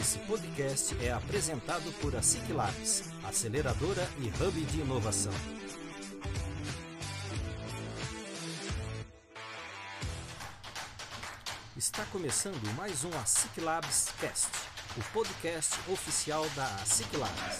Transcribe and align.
Esse 0.00 0.18
podcast 0.20 0.96
é 1.04 1.12
apresentado 1.12 1.92
por 2.00 2.16
a 2.16 2.22
Ciclabs, 2.22 3.10
aceleradora 3.22 4.08
e 4.18 4.28
hub 4.42 4.64
de 4.64 4.80
inovação. 4.80 5.32
Está 11.76 12.02
começando 12.06 12.74
mais 12.78 13.04
um 13.04 13.10
ASIC 13.18 13.60
Labs 13.60 14.14
Cast, 14.18 14.48
o 14.96 15.12
podcast 15.12 15.78
oficial 15.90 16.48
da 16.56 16.64
ASIC 16.76 17.14
Labs. 17.18 17.58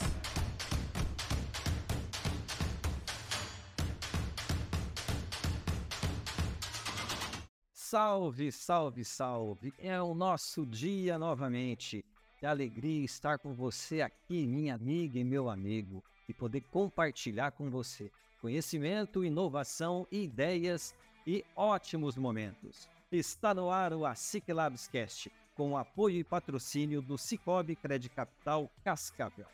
Salve, 7.74 8.50
salve, 8.50 9.04
salve! 9.04 9.74
É 9.76 10.00
o 10.00 10.14
nosso 10.14 10.64
dia 10.64 11.18
novamente. 11.18 12.02
É 12.42 12.46
alegria 12.46 13.04
estar 13.04 13.38
com 13.38 13.52
você 13.52 14.00
aqui, 14.00 14.46
minha 14.46 14.74
amiga 14.74 15.18
e 15.18 15.24
meu 15.24 15.50
amigo, 15.50 16.02
e 16.26 16.32
poder 16.32 16.62
compartilhar 16.70 17.50
com 17.50 17.68
você 17.68 18.10
conhecimento, 18.40 19.22
inovação, 19.22 20.06
ideias 20.10 20.94
e 21.26 21.44
ótimos 21.54 22.16
momentos. 22.16 22.88
Está 23.12 23.52
no 23.52 23.68
ar 23.70 23.92
o 23.92 24.06
ASIC 24.06 24.50
Labscast, 24.50 25.30
com 25.54 25.76
apoio 25.76 26.16
e 26.16 26.24
patrocínio 26.24 27.02
do 27.02 27.18
Cicobi 27.18 27.76
Crédito 27.76 28.14
Capital 28.14 28.70
Cascavel. 28.82 29.46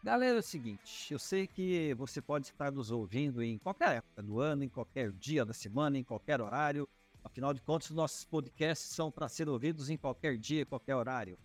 Galera, 0.00 0.36
é 0.36 0.38
o 0.38 0.42
seguinte, 0.42 1.12
eu 1.12 1.18
sei 1.18 1.48
que 1.48 1.92
você 1.94 2.22
pode 2.22 2.46
estar 2.46 2.70
nos 2.70 2.92
ouvindo 2.92 3.42
em 3.42 3.58
qualquer 3.58 3.96
época 3.96 4.22
do 4.22 4.38
ano, 4.38 4.62
em 4.62 4.68
qualquer 4.68 5.10
dia 5.10 5.44
da 5.44 5.52
semana, 5.52 5.98
em 5.98 6.04
qualquer 6.04 6.40
horário. 6.40 6.88
Afinal 7.24 7.52
de 7.52 7.60
contas, 7.60 7.90
nossos 7.90 8.24
podcasts 8.24 8.88
são 8.88 9.10
para 9.10 9.28
ser 9.28 9.48
ouvidos 9.48 9.90
em 9.90 9.96
qualquer 9.96 10.38
dia, 10.38 10.64
qualquer 10.64 10.94
horário. 10.94 11.36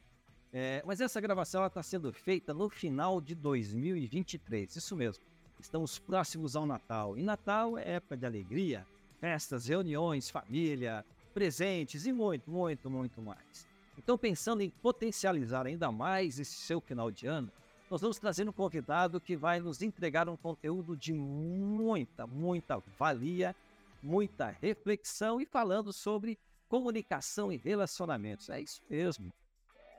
É, 0.57 0.81
mas 0.85 1.01
essa 1.01 1.19
gravação 1.19 1.65
está 1.65 1.83
sendo 1.83 2.13
feita 2.13 2.53
no 2.53 2.69
final 2.69 3.19
de 3.19 3.35
2023, 3.35 4.73
isso 4.73 4.95
mesmo. 4.95 5.21
Estamos 5.59 5.99
próximos 5.99 6.55
ao 6.55 6.65
Natal. 6.65 7.17
E 7.17 7.23
Natal 7.23 7.77
é 7.77 7.95
época 7.95 8.15
de 8.15 8.25
alegria, 8.25 8.87
festas, 9.19 9.67
reuniões, 9.67 10.29
família, 10.29 11.03
presentes 11.33 12.05
e 12.05 12.13
muito, 12.13 12.49
muito, 12.49 12.89
muito 12.89 13.21
mais. 13.21 13.67
Então, 13.97 14.17
pensando 14.17 14.61
em 14.61 14.69
potencializar 14.69 15.65
ainda 15.65 15.91
mais 15.91 16.39
esse 16.39 16.53
seu 16.53 16.79
final 16.79 17.11
de 17.11 17.27
ano, 17.27 17.51
nós 17.91 17.99
vamos 17.99 18.17
trazer 18.17 18.47
um 18.47 18.53
convidado 18.53 19.19
que 19.19 19.35
vai 19.35 19.59
nos 19.59 19.81
entregar 19.81 20.29
um 20.29 20.37
conteúdo 20.37 20.95
de 20.95 21.11
muita, 21.11 22.25
muita 22.25 22.81
valia, 22.97 23.53
muita 24.01 24.55
reflexão 24.61 25.41
e 25.41 25.45
falando 25.45 25.91
sobre 25.91 26.39
comunicação 26.69 27.51
e 27.51 27.57
relacionamentos. 27.57 28.49
É 28.49 28.61
isso 28.61 28.81
mesmo. 28.89 29.33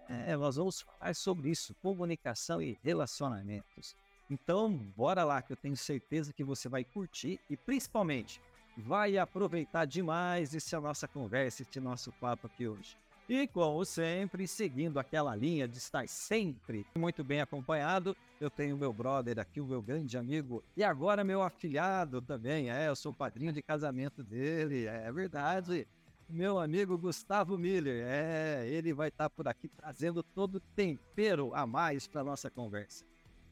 É, 0.09 0.37
nós 0.37 0.57
vamos 0.57 0.81
falar 0.83 1.15
sobre 1.15 1.51
isso, 1.51 1.75
comunicação 1.83 2.63
e 2.63 2.79
relacionamentos. 2.83 3.97
Então, 4.31 4.73
bora 4.97 5.25
lá 5.25 5.43
que 5.43 5.53
eu 5.53 5.57
tenho 5.57 5.77
certeza 5.77 6.33
que 6.33 6.45
você 6.45 6.69
vai 6.69 6.85
curtir 6.85 7.41
e 7.49 7.57
principalmente 7.57 8.41
vai 8.77 9.17
aproveitar 9.17 9.85
demais 9.85 10.55
essa 10.55 10.81
nossa 10.81 11.09
conversa, 11.09 11.63
esse 11.63 11.81
nosso 11.81 12.13
papo 12.13 12.47
aqui 12.47 12.69
hoje. 12.69 12.97
E 13.29 13.49
como 13.49 13.85
sempre, 13.85 14.47
seguindo 14.47 15.01
aquela 15.01 15.35
linha 15.35 15.67
de 15.67 15.79
estar 15.79 16.09
sempre 16.09 16.87
muito 16.97 17.25
bem 17.25 17.41
acompanhado, 17.41 18.17
eu 18.41 18.49
tenho 18.49 18.77
meu 18.77 18.93
brother 18.93 19.41
aqui, 19.41 19.61
o 19.61 19.67
meu 19.67 19.83
grande 19.83 20.17
amigo, 20.17 20.63
e 20.77 20.85
agora 20.85 21.25
meu 21.25 21.43
afilhado 21.43 22.23
também, 22.23 22.71
é, 22.71 22.87
eu 22.87 22.95
sou 22.95 23.13
padrinho 23.13 23.53
de 23.53 23.61
casamento 23.63 24.23
dele, 24.23 24.87
é 24.87 25.11
verdade. 25.11 25.89
Meu 26.29 26.59
amigo 26.59 26.99
Gustavo 26.99 27.57
Miller, 27.57 28.05
é, 28.07 28.67
ele 28.69 28.93
vai 28.93 29.09
estar 29.09 29.31
por 29.31 29.47
aqui 29.47 29.69
trazendo 29.69 30.23
todo 30.23 30.57
o 30.57 30.61
tempero 30.61 31.55
a 31.55 31.67
mais 31.67 32.07
para 32.07 32.25
nossa 32.25 32.51
conversa. 32.51 33.05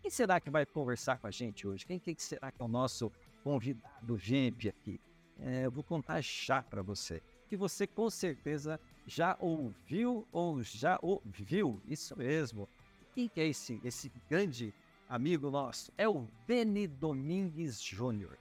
Quem 0.02 0.10
será 0.10 0.40
que 0.40 0.50
vai 0.50 0.66
conversar 0.66 1.18
com 1.18 1.26
a 1.26 1.30
gente 1.30 1.66
hoje? 1.66 1.86
Quem, 1.86 1.98
quem 1.98 2.14
será 2.18 2.50
que 2.50 2.60
é 2.60 2.64
o 2.64 2.68
nosso 2.68 3.12
convidado 3.42 4.18
gente 4.18 4.68
aqui? 4.68 5.00
é, 5.40 5.66
eu 5.66 5.70
vou 5.70 5.82
contar 5.82 6.20
já 6.20 6.62
para 6.62 6.82
você, 6.82 7.22
que 7.48 7.56
você 7.56 7.86
com 7.86 8.08
certeza 8.10 8.80
já 9.06 9.36
ouviu 9.40 10.26
ou 10.32 10.62
já 10.62 10.98
ouviu, 11.02 11.80
isso 11.86 12.16
mesmo. 12.16 12.68
Quem 13.14 13.28
que 13.28 13.40
é 13.40 13.48
esse, 13.48 13.80
esse 13.84 14.10
grande 14.28 14.72
amigo 15.08 15.50
nosso? 15.50 15.92
É 15.96 16.08
o 16.08 16.26
Beni 16.46 16.86
Domingues 16.86 17.80
Júnior. 17.80 18.36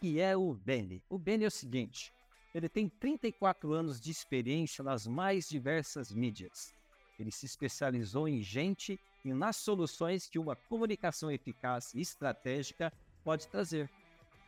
Que 0.00 0.20
é 0.20 0.36
o 0.36 0.54
Beni? 0.54 1.02
O 1.08 1.18
Beni 1.18 1.44
é 1.44 1.48
o 1.48 1.50
seguinte, 1.50 2.12
ele 2.54 2.68
tem 2.68 2.88
34 2.88 3.72
anos 3.72 4.00
de 4.00 4.10
experiência 4.10 4.82
nas 4.82 5.06
mais 5.06 5.48
diversas 5.48 6.12
mídias. 6.12 6.74
Ele 7.18 7.30
se 7.30 7.46
especializou 7.46 8.28
em 8.28 8.40
gente 8.42 8.98
e 9.24 9.32
nas 9.32 9.56
soluções 9.56 10.28
que 10.28 10.38
uma 10.38 10.54
comunicação 10.54 11.30
eficaz 11.30 11.92
e 11.94 12.00
estratégica 12.00 12.92
pode 13.24 13.48
trazer. 13.48 13.90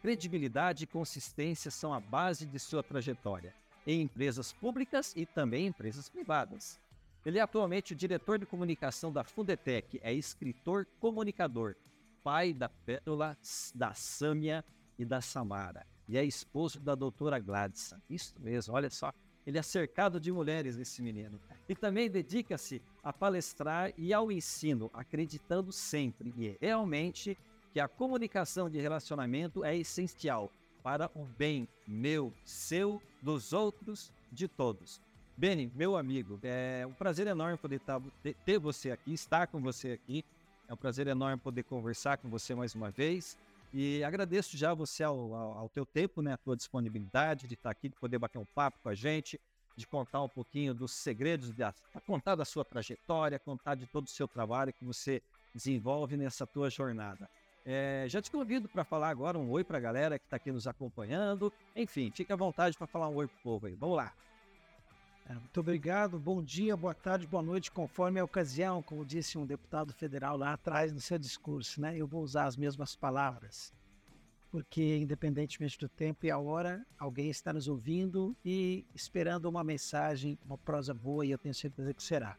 Credibilidade 0.00 0.84
e 0.84 0.86
consistência 0.86 1.70
são 1.70 1.92
a 1.92 2.00
base 2.00 2.46
de 2.46 2.58
sua 2.58 2.82
trajetória, 2.82 3.54
em 3.86 4.00
empresas 4.00 4.52
públicas 4.52 5.12
e 5.14 5.26
também 5.26 5.66
empresas 5.66 6.08
privadas. 6.08 6.80
Ele 7.26 7.38
é 7.38 7.42
atualmente 7.42 7.92
o 7.92 7.96
diretor 7.96 8.38
de 8.38 8.46
comunicação 8.46 9.12
da 9.12 9.22
Fundetec, 9.22 10.00
é 10.02 10.12
escritor 10.12 10.86
comunicador, 10.98 11.76
pai 12.22 12.54
da 12.54 12.68
Pérola, 12.68 13.36
da 13.74 13.92
Sâmia 13.92 14.64
e 14.98 15.04
da 15.04 15.20
Samara, 15.20 15.86
e 16.10 16.18
é 16.18 16.24
esposo 16.24 16.80
da 16.80 16.96
doutora 16.96 17.38
Gladys. 17.38 17.94
Isso 18.10 18.34
mesmo, 18.40 18.74
olha 18.74 18.90
só, 18.90 19.12
ele 19.46 19.58
é 19.58 19.62
cercado 19.62 20.18
de 20.18 20.32
mulheres, 20.32 20.76
esse 20.76 21.00
menino. 21.00 21.40
E 21.68 21.74
também 21.74 22.10
dedica-se 22.10 22.82
a 23.02 23.12
palestrar 23.12 23.92
e 23.96 24.12
ao 24.12 24.30
ensino, 24.30 24.90
acreditando 24.92 25.70
sempre 25.70 26.34
e 26.36 26.56
realmente 26.60 27.38
que 27.72 27.78
a 27.78 27.86
comunicação 27.86 28.68
de 28.68 28.80
relacionamento 28.80 29.64
é 29.64 29.76
essencial 29.76 30.50
para 30.82 31.08
o 31.14 31.24
bem 31.24 31.68
meu, 31.86 32.32
seu, 32.44 33.00
dos 33.22 33.52
outros, 33.52 34.12
de 34.32 34.48
todos. 34.48 35.00
Beni, 35.36 35.70
meu 35.76 35.96
amigo, 35.96 36.40
é 36.42 36.84
um 36.86 36.92
prazer 36.92 37.28
enorme 37.28 37.56
poder 37.56 37.78
tá, 37.80 38.02
ter 38.44 38.58
você 38.58 38.90
aqui, 38.90 39.12
estar 39.12 39.46
com 39.46 39.60
você 39.60 39.92
aqui. 39.92 40.24
É 40.68 40.74
um 40.74 40.76
prazer 40.76 41.06
enorme 41.06 41.40
poder 41.40 41.62
conversar 41.62 42.18
com 42.18 42.28
você 42.28 42.52
mais 42.54 42.74
uma 42.74 42.90
vez. 42.90 43.38
E 43.72 44.02
agradeço 44.02 44.56
já 44.56 44.74
você 44.74 45.04
ao, 45.04 45.34
ao, 45.34 45.58
ao 45.58 45.68
teu 45.68 45.86
tempo, 45.86 46.20
né, 46.22 46.32
a 46.32 46.36
tua 46.36 46.56
disponibilidade 46.56 47.46
de 47.46 47.54
estar 47.54 47.70
aqui, 47.70 47.88
de 47.88 47.96
poder 47.96 48.18
bater 48.18 48.38
um 48.38 48.44
papo 48.44 48.78
com 48.82 48.88
a 48.88 48.94
gente, 48.94 49.40
de 49.76 49.86
contar 49.86 50.22
um 50.22 50.28
pouquinho 50.28 50.74
dos 50.74 50.92
segredos, 50.92 51.52
de, 51.52 51.62
contar 52.06 52.34
da 52.34 52.44
sua 52.44 52.64
trajetória, 52.64 53.38
contar 53.38 53.76
de 53.76 53.86
todo 53.86 54.06
o 54.06 54.10
seu 54.10 54.26
trabalho 54.26 54.72
que 54.72 54.84
você 54.84 55.22
desenvolve 55.54 56.16
nessa 56.16 56.46
tua 56.46 56.68
jornada. 56.68 57.28
É, 57.64 58.06
já 58.08 58.20
te 58.20 58.30
convido 58.30 58.68
para 58.68 58.84
falar 58.84 59.10
agora 59.10 59.38
um 59.38 59.50
oi 59.50 59.62
para 59.62 59.78
a 59.78 59.80
galera 59.80 60.18
que 60.18 60.24
está 60.24 60.36
aqui 60.36 60.50
nos 60.50 60.66
acompanhando. 60.66 61.52
Enfim, 61.76 62.10
fique 62.10 62.32
à 62.32 62.36
vontade 62.36 62.76
para 62.76 62.86
falar 62.86 63.08
um 63.08 63.14
oi 63.14 63.28
para 63.28 63.38
o 63.38 63.42
povo 63.42 63.66
aí. 63.66 63.74
Vamos 63.74 63.96
lá. 63.96 64.12
Muito 65.34 65.60
obrigado. 65.60 66.18
Bom 66.18 66.42
dia, 66.42 66.76
boa 66.76 66.94
tarde, 66.94 67.26
boa 67.26 67.42
noite, 67.42 67.70
conforme 67.70 68.18
a 68.18 68.24
ocasião, 68.24 68.82
como 68.82 69.04
disse 69.04 69.38
um 69.38 69.46
deputado 69.46 69.92
federal 69.92 70.36
lá 70.36 70.52
atrás 70.54 70.92
no 70.92 71.00
seu 71.00 71.18
discurso, 71.18 71.80
né? 71.80 71.96
Eu 71.96 72.06
vou 72.06 72.22
usar 72.22 72.46
as 72.46 72.56
mesmas 72.56 72.96
palavras, 72.96 73.72
porque 74.50 74.96
independentemente 74.96 75.78
do 75.78 75.88
tempo 75.88 76.26
e 76.26 76.30
a 76.30 76.38
hora, 76.38 76.84
alguém 76.98 77.30
está 77.30 77.52
nos 77.52 77.68
ouvindo 77.68 78.36
e 78.44 78.84
esperando 78.94 79.46
uma 79.46 79.62
mensagem, 79.62 80.36
uma 80.44 80.58
prosa 80.58 80.92
boa, 80.92 81.24
e 81.24 81.30
eu 81.30 81.38
tenho 81.38 81.54
certeza 81.54 81.94
que 81.94 82.02
será. 82.02 82.36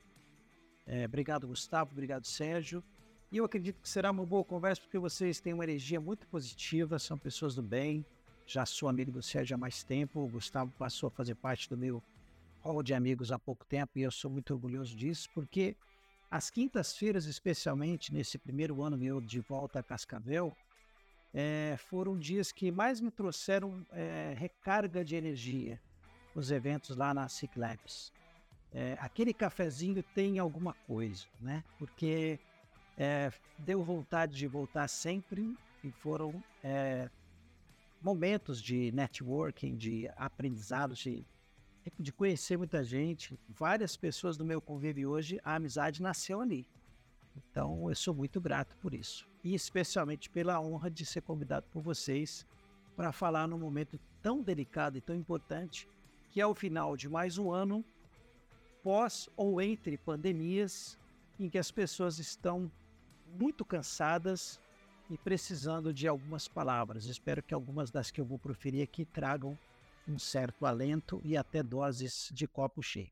É, 0.86 1.06
obrigado, 1.06 1.48
Gustavo. 1.48 1.92
Obrigado, 1.92 2.26
Sérgio. 2.26 2.84
E 3.32 3.38
eu 3.38 3.46
acredito 3.46 3.82
que 3.82 3.88
será 3.88 4.12
uma 4.12 4.26
boa 4.26 4.44
conversa 4.44 4.82
porque 4.82 5.00
vocês 5.00 5.40
têm 5.40 5.54
uma 5.54 5.64
energia 5.64 6.02
muito 6.02 6.28
positiva, 6.28 7.00
são 7.00 7.18
pessoas 7.18 7.56
do 7.56 7.62
bem. 7.62 8.06
Já 8.46 8.66
sou 8.66 8.90
amigo 8.90 9.12
do 9.12 9.22
Sérgio 9.22 9.56
há 9.56 9.58
mais 9.58 9.82
tempo, 9.82 10.20
o 10.20 10.28
Gustavo 10.28 10.74
passou 10.78 11.08
a 11.08 11.12
fazer 11.12 11.36
parte 11.36 11.70
do 11.70 11.78
meu 11.78 12.04
hall 12.64 12.84
de 12.84 12.94
amigos 12.94 13.32
há 13.32 13.40
pouco 13.40 13.66
tempo 13.66 13.98
e 13.98 14.04
eu 14.04 14.12
sou 14.12 14.30
muito 14.30 14.54
orgulhoso 14.54 14.96
disso, 14.96 15.30
porque 15.34 15.76
as 16.30 16.50
quintas-feiras, 16.50 17.26
especialmente 17.26 18.14
nesse 18.14 18.38
primeiro 18.38 18.82
ano 18.82 18.98
meu 18.98 19.20
de 19.20 19.40
volta 19.40 19.80
a 19.80 19.84
Cascavel, 19.84 20.56
é, 21.34 21.76
foram 21.78 22.18
dias 22.18 22.52
que 22.52 22.72
mais 22.72 23.02
me 23.02 23.10
trouxeram 23.10 23.86
é, 23.92 24.34
recarga 24.38 25.04
de 25.04 25.16
energia, 25.16 25.82
os 26.36 26.52
eventos 26.52 26.96
lá 26.96 27.14
na 27.14 27.28
Ciclabs. 27.28 28.12
É, 28.74 28.98
aquele 29.00 29.34
cafezinho 29.34 30.02
tem 30.16 30.40
alguma 30.40 30.74
coisa, 30.88 31.26
né? 31.40 31.64
Porque 31.78 32.40
deu 33.58 33.84
vontade 33.84 34.36
de 34.38 34.46
voltar 34.46 34.88
sempre 34.88 35.58
e 35.84 35.92
foram 35.92 36.44
momentos 38.00 38.62
de 38.62 38.92
networking, 38.92 39.76
de 39.76 40.08
aprendizado, 40.16 40.94
de, 40.94 41.26
de 42.00 42.12
conhecer 42.12 42.58
muita 42.58 42.84
gente. 42.84 43.40
Várias 43.50 43.98
pessoas 43.98 44.38
do 44.38 44.46
meu 44.46 44.62
convívio 44.62 45.10
hoje, 45.10 45.40
a 45.44 45.56
amizade 45.56 46.02
nasceu 46.02 46.42
ali. 46.42 46.68
Então 47.36 47.90
eu 47.90 47.96
sou 47.96 48.14
muito 48.14 48.40
grato 48.40 48.76
por 48.78 48.94
isso. 48.94 49.28
E 49.44 49.54
especialmente 49.56 50.30
pela 50.30 50.60
honra 50.60 50.90
de 50.90 51.06
ser 51.06 51.22
convidado 51.22 51.66
por 51.72 51.82
vocês 51.82 52.46
para 52.96 53.12
falar 53.12 53.48
num 53.48 53.58
momento 53.58 54.00
tão 54.22 54.42
delicado 54.42 54.98
e 54.98 55.02
tão 55.02 55.16
importante, 55.16 55.88
que 56.30 56.40
é 56.40 56.46
o 56.46 56.54
final 56.54 56.96
de 56.96 57.10
mais 57.10 57.38
um 57.38 57.52
ano, 57.52 57.84
pós 58.84 59.30
ou 59.36 59.62
entre 59.62 59.98
pandemias, 59.98 60.98
em 61.40 61.50
que 61.50 61.58
as 61.58 61.72
pessoas 61.72 62.20
estão 62.20 62.72
muito 63.40 63.66
cansadas 63.66 64.60
e 65.10 65.18
precisando 65.18 65.94
de 65.94 66.08
algumas 66.08 66.48
palavras. 66.48 67.06
Espero 67.06 67.42
que 67.42 67.54
algumas 67.54 67.90
das 67.90 68.12
que 68.12 68.22
eu 68.22 68.26
vou 68.26 68.38
proferir 68.38 68.84
aqui 68.84 69.06
tragam 69.06 69.58
um 70.08 70.18
certo 70.20 70.66
alento 70.66 71.22
e 71.24 71.38
até 71.38 71.62
doses 71.64 72.30
de 72.32 72.48
copo 72.48 72.82
cheio. 72.82 73.12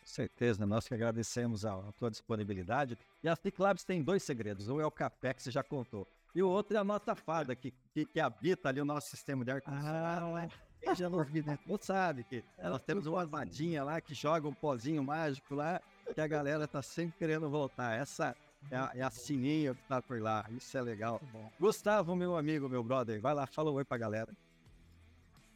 Com 0.00 0.06
certeza, 0.06 0.66
nós 0.66 0.88
que 0.88 0.94
agradecemos 0.94 1.64
a, 1.64 1.74
a 1.74 1.92
tua 1.92 2.10
disponibilidade. 2.10 2.98
E 3.22 3.28
a 3.28 3.36
Ciclabs 3.36 3.84
tem 3.84 4.02
dois 4.02 4.22
segredos. 4.22 4.68
Um 4.68 4.80
é 4.80 4.86
o 4.86 4.90
café 4.90 5.32
que 5.32 5.42
você 5.42 5.50
já 5.50 5.62
contou. 5.62 6.06
E 6.34 6.42
o 6.42 6.48
outro 6.48 6.76
é 6.76 6.80
a 6.80 6.84
nossa 6.84 7.14
fada, 7.14 7.54
que, 7.54 7.72
que, 7.92 8.04
que 8.06 8.18
habita 8.18 8.68
ali 8.68 8.80
o 8.80 8.84
nosso 8.84 9.10
sistema 9.10 9.44
de 9.44 9.52
ar-condicionado. 9.52 10.36
Ah, 10.36 10.48
Quem 10.80 10.94
já 10.94 11.08
não 11.08 11.18
né? 11.18 11.58
Não 11.66 11.78
sabe 11.78 12.24
que 12.24 12.42
nós 12.60 12.82
temos 12.82 13.06
uma 13.06 13.24
vadinha 13.24 13.84
lá 13.84 14.00
que 14.00 14.14
joga 14.14 14.48
um 14.48 14.54
pozinho 14.54 15.04
mágico 15.04 15.54
lá, 15.54 15.80
que 16.12 16.20
a 16.20 16.26
galera 16.26 16.66
tá 16.66 16.82
sempre 16.82 17.16
querendo 17.18 17.48
voltar. 17.48 17.96
Essa 17.96 18.34
é 18.70 18.76
a, 18.76 18.90
é 18.94 19.02
a 19.02 19.10
sininho 19.10 19.74
que 19.74 19.82
tá 19.82 20.00
por 20.02 20.20
lá. 20.20 20.44
Isso 20.50 20.76
é 20.76 20.82
legal. 20.82 21.20
Gustavo, 21.60 22.16
meu 22.16 22.36
amigo, 22.36 22.68
meu 22.68 22.82
brother, 22.82 23.20
vai 23.20 23.34
lá, 23.34 23.46
fala 23.46 23.70
um 23.70 23.74
oi 23.74 23.84
pra 23.84 23.98
galera. 23.98 24.34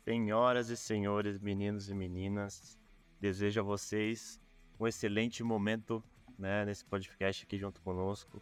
Senhoras 0.09 0.71
e 0.71 0.77
senhores, 0.77 1.37
meninos 1.41 1.91
e 1.91 1.95
meninas, 1.95 2.79
desejo 3.21 3.59
a 3.59 3.63
vocês 3.65 4.41
um 4.79 4.87
excelente 4.87 5.43
momento 5.43 6.01
né, 6.39 6.65
nesse 6.65 6.85
podcast 6.85 7.45
aqui 7.45 7.59
junto 7.59 7.81
conosco 7.81 8.41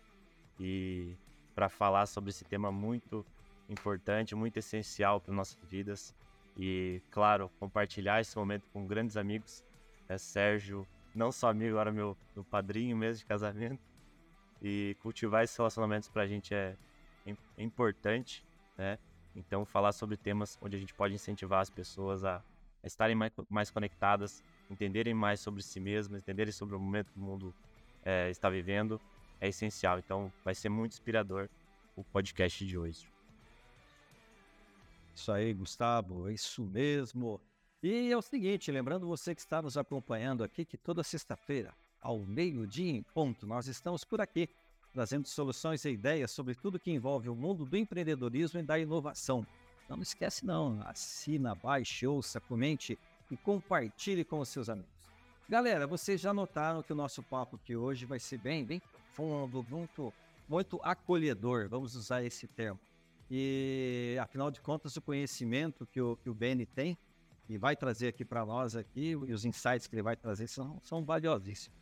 e 0.60 1.16
para 1.54 1.70
falar 1.70 2.04
sobre 2.04 2.28
esse 2.28 2.44
tema 2.44 2.70
muito 2.70 3.24
importante, 3.66 4.34
muito 4.34 4.58
essencial 4.58 5.22
para 5.22 5.32
nossas 5.32 5.58
vidas 5.64 6.14
e, 6.54 7.00
claro, 7.10 7.50
compartilhar 7.58 8.20
esse 8.20 8.36
momento 8.36 8.68
com 8.70 8.86
grandes 8.86 9.16
amigos. 9.16 9.64
É 10.06 10.18
Sérgio, 10.18 10.86
não 11.14 11.32
só 11.32 11.48
amigo, 11.48 11.76
agora 11.76 11.90
meu, 11.90 12.14
meu 12.34 12.44
padrinho 12.44 12.94
mesmo 12.94 13.20
de 13.20 13.24
casamento. 13.24 13.80
E 14.60 14.98
cultivar 15.00 15.42
esses 15.42 15.56
relacionamentos 15.56 16.10
para 16.10 16.24
a 16.24 16.26
gente 16.26 16.54
é, 16.54 16.76
é 17.26 17.62
importante, 17.62 18.44
né? 18.76 18.98
Então, 19.34 19.64
falar 19.64 19.92
sobre 19.92 20.16
temas 20.16 20.58
onde 20.62 20.76
a 20.76 20.78
gente 20.78 20.94
pode 20.94 21.14
incentivar 21.14 21.60
as 21.60 21.70
pessoas 21.70 22.24
a, 22.24 22.42
estarem 22.84 23.16
mais, 23.16 23.32
mais, 23.48 23.70
conectadas, 23.70 24.42
entenderem 24.70 25.14
mais 25.14 25.40
sobre 25.40 25.62
si 25.62 25.80
mesmas, 25.80 26.20
entenderem 26.20 26.52
sobre 26.52 26.76
o 26.76 26.80
momento 26.80 27.12
que 27.12 27.18
o 27.18 27.22
mundo 27.22 27.54
é, 28.04 28.30
está 28.30 28.48
vivendo, 28.48 29.00
é 29.40 29.48
essencial. 29.48 29.98
Então, 29.98 30.32
vai 30.44 30.54
ser 30.54 30.68
muito 30.68 30.92
inspirador 30.92 31.48
o 31.96 32.04
podcast 32.04 32.64
de 32.64 32.78
hoje. 32.78 33.08
Isso 35.14 35.30
aí, 35.32 35.52
Gustavo, 35.52 36.28
é 36.28 36.32
isso 36.32 36.64
mesmo. 36.64 37.40
E 37.82 38.10
é 38.10 38.16
o 38.16 38.22
seguinte, 38.22 38.70
lembrando 38.72 39.06
você 39.06 39.34
que 39.34 39.40
está 39.40 39.60
nos 39.60 39.76
acompanhando 39.76 40.42
aqui, 40.42 40.64
que 40.64 40.76
toda 40.76 41.02
sexta-feira, 41.02 41.74
ao 42.00 42.18
meio-dia 42.18 42.90
em 42.90 43.02
ponto, 43.02 43.46
nós 43.46 43.66
estamos 43.66 44.04
por 44.04 44.20
aqui 44.20 44.48
trazendo 44.94 45.26
soluções 45.26 45.84
e 45.84 45.90
ideias 45.90 46.30
sobre 46.30 46.54
tudo 46.54 46.78
que 46.78 46.92
envolve 46.92 47.28
o 47.28 47.34
mundo 47.34 47.66
do 47.66 47.76
empreendedorismo 47.76 48.60
e 48.60 48.62
da 48.62 48.78
inovação. 48.78 49.44
Não 49.88 50.00
esquece 50.00 50.46
não, 50.46 50.80
assina, 50.86 51.52
baixe, 51.52 52.06
ouça, 52.06 52.40
comente 52.40 52.96
e 53.28 53.36
compartilhe 53.36 54.24
com 54.24 54.38
os 54.38 54.48
seus 54.48 54.68
amigos. 54.68 54.94
Galera, 55.48 55.86
vocês 55.86 56.20
já 56.20 56.32
notaram 56.32 56.80
que 56.80 56.92
o 56.92 56.96
nosso 56.96 57.22
papo 57.24 57.56
aqui 57.56 57.74
hoje 57.74 58.06
vai 58.06 58.20
ser 58.20 58.38
bem, 58.38 58.64
bem 58.64 58.78
profundo, 58.80 59.66
muito, 59.68 60.14
muito 60.48 60.80
acolhedor, 60.82 61.68
vamos 61.68 61.96
usar 61.96 62.22
esse 62.22 62.46
termo. 62.46 62.78
E 63.28 64.16
afinal 64.22 64.50
de 64.50 64.60
contas, 64.60 64.96
o 64.96 65.02
conhecimento 65.02 65.86
que 65.86 66.00
o, 66.00 66.16
que 66.16 66.30
o 66.30 66.34
Benny 66.34 66.66
tem 66.66 66.96
e 67.48 67.58
vai 67.58 67.74
trazer 67.74 68.08
aqui 68.08 68.24
para 68.24 68.46
nós 68.46 68.76
aqui, 68.76 69.10
e 69.10 69.32
os 69.32 69.44
insights 69.44 69.86
que 69.88 69.94
ele 69.94 70.02
vai 70.02 70.16
trazer 70.16 70.46
são, 70.46 70.80
são 70.82 71.04
valiosíssimos. 71.04 71.76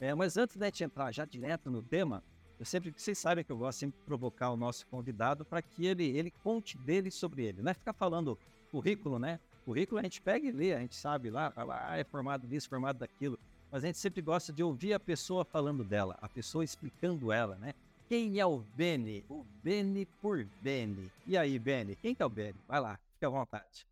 É, 0.00 0.14
mas 0.14 0.36
antes 0.36 0.56
de 0.56 0.84
entrar 0.84 1.12
já 1.12 1.24
direto 1.24 1.70
no 1.70 1.82
tema, 1.82 2.24
eu 2.58 2.64
sempre, 2.64 2.92
vocês 2.96 3.18
sabem 3.18 3.44
que 3.44 3.52
eu 3.52 3.56
gosto 3.56 3.80
sempre 3.80 3.98
de 3.98 4.04
provocar 4.04 4.50
o 4.50 4.56
nosso 4.56 4.86
convidado 4.86 5.44
para 5.44 5.60
que 5.60 5.86
ele, 5.86 6.04
ele 6.04 6.30
conte 6.42 6.78
dele 6.78 7.10
sobre 7.10 7.44
ele. 7.44 7.62
Não 7.62 7.70
é 7.70 7.74
ficar 7.74 7.92
falando 7.92 8.38
currículo, 8.70 9.18
né? 9.18 9.38
Currículo 9.64 9.98
a 9.98 10.02
gente 10.02 10.22
pega 10.22 10.46
e 10.46 10.52
lê, 10.52 10.72
a 10.72 10.80
gente 10.80 10.96
sabe 10.96 11.28
lá, 11.28 11.52
ah, 11.56 11.98
é 11.98 12.04
formado 12.04 12.46
disso, 12.46 12.68
formado 12.68 12.98
daquilo. 12.98 13.38
Mas 13.70 13.84
a 13.84 13.86
gente 13.88 13.98
sempre 13.98 14.22
gosta 14.22 14.52
de 14.52 14.62
ouvir 14.62 14.94
a 14.94 15.00
pessoa 15.00 15.44
falando 15.44 15.84
dela, 15.84 16.16
a 16.22 16.28
pessoa 16.28 16.64
explicando 16.64 17.32
ela, 17.32 17.56
né? 17.56 17.74
Quem 18.08 18.38
é 18.38 18.46
o 18.46 18.62
Beni? 18.76 19.24
O 19.28 19.44
Beni 19.62 20.06
por 20.22 20.46
Beni. 20.62 21.10
E 21.26 21.36
aí, 21.36 21.58
Beni? 21.58 21.96
Quem 21.96 22.14
que 22.14 22.22
é 22.22 22.26
o 22.26 22.30
Beni? 22.30 22.54
Vai 22.68 22.80
lá, 22.80 22.98
fica 23.14 23.26
à 23.26 23.30
vontade. 23.30 23.84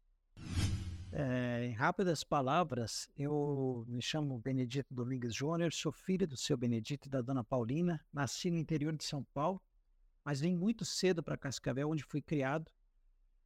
É, 1.17 1.65
em 1.67 1.71
rápidas 1.71 2.25
palavras, 2.25 3.09
eu 3.17 3.85
me 3.87 4.03
chamo 4.03 4.37
Benedito 4.41 4.93
Domingues 4.93 5.33
Júnior, 5.33 5.73
sou 5.73 5.93
filho 5.93 6.27
do 6.27 6.37
seu 6.37 6.57
Benedito 6.57 7.07
e 7.07 7.09
da 7.09 7.23
dona 7.23 7.45
Paulina, 7.45 8.05
nasci 8.13 8.51
no 8.51 8.59
interior 8.59 8.97
de 8.97 9.05
São 9.05 9.23
Paulo, 9.33 9.63
mas 10.25 10.41
vim 10.41 10.57
muito 10.57 10.85
cedo 10.85 11.23
para 11.23 11.37
Cascavel, 11.37 11.89
onde 11.89 12.03
fui 12.03 12.21
criado. 12.21 12.69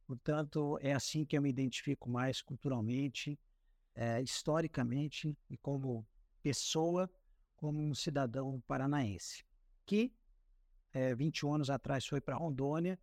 Portanto, 0.07 0.79
é 0.81 0.93
assim 0.93 1.23
que 1.23 1.37
eu 1.37 1.43
me 1.43 1.49
identifico 1.51 2.09
mais 2.09 2.41
culturalmente, 2.41 3.39
é, 3.93 4.19
historicamente 4.19 5.37
e 5.47 5.55
como 5.55 6.03
pessoa, 6.41 7.07
como 7.55 7.79
um 7.79 7.93
cidadão 7.93 8.59
paranaense, 8.65 9.45
que 9.85 10.11
é, 10.91 11.13
21 11.13 11.53
anos 11.53 11.69
atrás 11.69 12.03
foi 12.03 12.19
para 12.19 12.35
Rondônia 12.35 12.97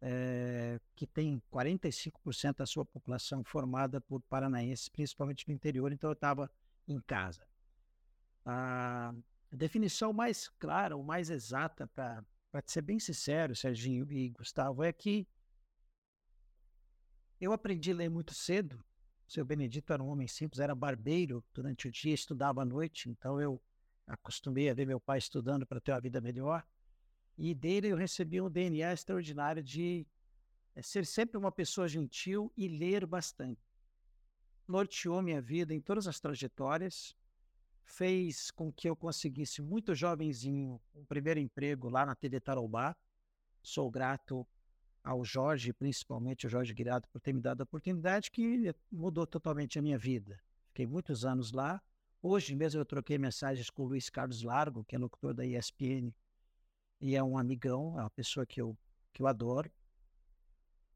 é, 0.00 0.78
que 0.94 1.06
tem 1.06 1.42
45% 1.52 2.56
da 2.56 2.66
sua 2.66 2.84
população 2.84 3.42
formada 3.42 4.00
por 4.00 4.20
paranaenses, 4.22 4.88
principalmente 4.88 5.46
no 5.48 5.54
interior, 5.54 5.92
então 5.92 6.10
eu 6.10 6.14
estava 6.14 6.50
em 6.86 7.00
casa. 7.00 7.46
A 8.44 9.14
definição 9.50 10.12
mais 10.12 10.48
clara, 10.48 10.96
ou 10.96 11.02
mais 11.02 11.30
exata, 11.30 11.86
para 11.88 12.24
ser 12.66 12.82
bem 12.82 12.98
sincero, 12.98 13.56
Serginho 13.56 14.10
e 14.10 14.30
Gustavo, 14.30 14.82
é 14.82 14.92
que 14.92 15.26
eu 17.40 17.52
aprendi 17.52 17.92
a 17.92 17.94
ler 17.94 18.08
muito 18.08 18.32
cedo. 18.34 18.84
O 19.26 19.32
seu 19.32 19.44
Benedito 19.44 19.92
era 19.92 20.02
um 20.02 20.08
homem 20.08 20.28
simples, 20.28 20.60
era 20.60 20.74
barbeiro 20.74 21.44
durante 21.52 21.88
o 21.88 21.90
dia, 21.90 22.14
estudava 22.14 22.62
à 22.62 22.64
noite, 22.64 23.10
então 23.10 23.40
eu 23.40 23.60
acostumei 24.06 24.70
a 24.70 24.74
ver 24.74 24.86
meu 24.86 25.00
pai 25.00 25.18
estudando 25.18 25.66
para 25.66 25.80
ter 25.80 25.92
uma 25.92 26.00
vida 26.00 26.20
melhor. 26.20 26.64
E 27.38 27.54
dele 27.54 27.88
eu 27.88 27.96
recebi 27.96 28.40
um 28.40 28.50
DNA 28.50 28.92
extraordinário 28.92 29.62
de 29.62 30.06
eh, 30.74 30.82
ser 30.82 31.04
sempre 31.04 31.36
uma 31.36 31.52
pessoa 31.52 31.86
gentil 31.86 32.50
e 32.56 32.66
ler 32.66 33.06
bastante. 33.06 33.60
Norteou 34.66 35.20
minha 35.20 35.40
vida 35.40 35.74
em 35.74 35.80
todas 35.80 36.06
as 36.06 36.18
trajetórias, 36.18 37.14
fez 37.84 38.50
com 38.50 38.72
que 38.72 38.88
eu 38.88 38.96
conseguisse, 38.96 39.60
muito 39.62 39.94
jovenzinho, 39.94 40.80
um 40.94 41.04
primeiro 41.04 41.38
emprego 41.38 41.88
lá 41.88 42.06
na 42.06 42.14
TV 42.14 42.40
Tarobá. 42.40 42.96
Sou 43.62 43.90
grato 43.90 44.46
ao 45.04 45.24
Jorge, 45.24 45.72
principalmente 45.72 46.46
ao 46.46 46.50
Jorge 46.50 46.74
Guirado, 46.74 47.06
por 47.08 47.20
ter 47.20 47.32
me 47.32 47.40
dado 47.40 47.60
a 47.60 47.64
oportunidade 47.64 48.30
que 48.30 48.74
mudou 48.90 49.26
totalmente 49.26 49.78
a 49.78 49.82
minha 49.82 49.98
vida. 49.98 50.40
Fiquei 50.68 50.86
muitos 50.86 51.24
anos 51.24 51.52
lá. 51.52 51.80
Hoje 52.20 52.56
mesmo 52.56 52.80
eu 52.80 52.84
troquei 52.84 53.18
mensagens 53.18 53.70
com 53.70 53.82
o 53.84 53.86
Luiz 53.86 54.10
Carlos 54.10 54.42
Largo, 54.42 54.84
que 54.84 54.96
é 54.96 54.98
locutor 54.98 55.32
da 55.32 55.46
ESPN 55.46 56.12
e 57.00 57.14
é 57.14 57.22
um 57.22 57.38
amigão, 57.38 57.98
é 57.98 58.02
uma 58.02 58.10
pessoa 58.10 58.46
que 58.46 58.60
eu, 58.60 58.76
que 59.12 59.22
eu 59.22 59.26
adoro. 59.26 59.70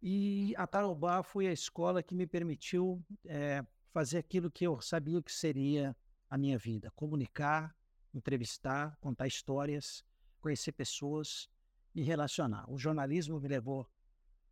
E 0.02 0.54
a 0.57 0.66
Tarobá 0.66 1.23
foi 1.23 1.47
a 1.47 1.52
escola 1.52 2.02
que 2.02 2.14
me 2.14 2.26
permitiu 2.26 3.04
é, 3.26 3.64
fazer 3.92 4.19
aquilo 4.19 4.50
que 4.50 4.66
eu 4.66 4.80
sabia 4.80 5.23
que 5.23 5.33
seria 5.33 5.95
a 6.28 6.38
minha 6.38 6.57
vida: 6.59 6.90
comunicar, 6.92 7.75
entrevistar, 8.14 8.97
contar 9.00 9.26
histórias, 9.26 10.02
conhecer 10.40 10.73
pessoas 10.73 11.49
e 11.95 12.02
relacionar. 12.02 12.71
O 12.71 12.78
jornalismo 12.78 13.38
me 13.40 13.49
levou 13.49 13.87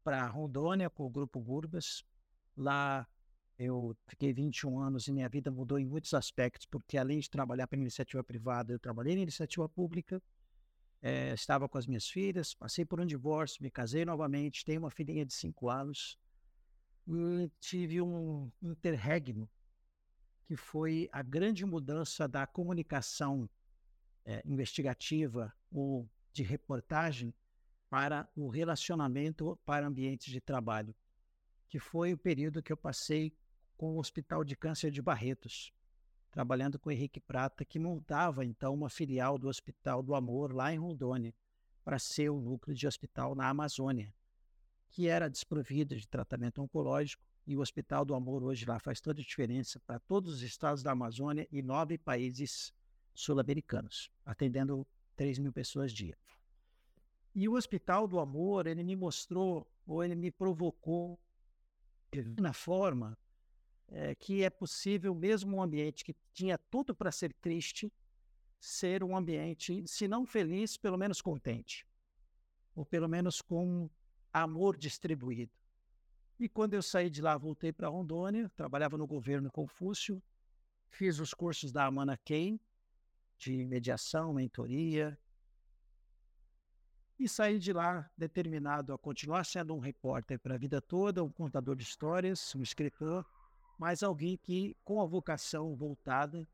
para 0.05 0.27
Rondônia 0.27 0.91
com 0.91 1.05
o 1.05 1.11
Grupo 1.11 1.41
Gurbas. 1.41 2.05
Lá 2.57 3.07
eu 3.59 3.97
fiquei 4.07 4.33
21 4.33 4.79
anos 4.79 5.09
e 5.09 5.13
minha 5.13 5.29
vida 5.29 5.51
mudou 5.51 5.79
em 5.79 5.85
muitos 5.85 6.13
aspectos, 6.15 6.67
porque 6.67 6.99
além 6.99 7.19
de 7.21 7.31
trabalhar 7.31 7.67
para 7.67 7.79
iniciativa 7.79 8.23
privada, 8.23 8.73
eu 8.73 8.79
trabalhei 8.79 9.17
na 9.17 9.23
iniciativa 9.23 9.69
pública 9.69 10.23
é, 11.01 11.33
estava 11.33 11.69
com 11.69 11.79
as 11.79 11.87
minhas 11.87 12.09
filhas, 12.09 12.55
passei 12.55 12.85
por 12.85 13.01
um 13.01 13.07
divórcio, 13.07 13.63
me 13.63 13.71
casei 13.71 14.05
novamente, 14.05 14.65
tenho 14.65 14.81
uma 14.81 14.91
filhinha 14.91 15.25
de 15.25 15.33
5 15.33 15.69
anos 15.69 16.19
e 17.07 17.51
tive 17.61 18.03
um 18.03 18.51
interregno 18.63 19.49
que 20.45 20.57
foi 20.57 21.09
a 21.13 21.23
grande 21.23 21.65
mudança 21.65 22.27
da 22.27 22.47
comunicação 22.47 23.49
é, 24.25 24.43
investigativa 24.45 25.53
ou 25.71 26.09
de 26.33 26.43
reportagem 26.43 27.35
para 27.89 28.29
o 28.35 28.49
relacionamento 28.49 29.59
para 29.65 29.87
ambientes 29.87 30.33
de 30.33 30.41
trabalho, 30.41 30.95
que 31.69 31.79
foi 31.79 32.13
o 32.13 32.19
período 32.19 32.63
que 32.63 32.73
eu 32.73 32.77
passei 32.77 33.33
com 33.77 33.95
o 33.95 33.99
Hospital 33.99 34.43
de 34.43 34.57
Câncer 34.57 34.91
de 34.91 35.01
Barretos 35.01 35.73
trabalhando 36.31 36.79
com 36.79 36.89
o 36.89 36.93
Henrique 36.93 37.21
Prata, 37.21 37.65
que 37.65 37.79
montava 37.79 38.45
então 38.45 38.75
uma 38.75 38.89
filial 38.89 39.39
do 39.39 39.49
Hospital 39.49 40.03
do 40.03 40.15
Amor 40.15 40.53
lá 40.53 40.73
em 40.73 40.79
Rondônia, 40.79 41.35
para 41.85 41.99
ser 41.99 42.29
o 42.29 42.41
núcleo 42.41 42.77
de 42.77 42.87
hospital 42.87 43.35
na 43.35 43.49
Amazônia, 43.49 44.13
que 44.91 45.09
era 45.09 45.29
desprovido 45.29 45.97
de 45.97 46.07
tratamento 46.07 46.61
oncológico, 46.61 47.25
e 47.47 47.57
o 47.57 47.61
Hospital 47.61 48.05
do 48.05 48.15
Amor 48.15 48.43
hoje 48.43 48.67
lá 48.67 48.79
faz 48.79 49.01
toda 49.01 49.23
a 49.23 49.25
diferença 49.25 49.81
para 49.81 49.99
todos 49.99 50.35
os 50.35 50.43
estados 50.43 50.83
da 50.83 50.93
Amazônia 50.93 51.49
e 51.51 51.63
nove 51.63 51.97
países 51.97 52.75
sul-americanos, 53.15 54.11
atendendo 54.25 54.87
3 55.17 55.39
mil 55.39 55.53
pessoas 55.53 55.93
dia. 55.93 56.17
E 57.35 57.49
o 57.49 57.55
Hospital 57.55 58.07
do 58.07 58.21
Amor, 58.21 58.67
ele 58.67 58.85
me 58.85 58.95
mostrou, 58.95 59.67
ou 59.87 60.05
ele 60.05 60.15
me 60.15 60.31
provocou, 60.31 61.19
na 62.39 62.53
forma 62.53 63.17
é, 63.91 64.15
que 64.15 64.43
é 64.43 64.51
possível, 64.51 65.15
mesmo 65.15 65.57
um 65.57 65.63
ambiente 65.63 66.05
que 66.05 66.15
tinha 66.33 66.59
tudo 66.59 66.95
para 66.95 67.11
ser 67.11 67.33
triste, 67.35 67.93
ser 68.61 69.03
um 69.03 69.17
ambiente, 69.17 69.87
se 69.87 70.07
não 70.07 70.27
feliz, 70.27 70.77
pelo 70.77 70.99
menos 70.99 71.21
contente, 71.21 71.87
ou 72.75 72.85
pelo 72.85 73.09
menos 73.09 73.41
com 73.41 73.89
amor 74.33 74.77
distribuído. 74.77 75.53
E 76.39 76.49
quando 76.49 76.75
eu 76.75 76.83
saí 76.83 77.11
de 77.11 77.21
lá, 77.21 77.37
voltei 77.37 77.73
para 77.73 77.89
Rondônia, 77.89 78.49
trabalhava 78.57 78.97
no 78.97 79.07
governo 79.07 79.51
Confúcio, 79.51 80.23
fiz 80.89 81.19
os 81.19 81.35
cursos 81.35 81.73
da 81.73 81.87
Amana 81.87 82.17
Kane, 82.17 82.61
de 83.37 83.65
mediação, 83.65 84.33
mentoria, 84.33 85.19
e 87.19 87.29
saí 87.29 87.59
de 87.59 87.73
lá 87.73 88.09
determinado 88.17 88.93
a 88.93 88.99
continuar 88.99 89.45
sendo 89.45 89.75
um 89.75 89.81
repórter 89.81 90.39
para 90.39 90.55
a 90.55 90.59
vida 90.59 90.81
toda, 90.81 91.25
um 91.25 91.31
contador 91.31 91.75
de 91.75 91.83
histórias, 91.83 92.55
um 92.55 92.63
escritor, 92.63 93.27
mas 93.79 94.03
alguém 94.03 94.37
que, 94.37 94.77
com 94.85 95.01
a 95.01 95.07
vocação 95.07 95.77
voltada, 95.77 96.47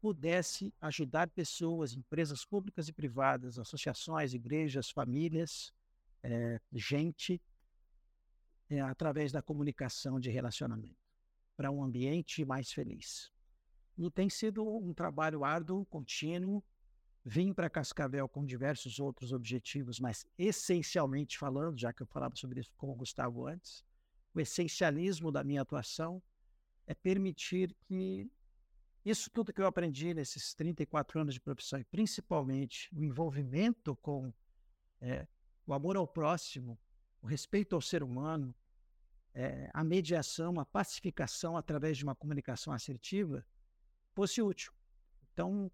pudesse 0.00 0.74
ajudar 0.80 1.28
pessoas, 1.30 1.92
empresas 1.92 2.44
públicas 2.44 2.88
e 2.88 2.92
privadas, 2.92 3.58
associações, 3.58 4.32
igrejas, 4.32 4.90
famílias, 4.90 5.72
é, 6.22 6.58
gente, 6.72 7.40
é, 8.70 8.80
através 8.80 9.30
da 9.30 9.42
comunicação 9.42 10.18
de 10.18 10.30
relacionamento, 10.30 10.96
para 11.56 11.70
um 11.70 11.84
ambiente 11.84 12.44
mais 12.44 12.72
feliz. 12.72 13.30
E 13.96 14.10
tem 14.10 14.30
sido 14.30 14.66
um 14.66 14.94
trabalho 14.94 15.44
árduo, 15.44 15.84
contínuo. 15.86 16.64
Vim 17.24 17.52
para 17.52 17.70
Cascavel 17.70 18.28
com 18.28 18.44
diversos 18.44 18.98
outros 18.98 19.32
objetivos, 19.32 20.00
mas 20.00 20.26
essencialmente 20.36 21.38
falando, 21.38 21.78
já 21.78 21.92
que 21.92 22.02
eu 22.02 22.06
falava 22.06 22.34
sobre 22.34 22.58
isso 22.58 22.72
com 22.76 22.90
o 22.90 22.94
Gustavo 22.94 23.46
antes, 23.46 23.84
o 24.34 24.40
essencialismo 24.40 25.30
da 25.30 25.44
minha 25.44 25.62
atuação 25.62 26.20
é 26.92 26.94
permitir 26.94 27.74
que 27.86 28.30
isso 29.04 29.30
tudo 29.30 29.52
que 29.52 29.60
eu 29.60 29.66
aprendi 29.66 30.14
nesses 30.14 30.54
34 30.54 31.20
anos 31.20 31.34
de 31.34 31.40
profissão, 31.40 31.80
e 31.80 31.84
principalmente 31.84 32.88
o 32.94 33.02
envolvimento 33.02 33.96
com 33.96 34.32
é, 35.00 35.26
o 35.66 35.72
amor 35.72 35.96
ao 35.96 36.06
próximo, 36.06 36.78
o 37.20 37.26
respeito 37.26 37.74
ao 37.74 37.80
ser 37.80 38.02
humano, 38.02 38.54
é, 39.34 39.70
a 39.72 39.82
mediação, 39.82 40.60
a 40.60 40.66
pacificação 40.66 41.56
através 41.56 41.96
de 41.96 42.04
uma 42.04 42.14
comunicação 42.14 42.72
assertiva, 42.72 43.44
fosse 44.12 44.42
útil. 44.42 44.72
Então, 45.32 45.72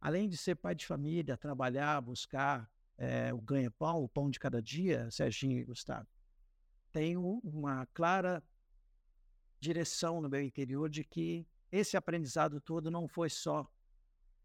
além 0.00 0.28
de 0.28 0.36
ser 0.36 0.54
pai 0.54 0.74
de 0.74 0.86
família, 0.86 1.36
trabalhar, 1.36 2.00
buscar 2.02 2.70
é, 2.98 3.32
o 3.32 3.40
ganha-pão, 3.40 4.04
o 4.04 4.08
pão 4.08 4.28
de 4.28 4.38
cada 4.38 4.60
dia, 4.60 5.10
Serginho 5.10 5.58
e 5.58 5.64
Gustavo, 5.64 6.06
tenho 6.92 7.40
uma 7.42 7.86
clara 7.86 8.44
direção 9.60 10.20
no 10.20 10.28
meu 10.28 10.42
interior 10.42 10.88
de 10.88 11.04
que 11.04 11.46
esse 11.70 11.96
aprendizado 11.96 12.60
todo 12.60 12.90
não 12.90 13.06
foi 13.06 13.28
só 13.28 13.70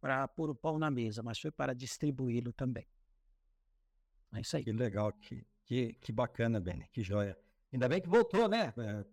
para 0.01 0.27
pôr 0.27 0.49
o 0.49 0.55
pão 0.55 0.77
na 0.77 0.91
mesa, 0.91 1.23
mas 1.23 1.39
foi 1.39 1.51
para 1.51 1.73
distribuí-lo 1.73 2.51
também. 2.51 2.85
É 4.33 4.41
isso 4.41 4.57
aí. 4.57 4.63
Que 4.63 4.71
legal, 4.71 5.13
que, 5.13 5.45
que, 5.63 5.93
que 5.93 6.11
bacana, 6.11 6.59
Beni, 6.59 6.87
que 6.91 7.01
joia. 7.01 7.37
Ainda 7.71 7.87
bem 7.87 8.01
que 8.01 8.09
voltou, 8.09 8.47
né? 8.47 8.73
É, 8.77 9.03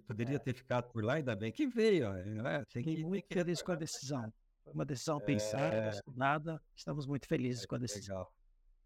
poderia 0.00 0.36
é. 0.36 0.38
ter 0.38 0.54
ficado 0.54 0.90
por 0.90 1.04
lá, 1.04 1.14
ainda 1.14 1.36
bem 1.36 1.52
que 1.52 1.66
veio. 1.66 2.06
É, 2.14 2.64
Fiquei 2.68 3.04
muito 3.04 3.28
que... 3.28 3.34
feliz 3.34 3.62
com 3.62 3.72
a 3.72 3.76
decisão. 3.76 4.32
Foi 4.64 4.72
uma 4.72 4.84
decisão 4.84 5.20
pensada, 5.20 5.76
é... 5.76 6.00
nada. 6.16 6.60
Estamos 6.74 7.06
muito 7.06 7.28
felizes 7.28 7.64
com 7.64 7.76
a 7.76 7.78
decisão. 7.78 8.16
Legal. 8.16 8.32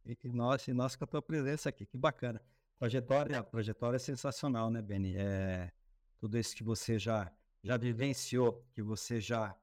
E, 0.04 0.18
e 0.24 0.32
nós, 0.32 0.66
e 0.68 0.72
nós 0.72 0.96
com 0.96 1.04
a 1.04 1.06
tua 1.06 1.22
presença 1.22 1.68
aqui, 1.68 1.86
que 1.86 1.96
bacana. 1.96 2.42
Trajetória, 2.78 3.42
trajetória 3.44 3.96
é 3.96 4.00
sensacional, 4.00 4.68
né, 4.68 4.82
Beni? 4.82 5.14
É, 5.16 5.70
tudo 6.22 6.38
isso 6.38 6.54
que 6.54 6.62
você 6.62 7.00
já, 7.00 7.32
já 7.64 7.76
vivenciou, 7.76 8.64
que 8.72 8.80
você 8.80 9.20
já 9.20 9.56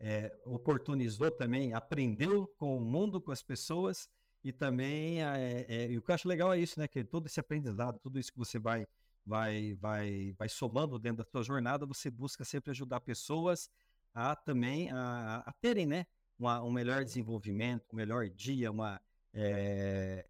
é, 0.00 0.34
oportunizou 0.46 1.30
também, 1.30 1.74
aprendeu 1.74 2.46
com 2.56 2.74
o 2.74 2.80
mundo, 2.80 3.20
com 3.20 3.30
as 3.30 3.42
pessoas, 3.42 4.08
e 4.42 4.50
também, 4.50 5.22
é, 5.22 5.66
é, 5.68 5.90
e 5.90 5.98
o 5.98 6.00
que 6.00 6.10
eu 6.10 6.14
acho 6.14 6.26
legal 6.26 6.54
é 6.54 6.58
isso, 6.58 6.80
né, 6.80 6.88
que 6.88 7.04
todo 7.04 7.26
esse 7.26 7.38
aprendizado, 7.38 7.98
tudo 7.98 8.18
isso 8.18 8.32
que 8.32 8.38
você 8.38 8.58
vai 8.58 8.86
vai, 9.26 9.74
vai, 9.74 10.34
vai 10.38 10.48
somando 10.48 10.98
dentro 10.98 11.22
da 11.22 11.30
sua 11.30 11.42
jornada, 11.42 11.84
você 11.84 12.10
busca 12.10 12.44
sempre 12.46 12.70
ajudar 12.70 13.00
pessoas 13.00 13.68
a 14.14 14.34
também 14.34 14.90
a, 14.90 15.42
a 15.44 15.52
terem, 15.52 15.84
né, 15.84 16.06
uma, 16.38 16.62
um 16.62 16.70
melhor 16.70 17.04
desenvolvimento, 17.04 17.92
um 17.92 17.96
melhor 17.96 18.26
dia, 18.30 18.70
uma, 18.70 18.98
é, 19.34 20.26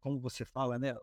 como 0.00 0.18
você 0.18 0.46
fala, 0.46 0.78
né, 0.78 0.96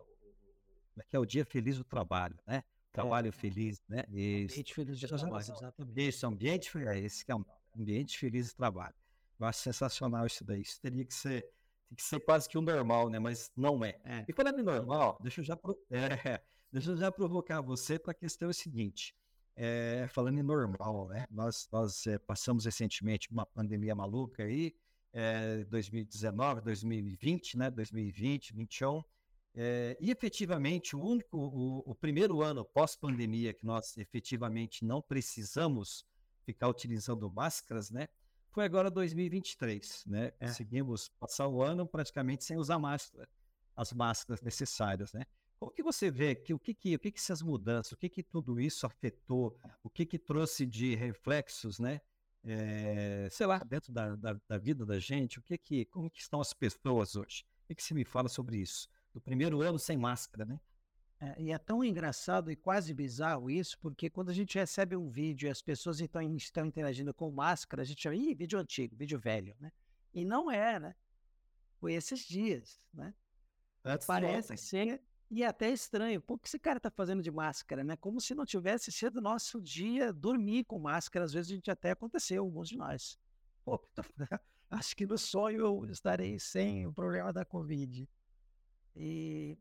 que 1.08 1.14
é 1.14 1.20
o 1.20 1.24
dia 1.24 1.44
feliz 1.44 1.78
do 1.78 1.84
trabalho, 1.84 2.36
né, 2.44 2.64
trabalho 2.94 3.28
é. 3.28 3.32
feliz, 3.32 3.82
né, 3.88 4.04
isso, 4.08 4.54
ambiente 4.54 4.74
feliz 4.74 4.98
de 4.98 5.06
trabalho, 5.06 5.36
exatamente. 5.36 6.08
Isso, 6.08 6.26
ambiente 6.26 6.70
feliz, 6.70 6.88
é 6.88 6.98
esse 6.98 7.24
que 7.24 7.32
é 7.32 7.36
um 7.36 7.44
ambiente 7.78 8.18
feliz 8.18 8.48
de 8.48 8.54
trabalho. 8.54 8.94
Eu 9.38 9.46
acho 9.46 9.60
sensacional 9.60 10.26
isso 10.26 10.44
daí, 10.44 10.62
isso 10.62 10.80
teria 10.80 11.04
que 11.04 11.12
ser 11.12 11.42
tem 11.88 11.96
que 11.96 12.02
ser 12.02 12.20
quase 12.20 12.48
que 12.48 12.56
o 12.56 12.62
normal, 12.62 13.10
né? 13.10 13.18
Mas 13.18 13.52
não 13.54 13.84
é. 13.84 14.00
é. 14.04 14.24
E 14.26 14.32
falando 14.32 14.58
em 14.58 14.62
normal, 14.62 15.18
deixa 15.20 15.40
eu 15.40 15.44
já, 15.44 15.54
pro... 15.54 15.78
é, 15.90 16.40
Deixa 16.74 16.90
eu 16.90 16.96
já 16.96 17.12
provocar 17.12 17.60
você 17.60 18.00
para 18.00 18.10
a 18.10 18.14
questão 18.14 18.50
é 18.50 18.52
seguinte. 18.52 19.14
É, 19.54 20.08
falando 20.08 20.38
em 20.40 20.42
normal, 20.42 21.06
né? 21.06 21.24
Nós, 21.30 21.68
nós 21.70 22.04
é, 22.08 22.18
passamos 22.18 22.64
recentemente 22.64 23.30
uma 23.30 23.46
pandemia 23.46 23.94
maluca 23.94 24.42
aí, 24.42 24.74
é, 25.12 25.62
2019, 25.66 26.62
2020, 26.62 27.58
né? 27.58 27.70
2020, 27.70 28.54
2021. 28.54 29.04
É, 29.56 29.96
e 30.00 30.10
efetivamente, 30.10 30.96
o 30.96 31.00
único, 31.00 31.38
o, 31.38 31.78
o 31.90 31.94
primeiro 31.94 32.42
ano 32.42 32.64
pós-pandemia 32.64 33.54
que 33.54 33.64
nós 33.64 33.96
efetivamente 33.96 34.84
não 34.84 35.00
precisamos 35.00 36.04
ficar 36.44 36.68
utilizando 36.68 37.30
máscaras, 37.30 37.90
né? 37.90 38.08
Foi 38.50 38.64
agora 38.64 38.90
2023, 38.90 40.04
né? 40.06 40.32
É. 40.38 40.46
Conseguimos 40.46 41.08
passar 41.20 41.48
o 41.48 41.62
ano 41.62 41.86
praticamente 41.86 42.44
sem 42.44 42.56
usar 42.56 42.78
máscara, 42.78 43.28
as 43.76 43.92
máscaras 43.92 44.42
necessárias, 44.42 45.12
né? 45.12 45.24
Como 45.58 45.72
que 45.72 45.82
você 45.82 46.10
vê 46.10 46.34
que 46.34 46.52
o 46.52 46.58
que 46.58 46.74
que, 46.74 46.96
o 46.96 46.98
que, 46.98 47.12
que 47.12 47.18
essas 47.18 47.40
mudanças, 47.40 47.92
o 47.92 47.96
que 47.96 48.08
que 48.08 48.22
tudo 48.22 48.60
isso 48.60 48.86
afetou, 48.86 49.56
o 49.82 49.88
que 49.88 50.04
que 50.04 50.18
trouxe 50.18 50.66
de 50.66 50.94
reflexos, 50.94 51.78
né? 51.78 52.00
É, 52.44 53.28
sei 53.30 53.46
lá, 53.46 53.58
dentro 53.58 53.92
da, 53.92 54.14
da, 54.16 54.38
da, 54.46 54.58
vida 54.58 54.84
da 54.84 54.98
gente, 54.98 55.38
o 55.38 55.42
que 55.42 55.56
que, 55.56 55.84
como 55.86 56.10
que 56.10 56.20
estão 56.20 56.40
as 56.40 56.52
pessoas 56.52 57.16
hoje? 57.16 57.44
O 57.62 57.68
que, 57.68 57.74
que 57.76 57.82
você 57.82 57.94
me 57.94 58.04
fala 58.04 58.28
sobre 58.28 58.58
isso? 58.58 58.86
Do 59.14 59.20
primeiro 59.20 59.62
ano 59.62 59.78
sem 59.78 59.96
máscara, 59.96 60.44
né? 60.44 60.60
É, 61.20 61.40
e 61.40 61.52
é 61.52 61.58
tão 61.58 61.82
engraçado 61.84 62.50
e 62.50 62.56
quase 62.56 62.92
bizarro 62.92 63.48
isso, 63.48 63.78
porque 63.78 64.10
quando 64.10 64.30
a 64.30 64.34
gente 64.34 64.58
recebe 64.58 64.96
um 64.96 65.08
vídeo 65.08 65.46
e 65.46 65.50
as 65.50 65.62
pessoas 65.62 66.00
então, 66.00 66.20
estão 66.36 66.66
interagindo 66.66 67.14
com 67.14 67.30
máscara, 67.30 67.82
a 67.82 67.84
gente 67.84 68.02
chama, 68.02 68.16
ih, 68.16 68.34
vídeo 68.34 68.58
antigo, 68.58 68.96
vídeo 68.96 69.18
velho, 69.18 69.56
né? 69.60 69.72
E 70.12 70.24
não 70.24 70.50
é, 70.50 70.78
né? 70.80 70.94
Foi 71.78 71.94
esses 71.94 72.20
dias, 72.20 72.80
né? 72.92 73.14
That's 73.82 74.06
Parece 74.06 74.56
ser 74.56 75.00
e 75.30 75.42
é 75.42 75.46
até 75.46 75.70
estranho, 75.70 76.20
pô, 76.20 76.34
o 76.34 76.38
que 76.38 76.46
esse 76.46 76.58
cara 76.58 76.78
tá 76.78 76.90
fazendo 76.90 77.22
de 77.22 77.30
máscara, 77.30 77.82
né? 77.82 77.96
Como 77.96 78.20
se 78.20 78.34
não 78.34 78.44
tivesse 78.44 78.92
sido 78.92 79.20
nosso 79.20 79.60
dia 79.60 80.12
dormir 80.12 80.64
com 80.64 80.78
máscara. 80.78 81.24
Às 81.24 81.32
vezes 81.32 81.50
a 81.50 81.54
gente 81.56 81.70
até 81.70 81.90
aconteceu, 81.90 82.42
alguns 82.42 82.68
de 82.68 82.76
nós. 82.76 83.18
Pô, 83.64 83.80
acho 84.70 84.94
que 84.94 85.06
no 85.06 85.18
sonho 85.18 85.60
eu 85.60 85.84
estarei 85.90 86.38
sem 86.38 86.86
o 86.86 86.92
problema 86.92 87.32
da 87.32 87.44
Covid. 87.44 88.08
E 88.94 89.58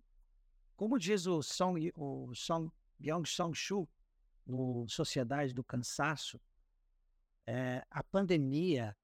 como 0.76 1.00
diz 1.00 1.26
o 1.26 1.42
Song, 1.42 1.92
o 1.96 2.34
Song 2.36 2.72
Byung 3.00 3.26
Song 3.26 3.56
Shu, 3.56 3.88
no 4.46 4.88
Sociedade 4.88 5.54
do 5.54 5.64
Cansaço, 5.64 6.40
é, 7.46 7.86
a 7.90 8.04
pandemia 8.04 8.96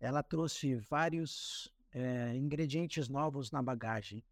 ela 0.00 0.22
trouxe 0.22 0.74
vários 0.76 1.72
é, 1.92 2.34
ingredientes 2.34 3.08
novos 3.08 3.50
na 3.50 3.62
bagagem 3.62 4.24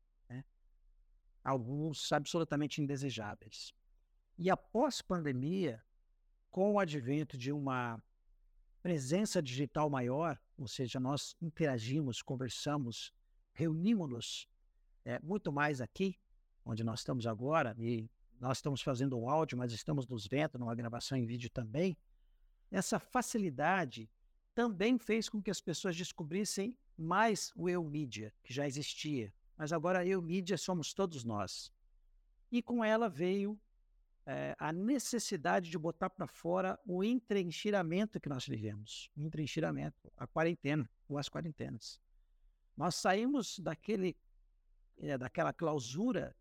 alguns 1.44 2.12
absolutamente 2.12 2.80
indesejáveis. 2.80 3.74
E 4.38 4.50
após 4.50 5.02
pandemia, 5.02 5.82
com 6.50 6.72
o 6.72 6.78
advento 6.78 7.36
de 7.36 7.52
uma 7.52 8.02
presença 8.82 9.42
digital 9.42 9.90
maior, 9.90 10.40
ou 10.56 10.66
seja, 10.66 10.98
nós 10.98 11.36
interagimos, 11.40 12.22
conversamos, 12.22 13.12
reunimos-nos 13.52 14.48
é, 15.04 15.18
muito 15.20 15.52
mais 15.52 15.80
aqui, 15.80 16.18
onde 16.64 16.84
nós 16.84 17.00
estamos 17.00 17.26
agora, 17.26 17.74
e 17.78 18.10
nós 18.38 18.58
estamos 18.58 18.82
fazendo 18.82 19.18
um 19.18 19.28
áudio, 19.28 19.58
mas 19.58 19.72
estamos 19.72 20.06
nos 20.06 20.26
vendo 20.26 20.58
numa 20.58 20.74
gravação 20.74 21.16
em 21.16 21.26
vídeo 21.26 21.50
também. 21.50 21.96
Essa 22.70 22.98
facilidade 22.98 24.08
também 24.54 24.98
fez 24.98 25.28
com 25.28 25.42
que 25.42 25.50
as 25.50 25.60
pessoas 25.60 25.96
descobrissem 25.96 26.76
mais 26.96 27.52
o 27.56 27.68
eu 27.68 27.82
mídia, 27.82 28.32
que 28.42 28.52
já 28.52 28.66
existia, 28.66 29.32
mas 29.56 29.72
agora 29.72 30.06
eu, 30.06 30.20
mídia, 30.22 30.56
somos 30.56 30.92
todos 30.94 31.24
nós. 31.24 31.72
E 32.50 32.62
com 32.62 32.84
ela 32.84 33.08
veio 33.08 33.58
é, 34.26 34.54
a 34.58 34.72
necessidade 34.72 35.70
de 35.70 35.78
botar 35.78 36.10
para 36.10 36.26
fora 36.26 36.78
o 36.86 37.02
entrenchiramento 37.02 38.20
que 38.20 38.28
nós 38.28 38.46
vivemos. 38.46 39.10
O 39.16 39.22
entrenchiramento, 39.22 40.12
a 40.16 40.26
quarentena, 40.26 40.88
ou 41.08 41.18
as 41.18 41.28
quarentenas. 41.28 42.00
Nós 42.76 42.94
saímos 42.94 43.58
daquele, 43.58 44.16
é, 45.00 45.16
daquela 45.16 45.52
clausura 45.52 46.36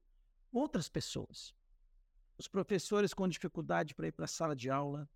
outras 0.52 0.90
pessoas. 0.90 1.54
Os 2.38 2.48
professores 2.48 3.14
com 3.14 3.28
dificuldade 3.28 3.94
para 3.94 4.08
ir 4.08 4.12
para 4.12 4.26
a 4.26 4.28
sala 4.28 4.56
de 4.56 4.70
aula, 4.70 5.10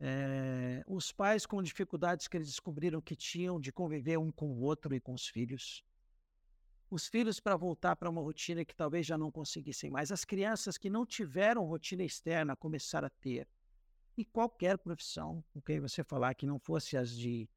é, 0.00 0.82
os 0.86 1.12
pais 1.12 1.46
com 1.46 1.62
dificuldades 1.62 2.26
que 2.26 2.36
eles 2.36 2.48
descobriram 2.48 3.00
que 3.00 3.14
tinham 3.14 3.60
de 3.60 3.70
conviver 3.70 4.18
um 4.18 4.32
com 4.32 4.50
o 4.50 4.60
outro 4.60 4.94
e 4.94 5.00
com 5.00 5.14
os 5.14 5.28
filhos. 5.28 5.84
Os 6.90 7.06
filhos 7.06 7.40
para 7.40 7.56
voltar 7.56 7.96
para 7.96 8.10
uma 8.10 8.20
rotina 8.20 8.64
que 8.64 8.74
talvez 8.74 9.06
já 9.06 9.16
não 9.16 9.30
conseguissem 9.30 9.90
mais. 9.90 10.10
As 10.12 10.24
crianças 10.24 10.76
que 10.76 10.90
não 10.90 11.06
tiveram 11.06 11.64
rotina 11.64 12.02
externa 12.02 12.56
começaram 12.56 13.06
a 13.06 13.10
ter. 13.10 13.48
E 14.16 14.24
qualquer 14.24 14.76
profissão 14.76 15.42
com 15.52 15.62
quem 15.62 15.80
você 15.80 16.04
falar 16.04 16.34
que 16.34 16.44
não 16.44 16.58
fosse 16.58 16.96
as 16.96 17.16
de 17.16 17.48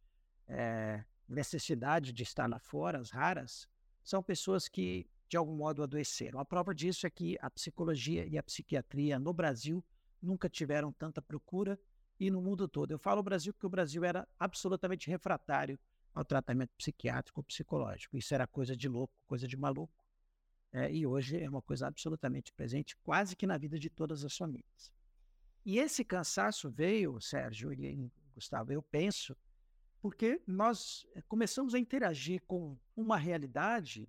é, 0.47 1.03
necessidade 1.27 2.13
de 2.13 2.23
estar 2.23 2.49
lá 2.49 2.59
fora, 2.59 2.99
as 2.99 3.09
raras, 3.09 3.67
são 4.05 4.21
pessoas 4.21 4.69
que 4.69 5.07
de 5.27 5.35
algum 5.35 5.55
modo 5.55 5.81
adoeceram. 5.81 6.39
A 6.39 6.45
prova 6.45 6.73
disso 6.73 7.07
é 7.07 7.09
que 7.09 7.35
a 7.41 7.49
psicologia 7.49 8.25
e 8.27 8.37
a 8.37 8.43
psiquiatria 8.43 9.17
no 9.17 9.33
Brasil 9.33 9.83
nunca 10.21 10.47
tiveram 10.47 10.93
tanta 10.93 11.21
procura 11.21 11.77
e 12.19 12.29
no 12.29 12.39
mundo 12.39 12.67
todo. 12.67 12.91
Eu 12.91 12.99
falo 12.99 13.23
Brasil 13.23 13.51
porque 13.51 13.65
o 13.65 13.69
Brasil 13.69 14.03
era 14.05 14.27
absolutamente 14.39 15.09
refratário 15.09 15.79
ao 16.13 16.23
tratamento 16.23 16.71
psiquiátrico 16.77 17.39
ou 17.39 17.43
psicológico. 17.43 18.15
Isso 18.15 18.33
era 18.33 18.45
coisa 18.45 18.77
de 18.77 18.87
louco, 18.87 19.13
coisa 19.25 19.47
de 19.47 19.57
maluco. 19.57 19.91
É, 20.71 20.91
e 20.91 21.07
hoje 21.07 21.41
é 21.41 21.49
uma 21.49 21.61
coisa 21.61 21.87
absolutamente 21.87 22.53
presente, 22.53 22.95
quase 22.97 23.35
que 23.35 23.47
na 23.47 23.57
vida 23.57 23.79
de 23.79 23.89
todas 23.89 24.23
as 24.23 24.37
famílias. 24.37 24.93
E 25.65 25.79
esse 25.79 26.05
cansaço 26.05 26.69
veio, 26.69 27.19
Sérgio 27.19 27.73
e 27.73 28.11
Gustavo, 28.35 28.71
eu 28.71 28.83
penso, 28.83 29.35
porque 30.05 30.39
nós 30.45 31.03
eh, 31.15 31.23
começamos 31.23 31.73
a 31.73 31.79
interagir 31.79 32.39
com 32.45 32.77
uma 32.95 33.17
realidade 33.17 34.07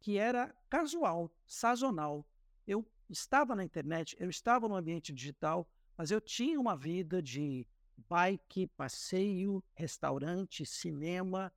que 0.00 0.16
era 0.16 0.56
casual, 0.70 1.30
sazonal. 1.46 2.26
Eu 2.66 2.82
estava 3.10 3.54
na 3.54 3.62
internet, 3.62 4.16
eu 4.18 4.30
estava 4.30 4.66
no 4.66 4.74
ambiente 4.74 5.12
digital, 5.12 5.68
mas 5.98 6.10
eu 6.10 6.18
tinha 6.18 6.58
uma 6.58 6.74
vida 6.74 7.20
de 7.20 7.66
bike, 8.08 8.68
passeio, 8.68 9.62
restaurante, 9.74 10.64
cinema. 10.64 11.52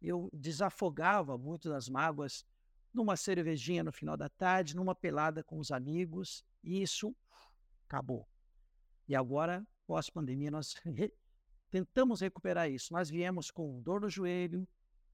Eu 0.00 0.30
desafogava 0.32 1.36
muito 1.36 1.68
das 1.68 1.88
mágoas 1.88 2.46
numa 2.92 3.16
cervejinha 3.16 3.82
no 3.82 3.90
final 3.90 4.16
da 4.16 4.28
tarde, 4.28 4.76
numa 4.76 4.94
pelada 4.94 5.42
com 5.42 5.58
os 5.58 5.72
amigos, 5.72 6.44
e 6.62 6.80
isso 6.80 7.12
acabou. 7.84 8.28
E 9.08 9.16
agora, 9.16 9.66
pós-pandemia, 9.88 10.52
nós 10.52 10.76
tentamos 11.74 12.20
recuperar 12.20 12.70
isso. 12.70 12.92
Nós 12.92 13.10
viemos 13.10 13.50
com 13.50 13.82
dor 13.82 14.00
no 14.00 14.08
joelho, 14.08 14.64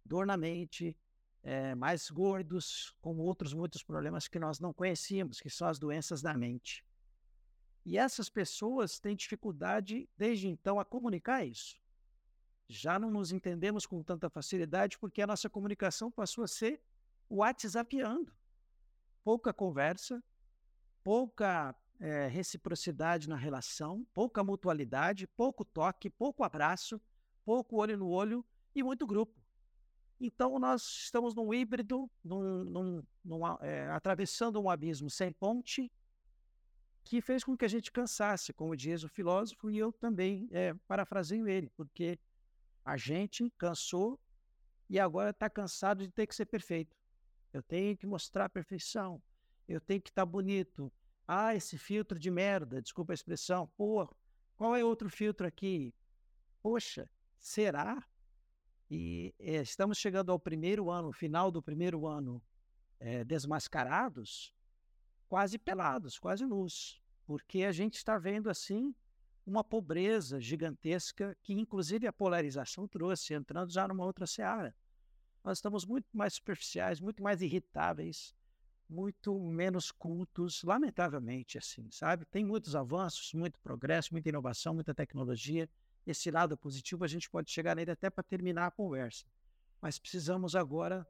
dor 0.04 0.26
na 0.26 0.36
mente, 0.36 0.94
é, 1.42 1.74
mais 1.74 2.10
gordos, 2.10 2.94
com 3.00 3.16
outros 3.16 3.54
muitos 3.54 3.82
problemas 3.82 4.28
que 4.28 4.38
nós 4.38 4.60
não 4.60 4.70
conhecíamos, 4.70 5.40
que 5.40 5.48
são 5.48 5.66
as 5.66 5.78
doenças 5.78 6.20
da 6.20 6.36
mente. 6.36 6.84
E 7.82 7.96
essas 7.96 8.28
pessoas 8.28 9.00
têm 9.00 9.16
dificuldade, 9.16 10.06
desde 10.18 10.48
então, 10.48 10.78
a 10.78 10.84
comunicar 10.84 11.46
isso. 11.46 11.80
Já 12.68 12.98
não 12.98 13.10
nos 13.10 13.32
entendemos 13.32 13.86
com 13.86 14.02
tanta 14.02 14.28
facilidade 14.28 14.98
porque 14.98 15.22
a 15.22 15.26
nossa 15.26 15.48
comunicação 15.48 16.10
passou 16.10 16.44
a 16.44 16.46
ser 16.46 16.82
WhatsAppando. 17.30 18.30
Pouca 19.24 19.50
conversa, 19.54 20.22
pouca 21.02 21.74
é, 22.00 22.26
reciprocidade 22.26 23.28
na 23.28 23.36
relação, 23.36 24.06
pouca 24.14 24.42
mutualidade, 24.42 25.26
pouco 25.26 25.64
toque, 25.64 26.08
pouco 26.08 26.42
abraço, 26.42 27.00
pouco 27.44 27.76
olho 27.76 27.96
no 27.96 28.08
olho 28.08 28.44
e 28.74 28.82
muito 28.82 29.06
grupo. 29.06 29.38
Então, 30.18 30.58
nós 30.58 30.82
estamos 30.82 31.34
num 31.34 31.52
híbrido, 31.52 32.10
num, 32.22 32.64
num, 32.64 33.02
num, 33.24 33.46
é, 33.62 33.88
atravessando 33.90 34.60
um 34.60 34.68
abismo 34.68 35.08
sem 35.08 35.32
ponte, 35.32 35.90
que 37.02 37.20
fez 37.20 37.42
com 37.42 37.56
que 37.56 37.64
a 37.64 37.68
gente 37.68 37.90
cansasse, 37.90 38.52
como 38.52 38.76
diz 38.76 39.02
o 39.02 39.08
filósofo, 39.08 39.70
e 39.70 39.78
eu 39.78 39.92
também 39.92 40.48
é, 40.52 40.74
parafraseio 40.86 41.48
ele, 41.48 41.70
porque 41.70 42.18
a 42.84 42.96
gente 42.96 43.50
cansou 43.56 44.18
e 44.88 44.98
agora 44.98 45.30
está 45.30 45.48
cansado 45.48 46.04
de 46.04 46.12
ter 46.12 46.26
que 46.26 46.34
ser 46.34 46.46
perfeito. 46.46 46.96
Eu 47.52 47.62
tenho 47.62 47.96
que 47.96 48.06
mostrar 48.06 48.44
a 48.44 48.48
perfeição, 48.48 49.22
eu 49.66 49.80
tenho 49.80 50.00
que 50.00 50.10
estar 50.10 50.22
tá 50.22 50.26
bonito. 50.26 50.92
Ah, 51.32 51.54
esse 51.54 51.78
filtro 51.78 52.18
de 52.18 52.28
merda, 52.28 52.82
desculpa 52.82 53.12
a 53.12 53.14
expressão. 53.14 53.68
Pô, 53.76 54.04
qual 54.56 54.74
é 54.74 54.84
outro 54.84 55.08
filtro 55.08 55.46
aqui? 55.46 55.94
Poxa, 56.60 57.08
será? 57.38 58.04
E 58.90 59.32
é, 59.38 59.62
estamos 59.62 59.96
chegando 59.96 60.32
ao 60.32 60.40
primeiro 60.40 60.90
ano, 60.90 61.12
final 61.12 61.52
do 61.52 61.62
primeiro 61.62 62.04
ano, 62.04 62.42
é, 62.98 63.22
desmascarados, 63.22 64.52
quase 65.28 65.56
pelados, 65.56 66.18
quase 66.18 66.44
nus, 66.44 67.00
porque 67.24 67.62
a 67.62 67.70
gente 67.70 67.94
está 67.94 68.18
vendo 68.18 68.50
assim 68.50 68.92
uma 69.46 69.62
pobreza 69.62 70.40
gigantesca 70.40 71.38
que, 71.44 71.52
inclusive, 71.52 72.08
a 72.08 72.12
polarização 72.12 72.88
trouxe, 72.88 73.34
entrando 73.34 73.70
já 73.70 73.86
numa 73.86 74.04
outra 74.04 74.26
seara. 74.26 74.74
Nós 75.44 75.58
estamos 75.58 75.86
muito 75.86 76.08
mais 76.12 76.34
superficiais, 76.34 77.00
muito 77.00 77.22
mais 77.22 77.40
irritáveis, 77.40 78.34
muito 78.90 79.38
menos 79.38 79.92
cultos, 79.92 80.64
lamentavelmente, 80.64 81.56
assim, 81.56 81.88
sabe? 81.92 82.24
Tem 82.24 82.44
muitos 82.44 82.74
avanços, 82.74 83.32
muito 83.32 83.58
progresso, 83.60 84.12
muita 84.12 84.28
inovação, 84.28 84.74
muita 84.74 84.92
tecnologia, 84.92 85.70
esse 86.04 86.30
lado 86.30 86.56
positivo 86.56 87.04
a 87.04 87.08
gente 87.08 87.30
pode 87.30 87.50
chegar 87.50 87.76
nele 87.76 87.92
até 87.92 88.10
para 88.10 88.24
terminar 88.24 88.66
a 88.66 88.70
conversa. 88.70 89.24
Mas 89.80 89.98
precisamos 89.98 90.56
agora 90.56 91.06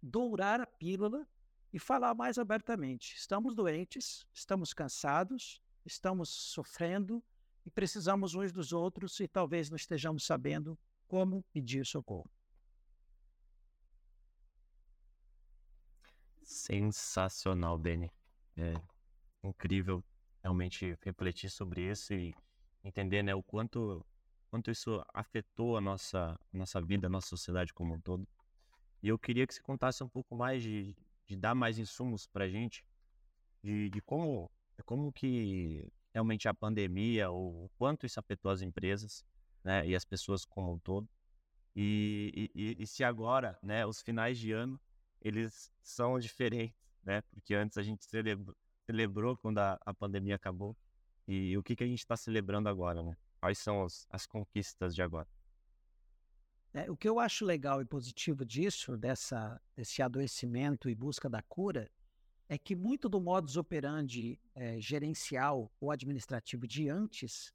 dourar 0.00 0.60
a 0.60 0.66
pílula 0.66 1.26
e 1.72 1.78
falar 1.78 2.14
mais 2.14 2.38
abertamente. 2.38 3.16
Estamos 3.16 3.54
doentes, 3.54 4.24
estamos 4.32 4.72
cansados, 4.72 5.60
estamos 5.84 6.28
sofrendo 6.28 7.22
e 7.66 7.70
precisamos 7.70 8.34
uns 8.34 8.52
dos 8.52 8.72
outros 8.72 9.18
e 9.18 9.26
talvez 9.26 9.68
não 9.68 9.76
estejamos 9.76 10.24
sabendo 10.24 10.78
como 11.08 11.42
pedir 11.52 11.84
socorro. 11.84 12.30
Sensacional, 16.44 17.78
Beni. 17.78 18.10
É 18.56 18.74
incrível 19.42 20.04
realmente 20.42 20.96
refletir 21.02 21.50
sobre 21.50 21.90
isso 21.90 22.12
e 22.12 22.34
entender 22.84 23.22
né, 23.22 23.34
o 23.34 23.42
quanto 23.42 24.04
quanto 24.48 24.70
isso 24.70 25.04
afetou 25.12 25.76
a 25.76 25.80
nossa, 25.80 26.38
nossa 26.52 26.80
vida, 26.80 27.08
a 27.08 27.10
nossa 27.10 27.26
sociedade 27.26 27.74
como 27.74 27.94
um 27.94 28.00
todo. 28.00 28.28
E 29.02 29.08
eu 29.08 29.18
queria 29.18 29.44
que 29.48 29.52
você 29.52 29.60
contasse 29.60 30.04
um 30.04 30.08
pouco 30.08 30.36
mais 30.36 30.62
de, 30.62 30.94
de 31.26 31.34
dar 31.34 31.56
mais 31.56 31.76
insumos 31.76 32.28
para 32.28 32.44
a 32.44 32.48
gente, 32.48 32.84
de, 33.64 33.90
de 33.90 34.00
como, 34.00 34.48
como 34.84 35.12
que 35.12 35.90
realmente 36.12 36.46
a 36.46 36.54
pandemia, 36.54 37.30
ou 37.30 37.64
o 37.64 37.68
quanto 37.76 38.06
isso 38.06 38.20
afetou 38.20 38.48
as 38.48 38.62
empresas 38.62 39.24
né, 39.64 39.84
e 39.88 39.96
as 39.96 40.04
pessoas 40.04 40.44
como 40.44 40.72
um 40.72 40.78
todo. 40.78 41.08
E, 41.74 42.48
e, 42.54 42.76
e 42.78 42.86
se 42.86 43.02
agora, 43.02 43.58
né, 43.60 43.84
os 43.84 44.02
finais 44.02 44.38
de 44.38 44.52
ano, 44.52 44.80
eles 45.24 45.72
são 45.82 46.18
diferentes, 46.18 46.78
né? 47.02 47.22
Porque 47.22 47.54
antes 47.54 47.78
a 47.78 47.82
gente 47.82 48.04
celebrou, 48.04 48.54
celebrou 48.86 49.36
quando 49.36 49.58
a, 49.58 49.78
a 49.84 49.94
pandemia 49.94 50.36
acabou. 50.36 50.76
E 51.26 51.56
o 51.56 51.62
que, 51.62 51.74
que 51.74 51.82
a 51.82 51.86
gente 51.86 52.00
está 52.00 52.16
celebrando 52.16 52.68
agora, 52.68 53.02
né? 53.02 53.16
Quais 53.40 53.58
são 53.58 53.82
as, 53.82 54.06
as 54.10 54.26
conquistas 54.26 54.94
de 54.94 55.02
agora? 55.02 55.28
É, 56.74 56.90
o 56.90 56.96
que 56.96 57.08
eu 57.08 57.18
acho 57.18 57.44
legal 57.44 57.80
e 57.80 57.84
positivo 57.84 58.44
disso, 58.44 58.96
dessa, 58.96 59.60
desse 59.74 60.02
adoecimento 60.02 60.90
e 60.90 60.94
busca 60.94 61.28
da 61.30 61.40
cura, 61.40 61.90
é 62.48 62.58
que 62.58 62.76
muito 62.76 63.08
do 63.08 63.20
modus 63.20 63.56
operandi 63.56 64.38
é, 64.54 64.78
gerencial 64.80 65.72
ou 65.80 65.90
administrativo 65.90 66.66
de 66.66 66.88
antes 66.88 67.54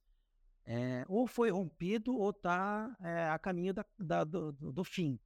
é, 0.66 1.04
ou 1.08 1.26
foi 1.26 1.50
rompido 1.50 2.16
ou 2.16 2.30
está 2.30 2.96
é, 3.02 3.30
a 3.30 3.40
caminho 3.40 3.74
da, 3.74 3.86
da, 3.98 4.24
do, 4.24 4.52
do, 4.52 4.84
fim. 4.84 5.20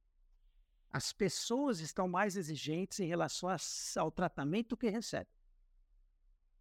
As 0.94 1.12
pessoas 1.12 1.80
estão 1.80 2.06
mais 2.06 2.36
exigentes 2.36 3.00
em 3.00 3.06
relação 3.08 3.48
ao 3.98 4.12
tratamento 4.12 4.76
que 4.76 4.88
recebem. 4.88 5.34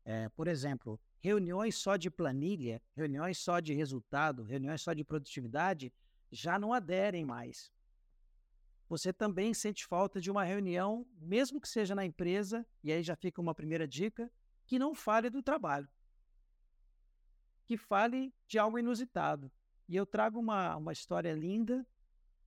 É, 0.04 0.28
por 0.30 0.48
exemplo, 0.48 1.00
reuniões 1.19 1.76
só 1.76 1.98
de 1.98 2.10
planilha, 2.10 2.82
reuniões 2.96 3.38
só 3.38 3.60
de 3.60 3.76
resultado, 3.76 4.41
reuniões 4.41 4.82
só 4.82 4.91
de 4.91 5.04
produtividade, 5.04 5.93
já 6.32 6.58
não 6.58 6.74
aderem 6.74 7.24
mais. 7.24 7.72
Você 8.89 9.13
também 9.13 9.54
sente 9.54 9.86
falta 9.86 10.19
de 10.19 10.32
uma 10.32 10.43
reunião, 10.43 11.06
mesmo 11.19 11.62
que 11.62 11.69
seja 11.69 11.93
na 11.93 12.04
empresa, 12.04 12.65
e 12.84 12.91
aí 12.91 13.04
já 13.04 13.15
fica 13.15 13.39
uma 13.39 13.54
primeira 13.54 13.88
dica, 13.88 14.32
que 14.65 14.80
não 14.80 14.96
fale 14.96 15.30
do 15.30 15.43
trabalho, 15.43 15.88
que 17.67 17.78
fale 17.78 18.34
de 18.48 18.58
algo 18.58 18.80
inusitado. 18.80 19.52
E 19.88 19.96
eu 19.96 20.08
trago 20.08 20.39
uma, 20.39 20.76
uma 20.76 20.91
história 20.91 21.34
linda, 21.34 21.86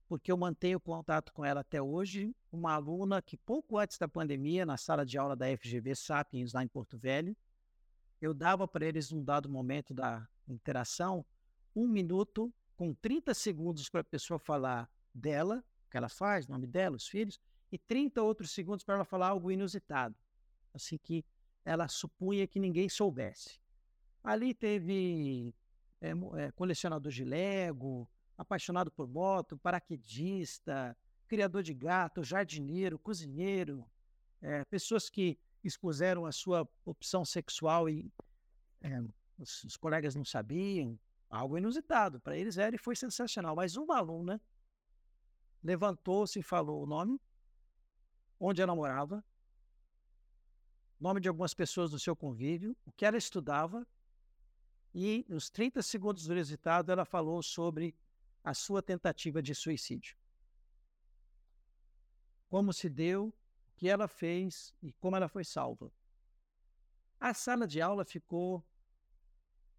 porque 0.07 0.31
eu 0.31 0.37
mantenho 0.37 0.79
contato 0.79 1.33
com 1.33 1.43
ela 1.43 1.61
até 1.61 1.81
hoje, 1.81 2.33
uma 2.51 2.73
aluna 2.73 3.21
que 3.21 3.35
pouco 3.35 3.77
antes 3.77 3.97
da 3.97 4.07
pandemia, 4.07 4.65
na 4.65 4.77
sala 4.77 5.05
de 5.05 5.17
aula 5.17 5.35
da 5.35 5.45
FGV 5.57 5.95
Sapiens, 5.95 6.53
lá 6.53 6.63
em 6.63 6.67
Porto 6.67 6.97
Velho, 6.97 7.35
eu 8.21 8.33
dava 8.33 8.67
para 8.67 8.85
eles, 8.85 9.11
num 9.11 9.23
dado 9.23 9.49
momento 9.49 9.93
da 9.93 10.27
interação, 10.47 11.25
um 11.75 11.87
minuto 11.87 12.51
com 12.75 12.93
30 12.93 13.33
segundos 13.33 13.89
para 13.89 14.01
a 14.01 14.03
pessoa 14.03 14.39
falar 14.39 14.89
dela, 15.13 15.63
o 15.85 15.89
que 15.89 15.97
ela 15.97 16.09
faz, 16.09 16.47
nome 16.47 16.65
dela, 16.65 16.95
os 16.95 17.07
filhos, 17.07 17.39
e 17.71 17.77
30 17.77 18.21
outros 18.23 18.51
segundos 18.51 18.83
para 18.85 18.95
ela 18.95 19.05
falar 19.05 19.27
algo 19.27 19.51
inusitado, 19.51 20.15
assim 20.73 20.97
que 20.97 21.25
ela 21.65 21.87
supunha 21.89 22.47
que 22.47 22.59
ninguém 22.59 22.87
soubesse. 22.87 23.59
Ali 24.23 24.53
teve 24.53 25.53
é, 25.99 26.11
é, 26.11 26.51
colecionador 26.51 27.11
de 27.11 27.25
Lego, 27.25 28.09
apaixonado 28.37 28.91
por 28.91 29.07
moto, 29.07 29.57
paraquedista, 29.57 30.95
criador 31.27 31.63
de 31.63 31.73
gato, 31.73 32.23
jardineiro, 32.23 32.99
cozinheiro, 32.99 33.85
é, 34.41 34.63
pessoas 34.65 35.09
que 35.09 35.37
expuseram 35.63 36.25
a 36.25 36.31
sua 36.31 36.67
opção 36.85 37.25
sexual 37.25 37.89
e 37.89 38.11
é, 38.81 39.01
os, 39.37 39.63
os, 39.63 39.75
colegas 39.75 40.15
não 40.15 40.23
sabiam, 40.23 40.97
algo 41.29 41.57
inusitado. 41.57 42.19
Para 42.19 42.37
eles 42.37 42.57
era 42.57 42.75
e 42.75 42.79
foi 42.79 42.95
sensacional. 42.95 43.55
Mas 43.55 43.75
uma 43.75 43.97
aluna 43.97 44.39
levantou-se 45.63 46.39
e 46.39 46.43
falou 46.43 46.83
o 46.83 46.85
nome, 46.85 47.19
onde 48.39 48.61
ela 48.61 48.75
morava, 48.75 49.23
nome 50.99 51.19
de 51.19 51.27
algumas 51.27 51.53
pessoas 51.53 51.91
do 51.91 51.99
seu 51.99 52.15
convívio, 52.15 52.75
o 52.85 52.91
que 52.91 53.05
ela 53.05 53.17
estudava, 53.17 53.85
e 54.93 55.25
nos 55.27 55.49
30 55.49 55.81
segundos 55.81 56.25
do 56.25 56.33
resultado 56.33 56.91
ela 56.91 57.05
falou 57.05 57.43
sobre 57.43 57.95
a 58.47 58.53
sua 58.53 58.81
tentativa 58.81 59.41
de 59.41 59.53
suicídio. 59.53 60.15
Como 62.47 62.71
se 62.71 62.87
deu, 62.87 63.27
o 63.27 63.33
que 63.75 63.89
ela 63.89 64.07
fez 64.07 64.73
e 64.81 64.93
como 64.93 65.17
ela 65.17 65.27
foi 65.27 65.43
salva. 65.43 65.91
A 67.19 67.33
sala 67.33 67.67
de 67.67 67.81
aula 67.81 68.05
ficou 68.05 68.65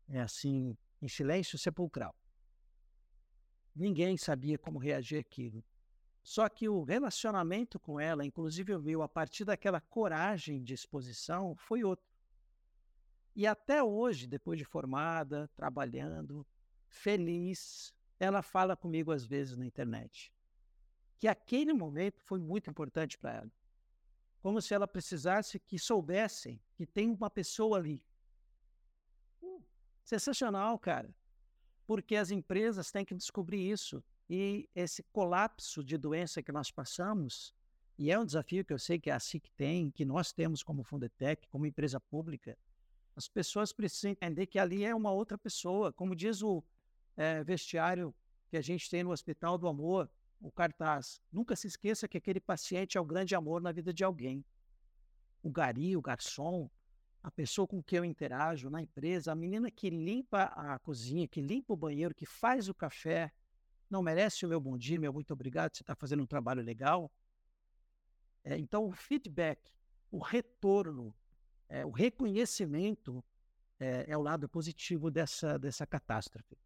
é 0.06 0.20
assim, 0.20 0.76
em 1.00 1.08
silêncio 1.08 1.58
sepulcral. 1.58 2.14
Ninguém 3.74 4.18
sabia 4.18 4.58
como 4.58 4.78
reagir 4.78 5.18
àquilo. 5.18 5.64
Só 6.22 6.46
que 6.46 6.68
o 6.68 6.82
relacionamento 6.82 7.80
com 7.80 7.98
ela, 7.98 8.22
inclusive 8.22 8.74
eu 8.74 8.80
vi 8.80 8.94
a 9.00 9.08
partir 9.08 9.46
daquela 9.46 9.80
coragem 9.80 10.62
de 10.62 10.74
exposição, 10.74 11.56
foi 11.56 11.82
outro. 11.84 12.04
E 13.34 13.46
até 13.46 13.82
hoje, 13.82 14.26
depois 14.26 14.58
de 14.58 14.64
formada, 14.66 15.48
trabalhando, 15.56 16.46
feliz, 16.86 17.94
ela 18.18 18.42
fala 18.42 18.76
comigo 18.76 19.12
às 19.12 19.24
vezes 19.24 19.56
na 19.56 19.66
internet. 19.66 20.32
Que 21.18 21.28
aquele 21.28 21.72
momento 21.72 22.20
foi 22.22 22.38
muito 22.38 22.70
importante 22.70 23.18
para 23.18 23.34
ela. 23.34 23.52
Como 24.40 24.60
se 24.62 24.72
ela 24.72 24.86
precisasse 24.86 25.58
que 25.58 25.78
soubessem 25.78 26.60
que 26.74 26.86
tem 26.86 27.10
uma 27.10 27.28
pessoa 27.28 27.78
ali. 27.78 28.02
Hum, 29.42 29.60
sensacional, 30.04 30.78
cara. 30.78 31.14
Porque 31.86 32.16
as 32.16 32.30
empresas 32.30 32.90
têm 32.90 33.04
que 33.04 33.14
descobrir 33.14 33.68
isso. 33.68 34.02
E 34.30 34.68
esse 34.74 35.02
colapso 35.04 35.82
de 35.82 35.96
doença 35.96 36.42
que 36.42 36.52
nós 36.52 36.70
passamos, 36.70 37.54
e 37.98 38.10
é 38.12 38.18
um 38.18 38.24
desafio 38.24 38.64
que 38.64 38.72
eu 38.72 38.78
sei 38.78 38.98
que 38.98 39.10
a 39.10 39.18
SIC 39.18 39.48
tem, 39.56 39.90
que 39.90 40.04
nós 40.04 40.32
temos 40.32 40.62
como 40.62 40.84
Fundetec, 40.84 41.48
como 41.48 41.66
empresa 41.66 41.98
pública, 41.98 42.56
as 43.16 43.28
pessoas 43.28 43.72
precisam 43.72 44.12
entender 44.12 44.46
que 44.46 44.58
ali 44.58 44.84
é 44.84 44.94
uma 44.94 45.10
outra 45.10 45.36
pessoa. 45.36 45.92
Como 45.92 46.14
diz 46.14 46.42
o 46.42 46.62
é, 47.18 47.42
vestiário 47.42 48.14
que 48.48 48.56
a 48.56 48.62
gente 48.62 48.88
tem 48.88 49.02
no 49.02 49.10
Hospital 49.10 49.58
do 49.58 49.66
Amor, 49.66 50.08
o 50.40 50.50
cartaz. 50.52 51.20
Nunca 51.32 51.56
se 51.56 51.66
esqueça 51.66 52.06
que 52.06 52.16
aquele 52.16 52.40
paciente 52.40 52.96
é 52.96 53.00
o 53.00 53.04
grande 53.04 53.34
amor 53.34 53.60
na 53.60 53.72
vida 53.72 53.92
de 53.92 54.04
alguém. 54.04 54.44
O 55.42 55.50
gari, 55.50 55.96
o 55.96 56.00
garçom, 56.00 56.70
a 57.20 57.30
pessoa 57.30 57.66
com 57.66 57.82
quem 57.82 57.98
eu 57.98 58.04
interajo 58.04 58.70
na 58.70 58.80
empresa, 58.80 59.32
a 59.32 59.34
menina 59.34 59.68
que 59.68 59.90
limpa 59.90 60.44
a 60.44 60.78
cozinha, 60.78 61.26
que 61.26 61.40
limpa 61.40 61.72
o 61.72 61.76
banheiro, 61.76 62.14
que 62.14 62.24
faz 62.24 62.68
o 62.68 62.74
café, 62.74 63.32
não 63.90 64.00
merece 64.00 64.46
o 64.46 64.48
meu 64.48 64.60
bom 64.60 64.78
dia, 64.78 64.98
meu 64.98 65.12
muito 65.12 65.32
obrigado, 65.32 65.76
você 65.76 65.82
está 65.82 65.96
fazendo 65.96 66.22
um 66.22 66.26
trabalho 66.26 66.62
legal. 66.62 67.10
É, 68.44 68.56
então, 68.56 68.86
o 68.86 68.92
feedback, 68.92 69.60
o 70.10 70.18
retorno, 70.18 71.12
é, 71.68 71.84
o 71.84 71.90
reconhecimento 71.90 73.24
é, 73.80 74.06
é, 74.08 74.16
o 74.16 74.22
lado 74.22 74.48
positivo 74.48 75.10
dessa, 75.10 75.58
dessa 75.58 75.84
catástrofe. 75.84 76.56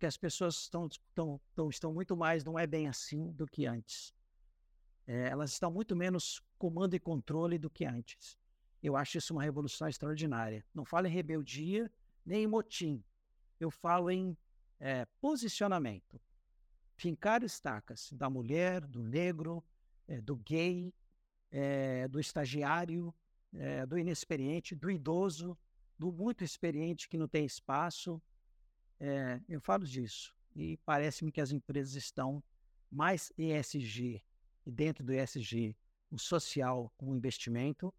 Porque 0.00 0.06
as 0.06 0.16
pessoas 0.16 0.54
estão, 0.56 0.86
estão, 0.86 1.38
estão, 1.50 1.68
estão 1.68 1.92
muito 1.92 2.16
mais, 2.16 2.42
não 2.42 2.58
é 2.58 2.66
bem 2.66 2.88
assim, 2.88 3.30
do 3.32 3.46
que 3.46 3.66
antes. 3.66 4.14
É, 5.06 5.28
elas 5.28 5.52
estão 5.52 5.70
muito 5.70 5.94
menos 5.94 6.42
comando 6.56 6.96
e 6.96 6.98
controle 6.98 7.58
do 7.58 7.68
que 7.68 7.84
antes. 7.84 8.38
Eu 8.82 8.96
acho 8.96 9.18
isso 9.18 9.34
uma 9.34 9.42
revolução 9.42 9.86
extraordinária. 9.86 10.64
Não 10.72 10.86
falo 10.86 11.06
em 11.06 11.10
rebeldia, 11.10 11.92
nem 12.24 12.44
em 12.44 12.46
motim. 12.46 13.04
Eu 13.60 13.70
falo 13.70 14.10
em 14.10 14.34
é, 14.78 15.04
posicionamento. 15.20 16.18
Fincar 16.96 17.42
estacas 17.42 18.10
da 18.10 18.30
mulher, 18.30 18.86
do 18.86 19.02
negro, 19.02 19.62
é, 20.08 20.18
do 20.18 20.34
gay, 20.34 20.94
é, 21.50 22.08
do 22.08 22.18
estagiário, 22.18 23.14
é, 23.52 23.84
do 23.84 23.98
inexperiente, 23.98 24.74
do 24.74 24.90
idoso, 24.90 25.58
do 25.98 26.10
muito 26.10 26.42
experiente 26.42 27.06
que 27.06 27.18
não 27.18 27.28
tem 27.28 27.44
espaço. 27.44 28.18
É, 29.00 29.40
eu 29.48 29.60
falo 29.60 29.84
disso. 29.84 30.34
E 30.54 30.76
parece-me 30.84 31.32
que 31.32 31.40
as 31.40 31.50
empresas 31.50 31.94
estão 31.94 32.42
mais 32.90 33.32
ESG, 33.38 34.22
e 34.66 34.70
dentro 34.70 35.02
do 35.04 35.12
ESG, 35.12 35.76
o 36.10 36.18
social 36.18 36.92
o 36.98 37.14
investimento, 37.14 37.94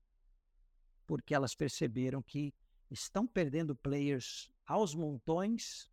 porque 1.07 1.33
elas 1.33 1.55
perceberam 1.55 2.21
que 2.21 2.53
estão 2.89 3.25
perdendo 3.25 3.75
players 3.75 4.51
aos 4.65 4.93
montões, 4.93 5.89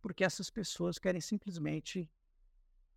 porque 0.00 0.22
essas 0.22 0.50
pessoas 0.50 0.98
querem 0.98 1.20
simplesmente 1.20 2.08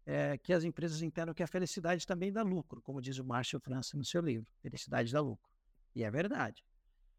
é, 0.06 0.38
que 0.38 0.54
as 0.54 0.64
empresas 0.64 1.02
entendam 1.02 1.34
que 1.34 1.42
a 1.42 1.48
felicidade 1.48 2.06
também 2.06 2.32
dá 2.32 2.44
lucro, 2.44 2.82
como 2.82 3.02
diz 3.02 3.18
o 3.18 3.26
Marshall 3.26 3.62
França 3.62 3.98
no 3.98 4.06
seu 4.06 4.22
livro, 4.22 4.52
Felicidade 4.62 5.12
dá 5.12 5.20
lucro. 5.20 5.50
E 5.96 6.04
é 6.04 6.12
verdade. 6.12 6.64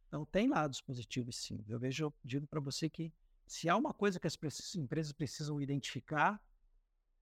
Então, 0.07 0.25
tem 0.25 0.49
lados 0.49 0.81
positivos, 0.81 1.37
sim. 1.37 1.65
Eu 1.67 1.79
vejo, 1.79 2.13
digo 2.23 2.47
para 2.47 2.61
você 2.61 2.89
que 2.89 3.13
se 3.47 3.69
há 3.69 3.77
uma 3.77 3.95
coisa 3.95 4.19
que 4.19 4.27
as 4.27 4.37
empresas 4.75 5.13
precisam 5.13 5.61
identificar, 5.61 6.41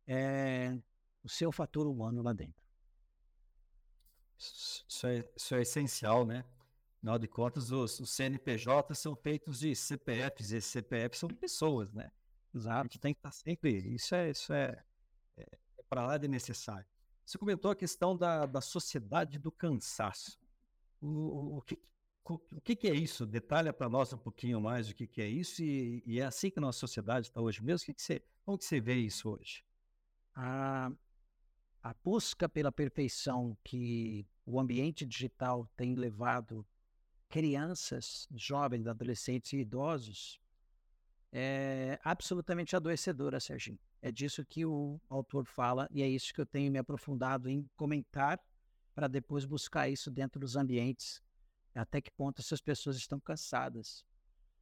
é 0.07 0.77
o 1.23 1.29
seu 1.29 1.51
fator 1.51 1.87
humano 1.87 2.23
lá 2.23 2.33
dentro. 2.33 2.63
Isso 4.39 5.07
é, 5.07 5.25
isso 5.37 5.55
é 5.55 5.63
essencial, 5.63 6.27
né? 6.27 6.45
Afinal 6.99 7.19
de 7.19 7.29
contas, 7.29 7.71
os, 7.71 8.01
os 8.01 8.11
CNPJ 8.11 8.95
são 8.95 9.15
feitos 9.15 9.61
de 9.61 9.75
CPFs, 9.75 10.53
e 10.53 10.61
CPFs 10.61 11.19
são 11.19 11.29
pessoas, 11.29 11.93
né? 11.93 12.11
Exato. 12.55 12.99
Tem 12.99 13.13
que 13.13 13.19
estar 13.19 13.33
sempre. 13.33 13.77
Isso 13.95 14.15
é, 14.15 14.31
isso 14.31 14.53
é, 14.53 14.83
é, 15.37 15.43
é 15.43 15.83
para 15.89 16.07
lá 16.07 16.19
de 16.19 16.29
necessário. 16.29 16.87
Você 17.25 17.39
comentou 17.39 17.71
a 17.71 17.77
questão 17.77 18.17
da, 18.17 18.47
da 18.47 18.61
sociedade 18.61 19.39
do 19.39 19.51
cansaço. 19.51 20.39
O, 21.01 21.59
o, 21.59 21.63
que, 21.63 21.79
o 22.25 22.61
que, 22.63 22.75
que, 22.75 22.89
é 22.89 22.95
isso? 22.95 23.27
Detalha 23.27 23.73
para 23.73 23.89
nós 23.89 24.13
um 24.13 24.19
pouquinho 24.19 24.61
mais 24.61 24.89
o 24.89 24.95
que, 24.95 25.07
que 25.07 25.21
é 25.21 25.29
isso 25.29 25.63
e, 25.63 26.03
e, 26.07 26.21
é 26.21 26.25
assim 26.25 26.51
que 26.51 26.59
a 26.59 26.63
nossa 26.63 26.79
sociedade 26.79 27.27
está 27.27 27.41
hoje 27.41 27.63
mesmo. 27.63 27.85
O 27.85 27.87
que, 27.87 27.95
que 27.95 28.03
você, 28.03 28.23
como 28.45 28.57
que 28.57 28.65
você 28.65 28.81
vê 28.81 28.95
isso 28.95 29.29
hoje? 29.29 29.63
A, 30.35 30.91
a 31.83 31.95
busca 32.03 32.49
pela 32.49 32.73
perfeição 32.73 33.57
que 33.63 34.27
o 34.47 34.59
ambiente 34.59 35.05
digital 35.05 35.69
tem 35.77 35.95
levado 35.95 36.67
crianças, 37.29 38.27
jovens, 38.35 38.87
adolescentes 38.87 39.53
e 39.53 39.59
idosos 39.59 40.41
é 41.37 41.99
absolutamente 42.05 42.77
adoecedora, 42.77 43.41
Serginho. 43.41 43.79
É 44.01 44.13
disso 44.13 44.45
que 44.45 44.65
o 44.65 45.01
autor 45.09 45.47
fala 45.47 45.89
e 45.91 46.01
é 46.01 46.09
isso 46.09 46.33
que 46.33 46.41
eu 46.41 46.47
tenho 46.47 46.71
me 46.71 46.79
aprofundado 46.79 47.51
em 47.51 47.69
comentar 47.75 48.41
para 48.95 49.09
depois 49.09 49.45
buscar 49.45 49.89
isso 49.89 50.11
dentro 50.11 50.39
dos 50.39 50.55
ambientes. 50.55 51.21
Até 51.75 52.01
que 52.01 52.11
ponto 52.11 52.41
essas 52.41 52.61
pessoas 52.61 52.97
estão 52.97 53.19
cansadas? 53.19 54.05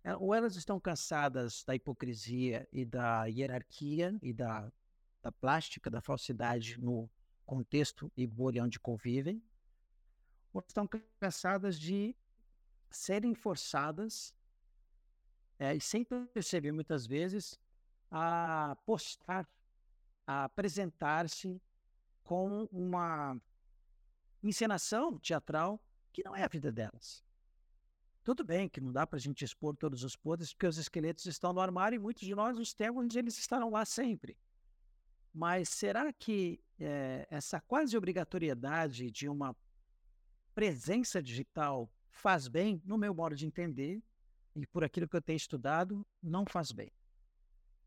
É, 0.03 0.17
ou 0.17 0.35
elas 0.35 0.57
estão 0.57 0.81
cansadas 0.81 1.63
da 1.65 1.75
hipocrisia 1.75 2.67
e 2.73 2.85
da 2.85 3.27
hierarquia 3.27 4.19
e 4.23 4.33
da, 4.33 4.73
da 5.23 5.31
plástica, 5.31 5.91
da 5.91 6.01
falsidade 6.01 6.81
no 6.81 7.09
contexto 7.47 8.11
e 8.17 8.27
bolha 8.27 8.65
onde 8.65 8.81
convivem, 8.81 9.43
ou 10.53 10.65
estão 10.67 10.89
cansadas 11.21 11.79
de 11.79 12.17
serem 12.91 13.35
forçadas, 13.35 14.35
é, 15.59 15.75
e 15.75 15.81
sem 15.81 16.05
perceber 16.05 16.73
muitas 16.73 17.07
vezes, 17.07 17.59
a 18.11 18.77
postar, 18.85 19.49
a 20.27 20.45
apresentar-se 20.45 21.61
com 22.25 22.65
uma 22.73 23.41
encenação 24.43 25.19
teatral 25.19 25.81
que 26.13 26.23
não 26.25 26.37
é 26.37 26.45
a 26.45 26.49
vida 26.49 26.71
delas. 26.71 27.25
Tudo 28.25 28.45
bem 28.45 28.69
que 28.69 28.81
não 28.81 28.93
dá 28.93 29.05
para 29.05 29.17
a 29.17 29.21
gente 29.21 29.45
expor 29.45 29.77
todos 29.77 30.05
os 30.05 30.15
podres, 30.15 30.53
porque 30.53 30.67
os 30.67 30.79
esqueletos 30.79 31.27
estão 31.27 31.53
no 31.53 31.61
armário 31.61 31.97
e 31.97 31.99
muitos 31.99 32.23
de 32.23 32.35
nós 32.35 32.57
os 32.59 32.73
temos, 32.73 33.17
eles 33.17 33.37
estarão 33.37 33.71
lá 33.71 33.85
sempre. 33.85 34.39
Mas 35.35 35.69
será 35.71 36.13
que 36.13 36.61
é, 36.79 37.27
essa 37.31 37.61
quase 37.61 37.97
obrigatoriedade 37.97 39.11
de 39.11 39.29
uma 39.29 39.57
presença 40.55 41.23
digital 41.23 41.91
faz 42.11 42.47
bem, 42.47 42.81
no 42.85 42.99
meu 42.99 43.15
modo 43.15 43.35
de 43.35 43.47
entender, 43.47 44.01
e 44.55 44.67
por 44.67 44.85
aquilo 44.85 45.09
que 45.09 45.17
eu 45.17 45.23
tenho 45.23 45.37
estudado, 45.37 46.07
não 46.23 46.45
faz 46.47 46.71
bem. 46.71 46.93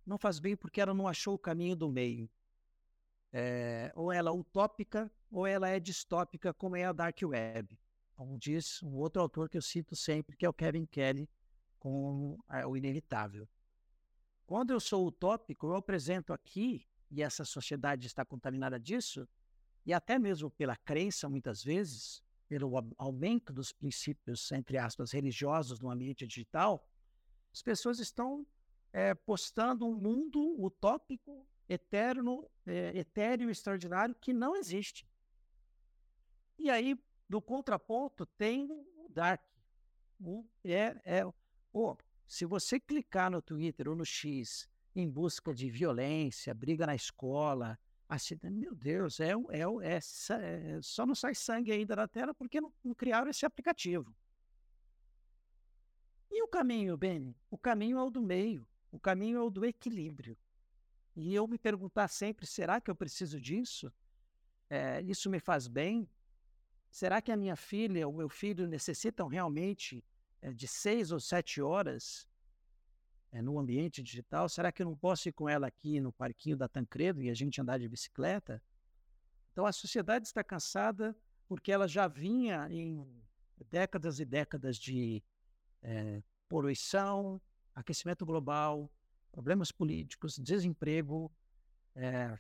Não 0.05 0.17
faz 0.17 0.39
bem 0.39 0.55
porque 0.57 0.81
ela 0.81 0.93
não 0.93 1.07
achou 1.07 1.35
o 1.35 1.39
caminho 1.39 1.75
do 1.75 1.89
meio. 1.89 2.29
É, 3.31 3.91
ou 3.95 4.11
ela 4.11 4.29
é 4.29 4.33
utópica 4.33 5.11
ou 5.31 5.45
ela 5.45 5.69
é 5.69 5.79
distópica, 5.79 6.53
como 6.53 6.75
é 6.75 6.85
a 6.85 6.91
Dark 6.91 7.19
Web. 7.21 7.77
Como 8.15 8.37
diz 8.37 8.81
um 8.81 8.95
outro 8.95 9.21
autor 9.21 9.49
que 9.49 9.57
eu 9.57 9.61
cito 9.61 9.95
sempre, 9.95 10.37
que 10.37 10.45
é 10.45 10.49
o 10.49 10.53
Kevin 10.53 10.85
Kelly, 10.85 11.29
com 11.77 12.37
o 12.67 12.77
Inevitável. 12.77 13.47
Quando 14.47 14.71
eu 14.71 14.79
sou 14.79 15.05
utópico, 15.05 15.67
eu 15.67 15.75
apresento 15.75 16.31
aqui, 16.31 16.87
e 17.11 17.21
essa 17.21 17.43
sociedade 17.43 18.07
está 18.07 18.23
contaminada 18.23 18.79
disso, 18.79 19.27
e 19.85 19.93
até 19.93 20.17
mesmo 20.17 20.49
pela 20.49 20.75
crença, 20.75 21.29
muitas 21.29 21.63
vezes, 21.63 22.23
pelo 22.47 22.71
aumento 22.97 23.51
dos 23.51 23.71
princípios, 23.71 24.51
entre 24.51 24.77
aspas, 24.77 25.11
religiosos 25.11 25.79
no 25.79 25.91
ambiente 25.91 26.25
digital, 26.25 26.87
as 27.51 27.61
pessoas 27.61 27.99
estão 27.99 28.45
é, 28.93 29.13
postando 29.13 29.85
um 29.85 29.95
mundo 29.95 30.55
utópico, 30.63 31.45
eterno, 31.67 32.49
é, 32.65 32.97
etéreo, 32.97 33.49
extraordinário, 33.49 34.15
que 34.15 34.31
não 34.31 34.55
existe. 34.55 35.07
E 36.57 36.69
aí, 36.69 36.97
do 37.27 37.41
contraponto, 37.41 38.25
tem 38.25 38.69
o 38.71 39.09
Dark. 39.09 39.41
É, 40.63 40.95
é, 41.03 41.33
oh, 41.73 41.97
se 42.25 42.45
você 42.45 42.79
clicar 42.79 43.29
no 43.29 43.41
Twitter 43.41 43.89
ou 43.89 43.95
no 43.95 44.05
X 44.05 44.69
em 44.95 45.09
busca 45.09 45.53
de 45.53 45.69
violência, 45.69 46.53
briga 46.53 46.85
na 46.85 46.95
escola, 46.95 47.77
acidente, 48.07 48.53
meu 48.53 48.73
Deus, 48.73 49.19
é, 49.19 49.31
é, 49.31 49.61
é, 49.81 49.97
é, 49.97 50.81
só 50.81 51.05
não 51.05 51.15
sai 51.15 51.35
sangue 51.35 51.71
ainda 51.71 51.95
da 51.95 52.07
tela 52.07 52.33
porque 52.33 52.61
não, 52.61 52.73
não 52.83 52.93
criaram 52.93 53.29
esse 53.29 53.45
aplicativo. 53.45 54.15
E 56.31 56.41
o 56.41 56.47
caminho, 56.47 56.97
Benny? 56.97 57.35
O 57.49 57.57
caminho 57.57 57.97
é 57.97 58.03
o 58.03 58.09
do 58.09 58.21
meio, 58.21 58.67
o 58.91 58.99
caminho 58.99 59.37
é 59.37 59.41
o 59.41 59.49
do 59.49 59.65
equilíbrio. 59.65 60.37
E 61.15 61.33
eu 61.33 61.47
me 61.47 61.57
perguntar 61.57 62.07
sempre: 62.07 62.45
será 62.45 62.81
que 62.81 62.91
eu 62.91 62.95
preciso 62.95 63.39
disso? 63.39 63.91
É, 64.69 65.01
isso 65.01 65.29
me 65.29 65.39
faz 65.39 65.67
bem? 65.67 66.09
Será 66.95 67.21
que 67.21 67.29
a 67.29 67.35
minha 67.35 67.57
filha, 67.57 68.07
o 68.07 68.13
meu 68.13 68.29
filho 68.29 68.65
necessitam 68.65 69.27
realmente 69.27 70.01
é, 70.41 70.53
de 70.53 70.65
seis 70.65 71.11
ou 71.11 71.19
sete 71.19 71.61
horas 71.61 72.25
é, 73.33 73.41
no 73.41 73.59
ambiente 73.59 74.01
digital? 74.01 74.47
Será 74.47 74.71
que 74.71 74.81
eu 74.81 74.85
não 74.85 74.95
posso 74.95 75.27
ir 75.27 75.33
com 75.33 75.49
ela 75.49 75.67
aqui 75.67 75.99
no 75.99 76.13
parquinho 76.13 76.55
da 76.55 76.69
Tancredo 76.69 77.21
e 77.21 77.29
a 77.29 77.33
gente 77.33 77.59
andar 77.59 77.79
de 77.79 77.89
bicicleta? 77.89 78.63
Então 79.51 79.65
a 79.65 79.73
sociedade 79.73 80.25
está 80.25 80.41
cansada 80.41 81.13
porque 81.49 81.69
ela 81.69 81.85
já 81.85 82.07
vinha 82.07 82.65
em 82.71 83.05
décadas 83.69 84.21
e 84.21 84.23
décadas 84.23 84.77
de 84.77 85.21
é, 85.81 86.23
poluição, 86.47 87.41
aquecimento 87.75 88.25
global, 88.25 88.89
problemas 89.33 89.69
políticos, 89.69 90.37
desemprego, 90.37 91.29
é, 91.93 92.39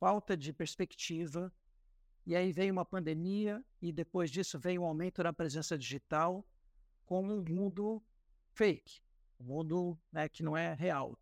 falta 0.00 0.36
de 0.36 0.52
perspectiva 0.52 1.52
e 2.26 2.36
aí 2.36 2.52
veio 2.52 2.72
uma 2.72 2.84
pandemia 2.84 3.64
e 3.80 3.92
depois 3.92 4.30
disso 4.30 4.58
veio 4.58 4.82
um 4.82 4.84
aumento 4.84 5.22
da 5.22 5.32
presença 5.32 5.76
digital 5.76 6.46
com 7.04 7.22
um 7.22 7.42
mundo 7.42 8.02
fake, 8.52 9.00
um 9.40 9.44
mundo 9.44 9.98
né, 10.10 10.28
que 10.28 10.42
não 10.42 10.56
é 10.56 10.74
real. 10.74 11.18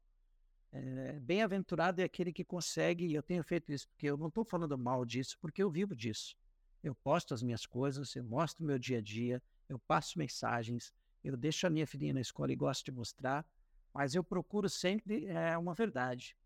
É, 0.72 1.18
Bem-aventurado 1.20 2.00
é 2.00 2.04
aquele 2.04 2.32
que 2.32 2.44
consegue, 2.44 3.06
e 3.06 3.14
eu 3.14 3.22
tenho 3.22 3.42
feito 3.42 3.72
isso, 3.72 3.88
porque 3.88 4.06
eu 4.06 4.16
não 4.16 4.28
estou 4.28 4.44
falando 4.44 4.76
mal 4.78 5.04
disso, 5.04 5.36
porque 5.40 5.62
eu 5.62 5.70
vivo 5.70 5.96
disso. 5.96 6.36
Eu 6.82 6.94
posto 6.94 7.34
as 7.34 7.42
minhas 7.42 7.66
coisas, 7.66 8.14
eu 8.14 8.24
mostro 8.24 8.64
meu 8.64 8.78
dia 8.78 8.98
a 8.98 9.02
dia, 9.02 9.42
eu 9.68 9.78
passo 9.78 10.18
mensagens, 10.18 10.92
eu 11.24 11.36
deixo 11.36 11.66
a 11.66 11.70
minha 11.70 11.86
filhinha 11.86 12.14
na 12.14 12.20
escola 12.20 12.52
e 12.52 12.56
gosto 12.56 12.84
de 12.84 12.92
mostrar, 12.92 13.44
mas 13.92 14.14
eu 14.14 14.22
procuro 14.22 14.68
sempre 14.68 15.26
é, 15.26 15.56
uma 15.58 15.74
verdade. 15.74 16.36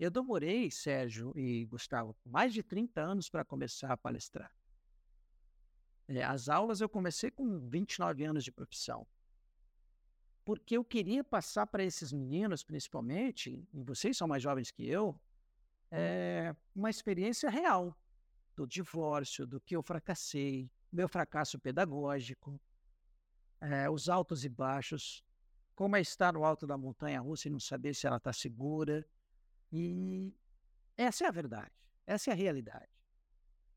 Eu 0.00 0.10
demorei, 0.10 0.70
Sérgio 0.70 1.30
e 1.36 1.66
Gustavo, 1.66 2.16
mais 2.24 2.54
de 2.54 2.62
30 2.62 3.02
anos 3.02 3.28
para 3.28 3.44
começar 3.44 3.92
a 3.92 3.98
palestrar. 3.98 4.50
É, 6.08 6.24
as 6.24 6.48
aulas 6.48 6.80
eu 6.80 6.88
comecei 6.88 7.30
com 7.30 7.68
29 7.68 8.24
anos 8.24 8.42
de 8.42 8.50
profissão. 8.50 9.06
Porque 10.42 10.78
eu 10.78 10.82
queria 10.82 11.22
passar 11.22 11.66
para 11.66 11.84
esses 11.84 12.14
meninos, 12.14 12.64
principalmente, 12.64 13.62
e 13.74 13.82
vocês 13.82 14.16
são 14.16 14.26
mais 14.26 14.42
jovens 14.42 14.70
que 14.70 14.88
eu, 14.88 15.20
é, 15.90 16.56
uma 16.74 16.88
experiência 16.88 17.50
real 17.50 17.94
do 18.56 18.66
divórcio, 18.66 19.46
do 19.46 19.60
que 19.60 19.76
eu 19.76 19.82
fracassei, 19.82 20.70
meu 20.90 21.10
fracasso 21.10 21.58
pedagógico, 21.58 22.58
é, 23.60 23.90
os 23.90 24.08
altos 24.08 24.46
e 24.46 24.48
baixos, 24.48 25.22
como 25.74 25.94
é 25.94 26.00
estar 26.00 26.32
no 26.32 26.42
alto 26.42 26.66
da 26.66 26.78
montanha 26.78 27.20
russa 27.20 27.48
e 27.48 27.50
não 27.50 27.60
saber 27.60 27.94
se 27.94 28.06
ela 28.06 28.16
está 28.16 28.32
segura, 28.32 29.06
e 29.72 30.32
essa 30.96 31.24
é 31.24 31.28
a 31.28 31.32
verdade, 31.32 31.72
essa 32.06 32.30
é 32.30 32.32
a 32.32 32.36
realidade. 32.36 32.88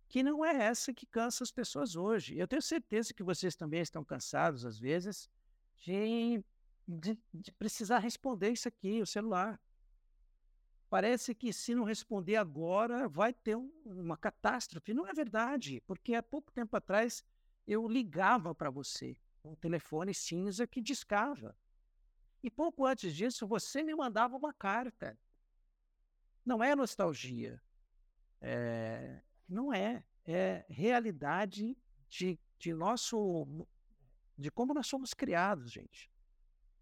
Que 0.10 0.22
não 0.22 0.46
é 0.46 0.56
essa 0.66 0.94
que 0.94 1.06
cansa 1.06 1.44
as 1.44 1.52
pessoas 1.52 1.96
hoje. 1.96 2.38
Eu 2.38 2.48
tenho 2.48 2.62
certeza 2.62 3.14
que 3.14 3.24
vocês 3.24 3.56
também 3.56 3.82
estão 3.82 4.04
cansados, 4.04 4.66
às 4.66 4.78
vezes, 4.78 5.30
de, 5.78 6.44
de, 6.88 7.18
de 7.34 7.52
precisar 7.54 8.00
responder 8.00 8.52
isso 8.52 8.68
aqui, 8.68 9.02
o 9.02 9.08
celular. 9.08 9.60
Parece 10.90 11.34
que 11.34 11.52
se 11.52 11.74
não 11.74 11.84
responder 11.84 12.36
agora, 12.36 13.08
vai 13.08 13.34
ter 13.34 13.56
um, 13.56 13.72
uma 13.84 14.16
catástrofe. 14.16 14.94
Não 14.94 15.08
é 15.08 15.14
verdade, 15.14 15.82
porque 15.88 16.14
há 16.14 16.22
pouco 16.22 16.52
tempo 16.52 16.78
atrás 16.78 17.24
eu 17.66 17.88
ligava 17.88 18.54
para 18.54 18.70
você 18.70 19.18
um 19.44 19.56
telefone 19.56 20.14
cinza 20.14 20.68
que 20.68 20.82
discava. 20.82 21.56
E 22.44 22.50
pouco 22.50 22.86
antes 22.86 23.16
disso, 23.16 23.48
você 23.48 23.82
me 23.82 23.96
mandava 23.96 24.38
uma 24.38 24.54
carta. 24.54 25.18
Não 26.46 26.64
é 26.64 26.76
nostalgia. 26.76 27.62
É, 28.42 29.22
não 29.48 29.74
é. 29.74 30.04
É 30.26 30.66
realidade 30.70 31.78
de, 32.10 32.40
de 32.58 32.74
nosso. 32.74 33.66
de 34.38 34.50
como 34.52 34.74
nós 34.74 34.88
somos 34.88 35.14
criados, 35.14 35.72
gente. 35.72 36.10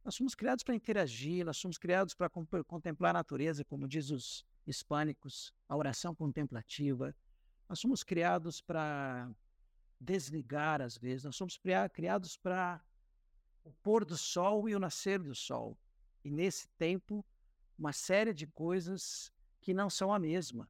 Nós 0.04 0.16
somos 0.16 0.34
criados 0.34 0.64
para 0.64 0.76
interagir, 0.76 1.46
nós 1.46 1.58
somos 1.58 1.78
criados 1.78 2.14
para 2.16 2.30
contemplar 2.30 3.12
a 3.12 3.20
natureza, 3.20 3.64
como 3.64 3.88
diz 3.88 4.10
os 4.10 4.46
hispânicos, 4.66 5.54
a 5.68 5.76
oração 5.76 6.14
contemplativa. 6.16 7.16
Nós 7.70 7.80
somos 7.80 8.04
criados 8.04 8.62
para 8.62 9.32
desligar, 10.00 10.82
às 10.82 10.98
vezes. 10.98 11.24
Nós 11.24 11.36
somos 11.36 11.60
criados 11.94 12.36
para 12.36 12.84
o 13.64 13.72
pôr 13.84 14.04
do 14.04 14.18
sol 14.18 14.68
e 14.68 14.76
o 14.76 14.80
nascer 14.80 15.20
do 15.20 15.36
sol. 15.36 15.78
E 16.24 16.32
nesse 16.32 16.68
tempo, 16.70 17.24
uma 17.78 17.94
série 17.94 18.34
de 18.34 18.48
coisas 18.48 19.32
que 19.62 19.74
não 19.74 19.90
são 19.90 20.14
a 20.14 20.20
mesma. 20.20 20.68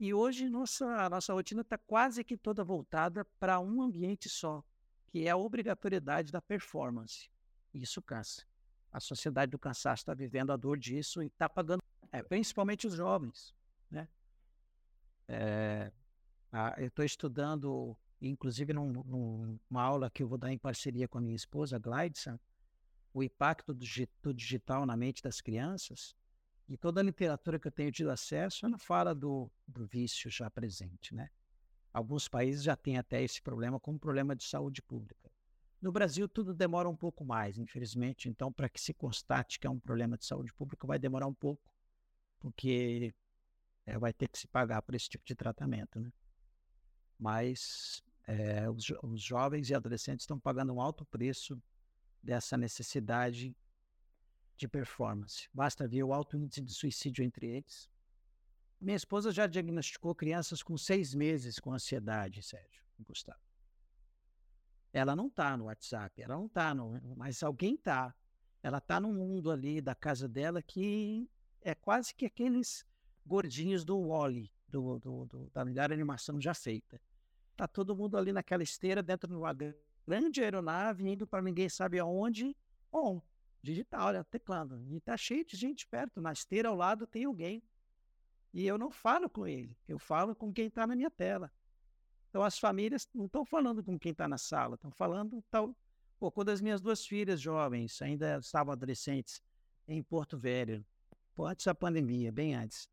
E 0.00 0.14
hoje 0.14 0.48
nossa, 0.48 0.86
a 0.86 1.10
nossa 1.10 1.32
rotina 1.32 1.60
está 1.60 1.76
quase 1.76 2.24
que 2.24 2.36
toda 2.36 2.64
voltada 2.64 3.24
para 3.38 3.60
um 3.60 3.82
ambiente 3.82 4.28
só, 4.28 4.64
que 5.08 5.26
é 5.26 5.30
a 5.30 5.36
obrigatoriedade 5.36 6.32
da 6.32 6.40
performance. 6.40 7.28
Isso 7.74 8.00
cansa. 8.00 8.46
A 8.90 9.00
sociedade 9.00 9.50
do 9.50 9.58
cansaço 9.58 10.02
está 10.02 10.14
vivendo 10.14 10.52
a 10.52 10.56
dor 10.56 10.78
disso 10.78 11.22
e 11.22 11.26
está 11.26 11.48
pagando, 11.48 11.82
é, 12.10 12.22
principalmente 12.22 12.86
os 12.86 12.94
jovens. 12.94 13.54
Né? 13.90 14.08
É, 15.26 15.92
eu 16.78 16.86
estou 16.86 17.04
estudando, 17.04 17.96
inclusive 18.22 18.72
num, 18.72 18.92
numa 18.92 19.82
aula 19.82 20.08
que 20.10 20.22
eu 20.22 20.28
vou 20.28 20.38
dar 20.38 20.52
em 20.52 20.58
parceria 20.58 21.06
com 21.06 21.18
a 21.18 21.20
minha 21.20 21.36
esposa, 21.36 21.78
Glideson, 21.78 22.38
o 23.12 23.22
impacto 23.22 23.74
do, 23.74 23.84
do 24.22 24.32
digital 24.32 24.86
na 24.86 24.96
mente 24.96 25.22
das 25.22 25.40
crianças. 25.40 26.16
E 26.68 26.76
toda 26.76 27.00
a 27.00 27.04
literatura 27.04 27.58
que 27.58 27.66
eu 27.66 27.72
tenho 27.72 27.90
tido 27.90 28.10
acesso, 28.10 28.66
ela 28.66 28.76
fala 28.78 29.14
do, 29.14 29.50
do 29.66 29.86
vício 29.86 30.30
já 30.30 30.50
presente, 30.50 31.14
né? 31.14 31.30
Alguns 31.92 32.28
países 32.28 32.62
já 32.62 32.76
têm 32.76 32.98
até 32.98 33.22
esse 33.22 33.40
problema 33.40 33.80
como 33.80 33.98
problema 33.98 34.36
de 34.36 34.44
saúde 34.44 34.82
pública. 34.82 35.30
No 35.80 35.90
Brasil, 35.90 36.28
tudo 36.28 36.52
demora 36.52 36.88
um 36.88 36.96
pouco 36.96 37.24
mais, 37.24 37.56
infelizmente. 37.56 38.28
Então, 38.28 38.52
para 38.52 38.68
que 38.68 38.80
se 38.80 38.92
constate 38.92 39.58
que 39.58 39.66
é 39.66 39.70
um 39.70 39.78
problema 39.78 40.18
de 40.18 40.26
saúde 40.26 40.52
pública, 40.52 40.86
vai 40.86 40.98
demorar 40.98 41.26
um 41.26 41.34
pouco, 41.34 41.72
porque 42.38 43.14
é, 43.86 43.98
vai 43.98 44.12
ter 44.12 44.28
que 44.28 44.38
se 44.38 44.46
pagar 44.46 44.82
por 44.82 44.94
esse 44.94 45.08
tipo 45.08 45.24
de 45.24 45.34
tratamento, 45.34 45.98
né? 45.98 46.12
Mas 47.18 48.02
é, 48.26 48.68
os, 48.68 48.92
os 49.02 49.22
jovens 49.22 49.70
e 49.70 49.74
adolescentes 49.74 50.24
estão 50.24 50.38
pagando 50.38 50.74
um 50.74 50.80
alto 50.80 51.04
preço 51.06 51.60
dessa 52.22 52.58
necessidade 52.58 53.56
de 54.58 54.68
performance. 54.68 55.48
Basta 55.54 55.86
ver 55.86 56.02
o 56.02 56.12
alto 56.12 56.36
índice 56.36 56.60
de 56.60 56.72
suicídio 56.74 57.24
entre 57.24 57.46
eles. 57.46 57.88
Minha 58.80 58.96
esposa 58.96 59.32
já 59.32 59.46
diagnosticou 59.46 60.14
crianças 60.14 60.62
com 60.62 60.76
seis 60.76 61.14
meses 61.14 61.58
com 61.58 61.72
ansiedade, 61.72 62.42
Sérgio, 62.42 62.82
Gustavo. 63.00 63.40
Ela 64.92 65.14
não 65.14 65.26
está 65.26 65.56
no 65.56 65.64
WhatsApp, 65.64 66.22
ela 66.22 66.36
não 66.36 66.46
está. 66.46 66.74
Mas 67.16 67.42
alguém 67.42 67.74
está. 67.74 68.14
Ela 68.62 68.78
está 68.78 69.00
no 69.00 69.12
mundo 69.12 69.50
ali 69.50 69.80
da 69.80 69.94
casa 69.94 70.28
dela 70.28 70.62
que 70.62 71.28
é 71.60 71.74
quase 71.74 72.14
que 72.14 72.26
aqueles 72.26 72.84
gordinhos 73.24 73.84
do 73.84 74.08
Wally, 74.08 74.50
do, 74.68 74.98
do, 74.98 75.26
do, 75.26 75.50
da 75.50 75.64
melhor 75.64 75.92
animação 75.92 76.40
já 76.40 76.54
feita. 76.54 77.00
Tá 77.56 77.66
todo 77.66 77.96
mundo 77.96 78.16
ali 78.16 78.32
naquela 78.32 78.62
esteira 78.62 79.02
dentro 79.02 79.28
de 79.28 79.34
uma 79.34 79.54
grande 80.06 80.42
aeronave, 80.42 81.08
indo 81.08 81.26
para 81.26 81.42
ninguém 81.42 81.68
sabe 81.68 81.98
aonde. 81.98 82.56
Bom, 82.90 83.20
digital, 83.62 84.12
né, 84.12 84.22
teclando. 84.24 84.82
E 84.90 85.00
tá 85.00 85.16
cheio 85.16 85.44
de 85.44 85.56
gente 85.56 85.86
perto, 85.86 86.20
na 86.20 86.32
esteira 86.32 86.68
ao 86.68 86.76
lado 86.76 87.06
tem 87.06 87.24
alguém. 87.24 87.62
E 88.52 88.66
eu 88.66 88.78
não 88.78 88.90
falo 88.90 89.28
com 89.28 89.46
ele, 89.46 89.76
eu 89.86 89.98
falo 89.98 90.34
com 90.34 90.52
quem 90.52 90.66
está 90.66 90.86
na 90.86 90.96
minha 90.96 91.10
tela. 91.10 91.52
Então 92.30 92.42
as 92.42 92.58
famílias 92.58 93.08
não 93.14 93.26
estão 93.26 93.44
falando 93.44 93.82
com 93.82 93.98
quem 93.98 94.12
está 94.12 94.28
na 94.28 94.38
sala, 94.38 94.74
estão 94.74 94.90
falando 94.90 95.42
tal. 95.50 95.74
Pô, 96.18 96.30
quando 96.30 96.48
as 96.48 96.60
minhas 96.60 96.80
duas 96.80 97.06
filhas 97.06 97.40
jovens 97.40 98.00
ainda 98.02 98.38
estavam 98.38 98.72
adolescentes 98.72 99.40
em 99.86 100.02
Porto 100.02 100.36
Velho, 100.36 100.84
antes 101.38 101.64
da 101.64 101.74
pandemia, 101.74 102.32
bem 102.32 102.54
antes, 102.54 102.88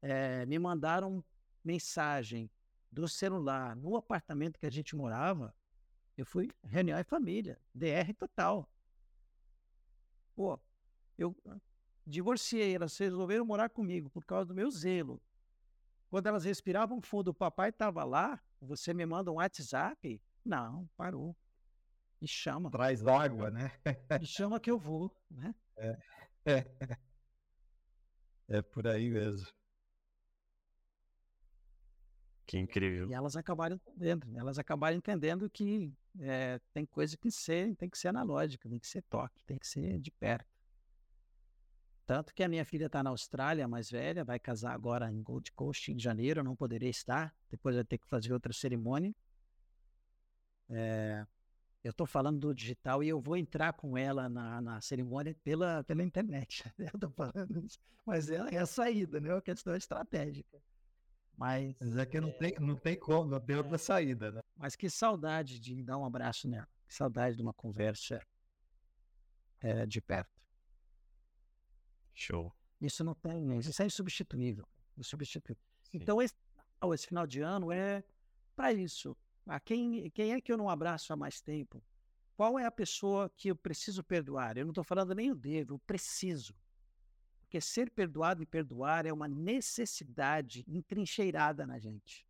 é, 0.00 0.46
me 0.46 0.58
mandaram 0.58 1.22
mensagem 1.62 2.50
do 2.90 3.08
celular 3.08 3.76
no 3.76 3.96
apartamento 3.96 4.58
que 4.58 4.66
a 4.66 4.70
gente 4.70 4.96
morava. 4.96 5.54
Eu 6.16 6.24
fui 6.24 6.50
reunião 6.64 6.98
em 6.98 7.04
família, 7.04 7.60
DR 7.74 8.14
total. 8.16 8.68
Pô, 10.36 10.60
eu 11.16 11.34
divorciei, 12.06 12.74
elas 12.74 12.96
resolveram 12.98 13.46
morar 13.46 13.70
comigo 13.70 14.10
por 14.10 14.24
causa 14.24 14.44
do 14.44 14.54
meu 14.54 14.70
zelo. 14.70 15.20
Quando 16.10 16.26
elas 16.26 16.44
respiravam 16.44 17.00
fundo, 17.00 17.28
o 17.28 17.34
papai 17.34 17.70
estava 17.70 18.04
lá, 18.04 18.40
você 18.60 18.92
me 18.92 19.06
manda 19.06 19.32
um 19.32 19.36
WhatsApp? 19.36 20.22
Não, 20.44 20.86
parou. 20.94 21.34
Me 22.20 22.28
chama. 22.28 22.70
Traz 22.70 23.06
água, 23.06 23.50
né? 23.50 23.72
Me 24.20 24.26
chama 24.26 24.60
que 24.60 24.70
eu 24.70 24.78
vou, 24.78 25.14
né? 25.30 25.54
É, 25.76 25.98
é, 26.46 26.66
é 28.48 28.62
por 28.62 28.86
aí 28.86 29.10
mesmo. 29.10 29.48
Que 32.46 32.58
incrível. 32.58 33.10
E 33.10 33.14
elas 33.14 33.36
acabaram 33.36 33.76
entendendo, 33.76 34.38
elas 34.38 34.58
acabaram 34.58 34.96
entendendo 34.96 35.50
que 35.50 35.92
é, 36.20 36.60
tem 36.72 36.86
coisa 36.86 37.16
que 37.16 37.30
ser, 37.30 37.74
tem 37.76 37.88
que 37.88 37.98
ser 37.98 38.08
analógica, 38.08 38.68
tem 38.68 38.78
que 38.78 38.86
ser 38.86 39.02
toque, 39.02 39.40
tem 39.46 39.58
que 39.58 39.66
ser 39.66 39.98
de 39.98 40.10
perto. 40.10 40.46
Tanto 42.06 42.32
que 42.32 42.42
a 42.44 42.48
minha 42.48 42.64
filha 42.64 42.86
está 42.86 43.02
na 43.02 43.10
Austrália, 43.10 43.66
mais 43.66 43.90
velha, 43.90 44.24
vai 44.24 44.38
casar 44.38 44.72
agora 44.72 45.10
em 45.10 45.22
Gold 45.22 45.50
Coast 45.52 45.92
em 45.92 45.98
janeiro, 45.98 46.44
não 46.44 46.54
poderia 46.54 46.88
estar, 46.88 47.34
depois 47.50 47.74
vai 47.74 47.84
ter 47.84 47.98
que 47.98 48.06
fazer 48.06 48.32
outra 48.32 48.52
cerimônia. 48.52 49.12
É, 50.70 51.26
eu 51.82 51.90
estou 51.90 52.06
falando 52.06 52.40
do 52.40 52.54
digital 52.54 53.02
e 53.02 53.08
eu 53.08 53.20
vou 53.20 53.36
entrar 53.36 53.72
com 53.72 53.96
ela 53.96 54.28
na, 54.28 54.60
na 54.60 54.80
cerimônia 54.80 55.36
pela, 55.44 55.84
pela 55.84 56.02
internet. 56.02 56.64
Eu 56.92 56.98
tô 56.98 57.08
falando 57.10 57.64
isso. 57.64 57.78
Mas 58.04 58.28
é, 58.28 58.36
é 58.54 58.58
a 58.58 58.66
saída, 58.66 59.20
né? 59.20 59.28
É 59.28 59.34
uma 59.34 59.42
questão 59.42 59.74
estratégica. 59.76 60.60
Mas, 61.36 61.74
Mas 61.78 61.96
é 61.98 62.06
que 62.06 62.20
não, 62.20 62.32
tem, 62.32 62.54
não 62.58 62.76
tem 62.76 62.98
como, 62.98 63.30
não 63.30 63.40
tem 63.40 63.56
outra 63.56 63.76
saída, 63.76 64.32
né? 64.32 64.40
mas 64.56 64.74
que 64.74 64.88
saudade 64.88 65.60
de 65.60 65.82
dar 65.82 65.98
um 65.98 66.04
abraço 66.04 66.48
nela. 66.48 66.66
Que 66.88 66.94
saudade 66.94 67.36
de 67.36 67.42
uma 67.42 67.52
conversa 67.52 68.20
é, 69.60 69.84
de 69.84 70.00
perto. 70.00 70.30
Show. 72.14 72.52
Isso 72.80 73.04
não 73.04 73.14
tem, 73.14 73.58
isso 73.58 73.82
é 73.82 73.86
insubstituível. 73.86 74.66
insubstituível. 74.96 75.60
Então, 75.92 76.22
esse, 76.22 76.34
esse 76.94 77.06
final 77.06 77.26
de 77.26 77.40
ano 77.40 77.70
é 77.70 78.02
para 78.54 78.72
isso. 78.72 79.16
A 79.46 79.60
quem, 79.60 80.10
quem 80.10 80.32
é 80.32 80.40
que 80.40 80.50
eu 80.50 80.56
não 80.56 80.70
abraço 80.70 81.12
há 81.12 81.16
mais 81.16 81.40
tempo? 81.40 81.82
Qual 82.34 82.58
é 82.58 82.66
a 82.66 82.70
pessoa 82.70 83.30
que 83.36 83.48
eu 83.48 83.56
preciso 83.56 84.02
perdoar? 84.02 84.56
Eu 84.56 84.64
não 84.64 84.72
estou 84.72 84.84
falando 84.84 85.14
nem 85.14 85.30
o 85.30 85.34
devo, 85.34 85.74
eu 85.74 85.78
preciso. 85.80 86.54
Porque 87.46 87.60
ser 87.60 87.90
perdoado 87.90 88.42
e 88.42 88.46
perdoar 88.46 89.06
é 89.06 89.12
uma 89.12 89.28
necessidade 89.28 90.64
entrincheirada 90.66 91.64
na 91.64 91.78
gente. 91.78 92.26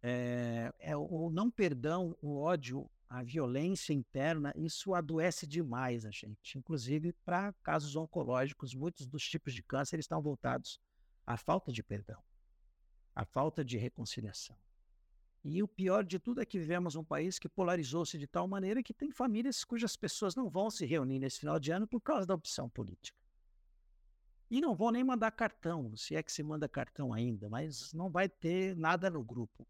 É, 0.00 0.72
é 0.78 0.96
o 0.96 1.28
não 1.30 1.50
perdão, 1.50 2.16
o 2.22 2.38
ódio, 2.38 2.88
a 3.08 3.24
violência 3.24 3.92
interna, 3.92 4.54
isso 4.56 4.94
adoece 4.94 5.48
demais 5.48 6.06
a 6.06 6.12
gente. 6.12 6.56
Inclusive, 6.56 7.12
para 7.24 7.52
casos 7.54 7.96
oncológicos, 7.96 8.72
muitos 8.72 9.04
dos 9.04 9.28
tipos 9.28 9.52
de 9.52 9.64
câncer 9.64 9.98
estão 9.98 10.22
voltados 10.22 10.80
à 11.26 11.36
falta 11.36 11.72
de 11.72 11.82
perdão, 11.82 12.22
à 13.14 13.24
falta 13.24 13.64
de 13.64 13.76
reconciliação. 13.76 14.56
E 15.42 15.60
o 15.60 15.66
pior 15.66 16.04
de 16.04 16.20
tudo 16.20 16.40
é 16.40 16.46
que 16.46 16.58
vivemos 16.58 16.94
um 16.94 17.04
país 17.04 17.36
que 17.36 17.48
polarizou-se 17.48 18.16
de 18.16 18.28
tal 18.28 18.46
maneira 18.46 18.80
que 18.80 18.94
tem 18.94 19.10
famílias 19.10 19.64
cujas 19.64 19.96
pessoas 19.96 20.36
não 20.36 20.48
vão 20.48 20.70
se 20.70 20.86
reunir 20.86 21.18
nesse 21.18 21.40
final 21.40 21.58
de 21.58 21.72
ano 21.72 21.88
por 21.88 22.00
causa 22.00 22.26
da 22.26 22.34
opção 22.34 22.68
política. 22.68 23.19
E 24.50 24.60
não 24.60 24.74
vão 24.74 24.90
nem 24.90 25.04
mandar 25.04 25.30
cartão, 25.30 25.96
se 25.96 26.16
é 26.16 26.22
que 26.22 26.32
se 26.32 26.42
manda 26.42 26.68
cartão 26.68 27.12
ainda, 27.12 27.48
mas 27.48 27.92
não 27.92 28.10
vai 28.10 28.28
ter 28.28 28.76
nada 28.76 29.08
no 29.08 29.22
grupo. 29.22 29.66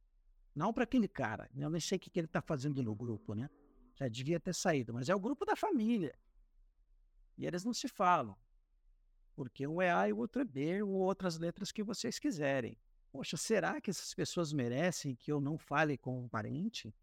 Não 0.55 0.73
para 0.73 0.85
aquele 0.85 1.07
cara. 1.07 1.51
Eu 1.55 1.69
nem 1.69 1.81
sei 1.81 1.97
o 1.97 2.01
que 2.01 2.19
ele 2.19 2.27
está 2.27 2.41
fazendo 2.41 2.83
no 2.83 2.95
grupo, 2.95 3.35
né? 3.35 3.51
Já 3.95 4.09
devia 4.09 4.41
ter 4.41 4.55
saído, 4.55 4.95
mas 4.95 5.11
é 5.11 5.15
o 5.15 5.21
grupo 5.21 5.45
da 5.45 5.55
família. 5.55 6.19
E 7.37 7.47
eles 7.47 7.63
não 7.63 7.75
se 7.75 7.89
falam. 7.89 8.35
Porque 9.37 9.67
um 9.67 9.83
é 9.83 9.93
A 9.93 10.09
e 10.09 10.13
o 10.13 10.19
outro 10.19 10.41
é 10.41 10.45
B, 10.45 10.83
ou 10.83 10.93
outras 10.93 11.39
letras 11.39 11.71
que 11.71 11.83
vocês 11.83 12.19
quiserem. 12.19 12.79
Poxa, 13.13 13.37
será 13.37 13.81
que 13.81 13.91
essas 13.91 14.15
pessoas 14.15 14.53
merecem 14.53 15.15
que 15.15 15.31
eu 15.31 15.41
não 15.41 15.59
fale 15.59 15.99
com 15.99 16.25
um 16.25 16.29
parente? 16.29 16.95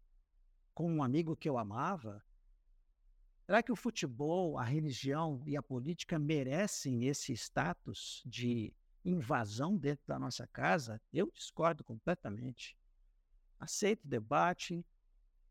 Com 0.74 0.92
um 0.92 1.02
amigo 1.02 1.36
que 1.36 1.48
eu 1.48 1.58
amava? 1.58 2.22
Será 3.48 3.62
que 3.62 3.72
o 3.72 3.76
futebol, 3.76 4.58
a 4.58 4.62
religião 4.62 5.42
e 5.46 5.56
a 5.56 5.62
política 5.62 6.18
merecem 6.18 7.06
esse 7.06 7.32
status 7.32 8.22
de 8.26 8.74
invasão 9.02 9.74
dentro 9.74 10.06
da 10.06 10.18
nossa 10.18 10.46
casa? 10.48 11.00
Eu 11.10 11.30
discordo 11.32 11.82
completamente. 11.82 12.76
Aceito 13.58 14.04
o 14.04 14.06
debate. 14.08 14.84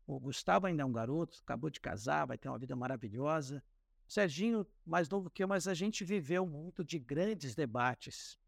O 0.06 0.20
Gustavo 0.20 0.68
ainda 0.68 0.84
é 0.84 0.86
um 0.86 0.92
garoto, 0.92 1.40
acabou 1.42 1.68
de 1.70 1.80
casar, 1.80 2.24
vai 2.24 2.38
ter 2.38 2.48
uma 2.48 2.56
vida 2.60 2.76
maravilhosa. 2.76 3.60
O 4.06 4.12
Serginho, 4.12 4.64
mais 4.86 5.08
novo 5.08 5.28
que 5.28 5.42
eu, 5.42 5.48
mas 5.48 5.66
a 5.66 5.74
gente 5.74 6.04
viveu 6.04 6.46
muito 6.46 6.84
de 6.84 7.00
grandes 7.00 7.56
debates. 7.56 8.38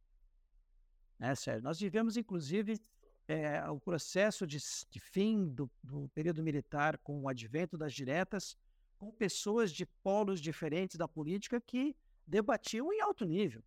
Né, 1.18 1.34
Sérgio? 1.34 1.64
Nós 1.64 1.80
vivemos, 1.80 2.16
inclusive, 2.16 2.80
é, 3.26 3.68
o 3.68 3.80
processo 3.80 4.46
de, 4.46 4.58
de 4.88 5.00
fim 5.00 5.48
do, 5.48 5.68
do 5.82 6.08
período 6.10 6.40
militar 6.40 6.96
com 6.98 7.22
o 7.22 7.28
advento 7.28 7.76
das 7.76 7.92
diretas 7.92 8.56
com 9.00 9.10
pessoas 9.10 9.72
de 9.72 9.86
polos 9.86 10.40
diferentes 10.40 10.96
da 10.96 11.08
política 11.08 11.58
que 11.58 11.96
debatiam 12.26 12.92
em 12.92 13.00
alto 13.00 13.24
nível. 13.24 13.64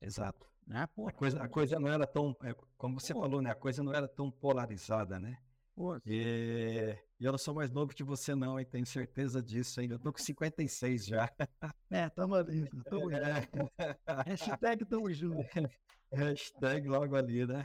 Exato. 0.00 0.50
Né? 0.66 0.84
Pô, 0.88 1.08
A 1.08 1.12
coisa, 1.12 1.40
a 1.40 1.48
coisa 1.48 1.78
não 1.78 1.88
era 1.88 2.04
tão, 2.08 2.36
é, 2.42 2.52
como 2.76 2.98
você 3.00 3.14
Pô. 3.14 3.20
falou, 3.20 3.40
né? 3.40 3.50
A 3.50 3.54
coisa 3.54 3.84
não 3.84 3.94
era 3.94 4.08
tão 4.08 4.30
polarizada, 4.32 5.20
né? 5.20 5.38
pô, 5.76 5.96
E, 6.04 6.98
e 7.20 7.24
eu 7.24 7.30
não 7.30 7.38
sou 7.38 7.54
mais 7.54 7.70
novo 7.70 7.94
que 7.94 8.02
você 8.02 8.34
não, 8.34 8.58
hein? 8.58 8.66
Tenho 8.66 8.84
certeza 8.84 9.40
disso 9.40 9.78
ainda. 9.78 9.94
Eu 9.94 9.98
tô 10.00 10.12
com 10.12 10.18
56 10.18 11.06
já. 11.06 11.30
é, 11.88 12.08
tamo 12.10 12.34
ali. 12.34 12.68
Tamo, 12.84 13.10
É, 13.14 14.22
hashtag 14.26 14.84
tamo 14.86 15.12
junto. 15.12 15.36
hashtag 16.12 16.88
logo 16.88 17.14
ali, 17.14 17.46
né? 17.46 17.64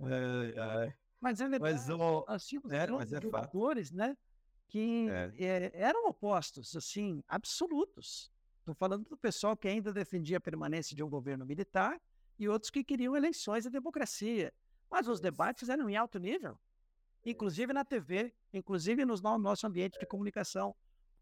É, 0.00 0.86
é. 0.86 0.94
Mas 1.20 1.40
é 1.40 1.48
verdade. 1.48 1.74
Mas 1.74 1.88
o, 1.90 2.24
tínhamos 2.38 2.70
é, 2.70 2.86
mas 2.86 3.12
é 3.12 3.20
fato. 3.20 3.58
né? 3.92 4.16
Que 4.68 5.08
É. 5.08 5.32
eh, 5.38 5.70
eram 5.74 6.06
opostos, 6.08 6.76
assim, 6.76 7.22
absolutos. 7.26 8.30
Estou 8.60 8.74
falando 8.74 9.08
do 9.08 9.16
pessoal 9.16 9.56
que 9.56 9.66
ainda 9.66 9.92
defendia 9.92 10.36
a 10.36 10.40
permanência 10.40 10.94
de 10.94 11.02
um 11.02 11.08
governo 11.08 11.44
militar 11.46 11.98
e 12.38 12.46
outros 12.48 12.70
que 12.70 12.84
queriam 12.84 13.16
eleições 13.16 13.64
e 13.64 13.70
democracia. 13.70 14.52
Mas 14.90 15.08
os 15.08 15.20
debates 15.20 15.70
eram 15.70 15.88
em 15.88 15.96
alto 15.96 16.18
nível, 16.18 16.58
inclusive 17.24 17.72
na 17.72 17.82
TV, 17.84 18.34
inclusive 18.52 19.04
no 19.06 19.14
no 19.16 19.38
nosso 19.38 19.66
ambiente 19.66 19.98
de 19.98 20.06
comunicação. 20.06 20.74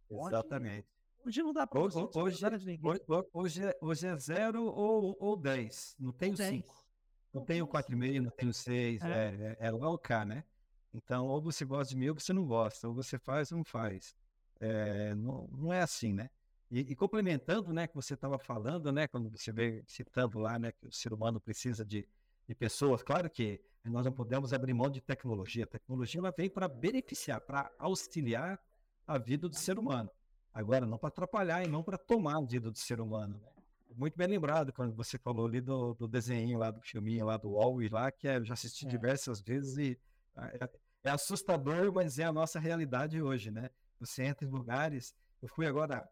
Hoje- 0.09 0.29
exatamente. 0.35 0.89
Hoje 1.25 1.43
não 1.43 1.53
dá 1.53 1.67
para 1.67 1.81
Hoje, 1.81 1.97
hoje, 1.99 2.45
hoje, 3.33 3.61
hoje 3.81 4.07
é, 4.07 4.11
é 4.11 4.17
zero 4.19 4.65
ou, 4.65 5.17
ou 5.19 5.37
10. 5.37 5.97
Não 5.99 6.13
tenho 6.13 6.37
Dez. 6.37 6.49
5. 6.51 6.85
Não 7.33 7.45
tenho 7.45 7.67
4,5, 7.67 8.23
não 8.23 8.31
tenho 8.31 8.53
6. 8.55 9.03
É. 9.03 9.07
É, 9.09 9.57
é, 9.61 9.69
é 9.69 9.99
cá, 10.03 10.25
né? 10.25 10.45
Então, 10.97 11.27
ou 11.27 11.41
você 11.43 11.65
gosta 11.65 11.93
de 11.93 11.97
mim 12.01 12.09
ou 12.09 12.15
você 12.19 12.33
não 12.33 12.47
gosta. 12.47 12.89
Ou 12.89 12.95
você 12.95 13.19
faz 13.19 13.53
ou 13.53 13.59
não 13.59 13.65
faz. 13.65 14.15
É, 14.59 15.15
não, 15.15 15.47
não 15.53 15.73
é 15.73 15.83
assim, 15.83 16.13
né? 16.13 16.31
E, 16.71 16.81
e 16.81 16.97
complementando, 16.97 17.73
né, 17.73 17.87
que 17.87 17.95
você 17.95 18.15
estava 18.15 18.39
falando, 18.39 18.91
né, 18.91 19.07
quando 19.07 19.31
você 19.31 19.53
veio 19.53 19.85
citando 19.87 20.39
lá, 20.39 20.59
né, 20.59 20.73
que 20.73 20.87
o 20.87 20.93
ser 20.93 21.13
humano 21.13 21.39
precisa 21.39 21.85
de, 21.85 22.09
de 22.49 22.55
pessoas. 22.55 23.03
Claro 23.03 23.31
que 23.31 23.61
nós 23.85 24.05
não 24.05 24.11
podemos 24.13 24.53
abrir 24.53 24.75
mão 24.75 24.91
de 24.91 25.01
tecnologia. 25.01 25.63
A 25.65 25.67
tecnologia 25.67 26.19
ela 26.21 26.33
vem 26.37 26.51
para 26.51 26.67
beneficiar, 26.67 27.41
para 27.41 27.71
auxiliar 27.79 28.59
a 29.07 29.17
vida 29.19 29.49
do 29.49 29.55
ser 29.55 29.79
humano. 29.79 30.11
Agora, 30.53 30.87
não 30.87 30.99
para 30.99 31.09
atrapalhar 31.09 31.63
e 31.65 31.69
não 31.69 31.85
para 31.85 31.99
tomar 31.99 32.39
a 32.39 32.41
vida 32.41 32.71
do 32.71 32.79
ser 32.79 33.01
humano. 33.01 33.39
né? 33.41 33.49
Muito 33.95 34.17
bem 34.17 34.27
lembrado 34.27 34.73
quando 34.73 34.93
você 34.95 35.19
falou 35.19 35.47
ali 35.47 35.61
do, 35.61 35.95
do 35.95 36.09
desenho 36.09 36.59
lá, 36.59 36.71
do 36.71 36.81
filminho 36.81 37.27
lá 37.27 37.37
do 37.37 37.51
Wall-E 37.51 37.89
lá, 37.89 38.11
que 38.11 38.27
é- 38.27 38.39
eu 38.39 38.45
já 38.45 38.55
assisti 38.55 38.87
É. 38.87 38.89
diversas 38.89 39.41
vezes 39.41 39.77
e 39.79 39.99
ah, 40.35 40.69
é, 41.07 41.11
assustador, 41.11 41.93
mas 41.93 42.19
é 42.19 42.25
a 42.25 42.33
nossa 42.33 42.59
realidade 42.59 43.21
hoje, 43.23 43.51
né? 43.51 43.71
Você 44.01 44.25
entra 44.25 44.47
em 44.47 44.51
lugares. 44.51 45.15
Eu 45.41 45.49
fui 45.49 45.67
agora, 45.67 46.09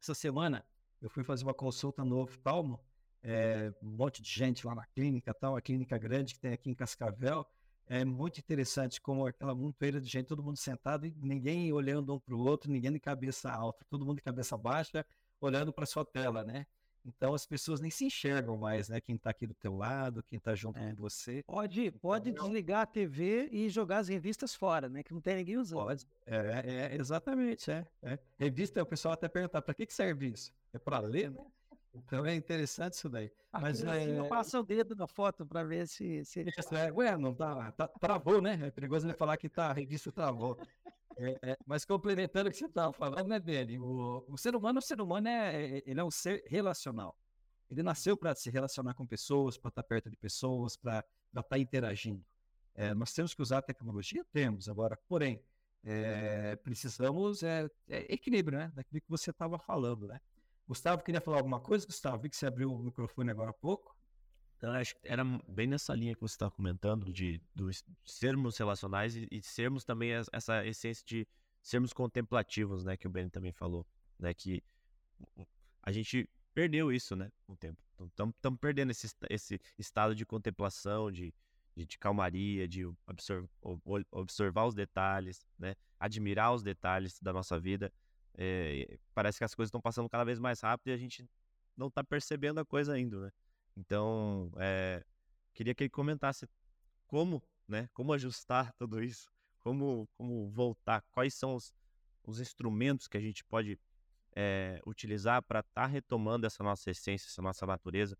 essa 0.00 0.14
semana, 0.14 0.64
eu 1.00 1.10
fui 1.10 1.22
fazer 1.22 1.44
uma 1.44 1.54
consulta 1.54 2.04
no 2.04 2.18
oftalmo, 2.18 2.80
é, 3.22 3.72
um 3.82 3.90
monte 3.90 4.22
de 4.22 4.30
gente 4.30 4.66
lá 4.66 4.74
na 4.74 4.86
clínica, 4.86 5.34
tal, 5.34 5.56
a 5.56 5.60
clínica 5.60 5.98
grande 5.98 6.34
que 6.34 6.40
tem 6.40 6.52
aqui 6.52 6.70
em 6.70 6.74
Cascavel. 6.74 7.46
é 7.86 8.04
muito 8.04 8.38
interessante 8.38 9.00
como 9.00 9.26
aquela 9.26 9.54
montoeira 9.54 10.00
de 10.00 10.08
gente, 10.08 10.26
todo 10.26 10.42
mundo 10.42 10.56
sentado 10.56 11.06
e 11.06 11.14
ninguém 11.20 11.72
olhando 11.72 12.14
um 12.14 12.18
para 12.18 12.34
o 12.34 12.38
outro, 12.38 12.70
ninguém 12.70 12.92
de 12.92 13.00
cabeça 13.00 13.50
alta, 13.52 13.84
todo 13.90 14.04
mundo 14.06 14.16
de 14.16 14.22
cabeça 14.22 14.56
baixa, 14.56 15.04
olhando 15.40 15.72
para 15.72 15.84
sua 15.84 16.04
tela, 16.04 16.42
né? 16.42 16.66
Então 17.04 17.34
as 17.34 17.44
pessoas 17.44 17.80
nem 17.80 17.90
se 17.90 18.04
enxergam 18.04 18.56
mais, 18.56 18.88
né? 18.88 19.00
Quem 19.00 19.16
está 19.16 19.30
aqui 19.30 19.46
do 19.46 19.54
teu 19.54 19.76
lado, 19.76 20.22
quem 20.22 20.36
está 20.36 20.54
junto 20.54 20.78
É. 20.78 20.90
com 20.90 20.96
você. 21.02 21.42
Pode, 21.44 21.90
pode 21.92 22.30
Então, 22.30 22.44
desligar 22.44 22.82
a 22.82 22.86
TV 22.86 23.48
e 23.50 23.68
jogar 23.68 23.98
as 23.98 24.08
revistas 24.08 24.54
fora, 24.54 24.88
né? 24.88 25.02
Que 25.02 25.12
não 25.12 25.20
tem 25.20 25.36
ninguém 25.36 25.56
usando. 25.58 25.80
Pode. 25.80 26.06
É, 26.26 26.90
é, 26.92 26.96
exatamente, 26.96 27.70
é, 27.70 27.86
é. 28.02 28.18
Revista, 28.38 28.82
o 28.82 28.86
pessoal 28.86 29.14
até 29.14 29.28
perguntar, 29.28 29.62
para 29.62 29.74
que, 29.74 29.84
que 29.86 29.92
serve 29.94 30.28
isso? 30.28 30.52
É 30.72 30.78
para 30.78 31.00
ler, 31.00 31.30
né? 31.30 31.44
Então 31.94 32.24
é 32.24 32.34
interessante 32.34 32.94
isso 32.94 33.08
daí. 33.08 33.30
Mas 33.52 33.82
Mas 33.82 34.08
é, 34.08 34.22
passa 34.28 34.58
o 34.58 34.62
dedo 34.62 34.96
na 34.96 35.06
foto 35.06 35.44
para 35.44 35.62
ver 35.62 35.86
se, 35.86 36.24
se 36.24 36.40
Isso, 36.56 36.74
é, 36.74 36.90
ué, 36.90 37.16
não 37.18 37.34
tá, 37.34 37.70
tá- 37.72 37.88
travou, 37.88 38.40
né? 38.40 38.58
É 38.62 38.70
perigoso 38.70 39.06
ele 39.06 39.12
falar 39.12 39.36
que 39.36 39.46
tá, 39.48 39.66
a 39.66 39.72
revista 39.74 40.10
travou. 40.10 40.58
É, 41.18 41.38
é, 41.52 41.58
mas 41.66 41.84
complementando 41.84 42.48
o 42.48 42.52
que 42.52 42.58
você 42.58 42.66
estava 42.66 42.92
falando, 42.92 43.28
né, 43.28 43.38
Beni? 43.38 43.78
O, 43.78 44.24
o 44.28 44.38
ser 44.38 44.54
humano, 44.56 44.78
o 44.78 44.82
ser 44.82 45.00
humano 45.00 45.28
é, 45.28 45.78
é- 45.78 45.82
ele 45.86 46.00
é 46.00 46.04
um 46.04 46.10
ser 46.10 46.42
relacional. 46.46 47.16
Ele 47.70 47.82
nasceu 47.82 48.16
para 48.16 48.34
se 48.34 48.50
relacionar 48.50 48.94
com 48.94 49.06
pessoas, 49.06 49.56
para 49.56 49.68
estar 49.70 49.82
perto 49.82 50.10
de 50.10 50.16
pessoas, 50.16 50.76
para 50.76 51.04
estar 51.34 51.58
interagindo. 51.58 52.24
É, 52.74 52.94
nós 52.94 53.12
temos 53.12 53.34
que 53.34 53.42
usar 53.42 53.58
a 53.58 53.62
tecnologia? 53.62 54.24
Temos. 54.32 54.68
Agora, 54.68 54.98
porém, 55.08 55.42
é, 55.84 56.56
precisamos 56.56 57.42
é, 57.42 57.68
é 57.88 58.12
equilíbrio, 58.12 58.58
né? 58.58 58.72
Daquilo 58.74 59.00
que 59.00 59.08
você 59.08 59.30
estava 59.30 59.58
falando, 59.58 60.06
né? 60.06 60.20
Gustavo, 60.66 61.02
queria 61.02 61.20
falar 61.20 61.38
alguma 61.38 61.60
coisa? 61.60 61.86
Gustavo, 61.86 62.22
vi 62.22 62.28
que 62.30 62.36
você 62.36 62.46
abriu 62.46 62.72
o 62.72 62.78
microfone 62.78 63.30
agora 63.30 63.50
há 63.50 63.54
pouco. 63.54 63.96
Então, 64.62 64.72
acho 64.74 64.94
que 64.94 65.00
era 65.08 65.24
bem 65.48 65.66
nessa 65.66 65.92
linha 65.92 66.14
que 66.14 66.20
você 66.20 66.34
estava 66.34 66.52
comentando, 66.52 67.12
de, 67.12 67.40
do 67.52 67.68
es- 67.68 67.84
sermos 68.04 68.56
relacionais 68.56 69.16
e, 69.16 69.26
e 69.28 69.42
sermos 69.42 69.84
também 69.84 70.12
es- 70.12 70.28
essa 70.32 70.64
essência 70.64 71.04
de 71.04 71.26
sermos 71.60 71.92
contemplativos, 71.92 72.84
né? 72.84 72.96
Que 72.96 73.08
o 73.08 73.10
Ben 73.10 73.28
também 73.28 73.50
falou, 73.50 73.84
né? 74.16 74.32
Que 74.32 74.62
a 75.82 75.90
gente 75.90 76.30
perdeu 76.54 76.92
isso, 76.92 77.16
né? 77.16 77.28
Com 77.44 77.54
o 77.54 77.56
tempo. 77.56 77.82
Estamos 78.36 78.60
perdendo 78.60 78.92
esse, 78.92 79.08
esse 79.28 79.60
estado 79.76 80.14
de 80.14 80.24
contemplação, 80.24 81.10
de, 81.10 81.34
de, 81.74 81.84
de 81.84 81.98
calmaria, 81.98 82.68
de 82.68 82.84
absor- 83.04 83.48
o- 83.60 83.80
o- 83.84 84.04
observar 84.12 84.66
os 84.66 84.74
detalhes, 84.76 85.44
né? 85.58 85.74
Admirar 85.98 86.54
os 86.54 86.62
detalhes 86.62 87.18
da 87.20 87.32
nossa 87.32 87.58
vida. 87.58 87.92
É, 88.38 88.96
parece 89.12 89.38
que 89.38 89.44
as 89.44 89.56
coisas 89.56 89.70
estão 89.70 89.80
passando 89.80 90.08
cada 90.08 90.22
vez 90.22 90.38
mais 90.38 90.60
rápido 90.60 90.86
e 90.90 90.92
a 90.92 90.96
gente 90.96 91.28
não 91.76 91.88
está 91.88 92.04
percebendo 92.04 92.60
a 92.60 92.64
coisa 92.64 92.92
ainda, 92.92 93.18
né? 93.22 93.32
Então, 93.76 94.52
é, 94.56 95.04
queria 95.54 95.74
que 95.74 95.84
ele 95.84 95.90
comentasse 95.90 96.48
como, 97.06 97.42
né, 97.66 97.88
como 97.92 98.12
ajustar 98.12 98.72
tudo 98.78 99.02
isso, 99.02 99.30
como, 99.60 100.08
como 100.16 100.50
voltar, 100.50 101.02
quais 101.10 101.34
são 101.34 101.54
os, 101.54 101.72
os 102.24 102.40
instrumentos 102.40 103.06
que 103.08 103.16
a 103.16 103.20
gente 103.20 103.44
pode 103.44 103.78
é, 104.34 104.80
utilizar 104.86 105.42
para 105.42 105.60
estar 105.60 105.86
retomando 105.86 106.46
essa 106.46 106.62
nossa 106.62 106.90
essência, 106.90 107.28
essa 107.28 107.42
nossa 107.42 107.66
natureza 107.66 108.16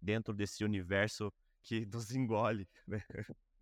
dentro 0.00 0.32
desse 0.34 0.64
universo 0.64 1.32
que 1.62 1.86
nos 1.92 2.10
engole, 2.10 2.68
né? 2.86 3.02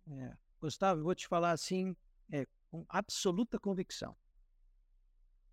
É. 0.07 0.33
Gustavo, 0.61 0.99
eu 0.99 1.03
vou 1.03 1.15
te 1.15 1.27
falar 1.27 1.51
assim, 1.51 1.95
é, 2.31 2.45
com 2.69 2.85
absoluta 2.89 3.59
convicção. 3.59 4.15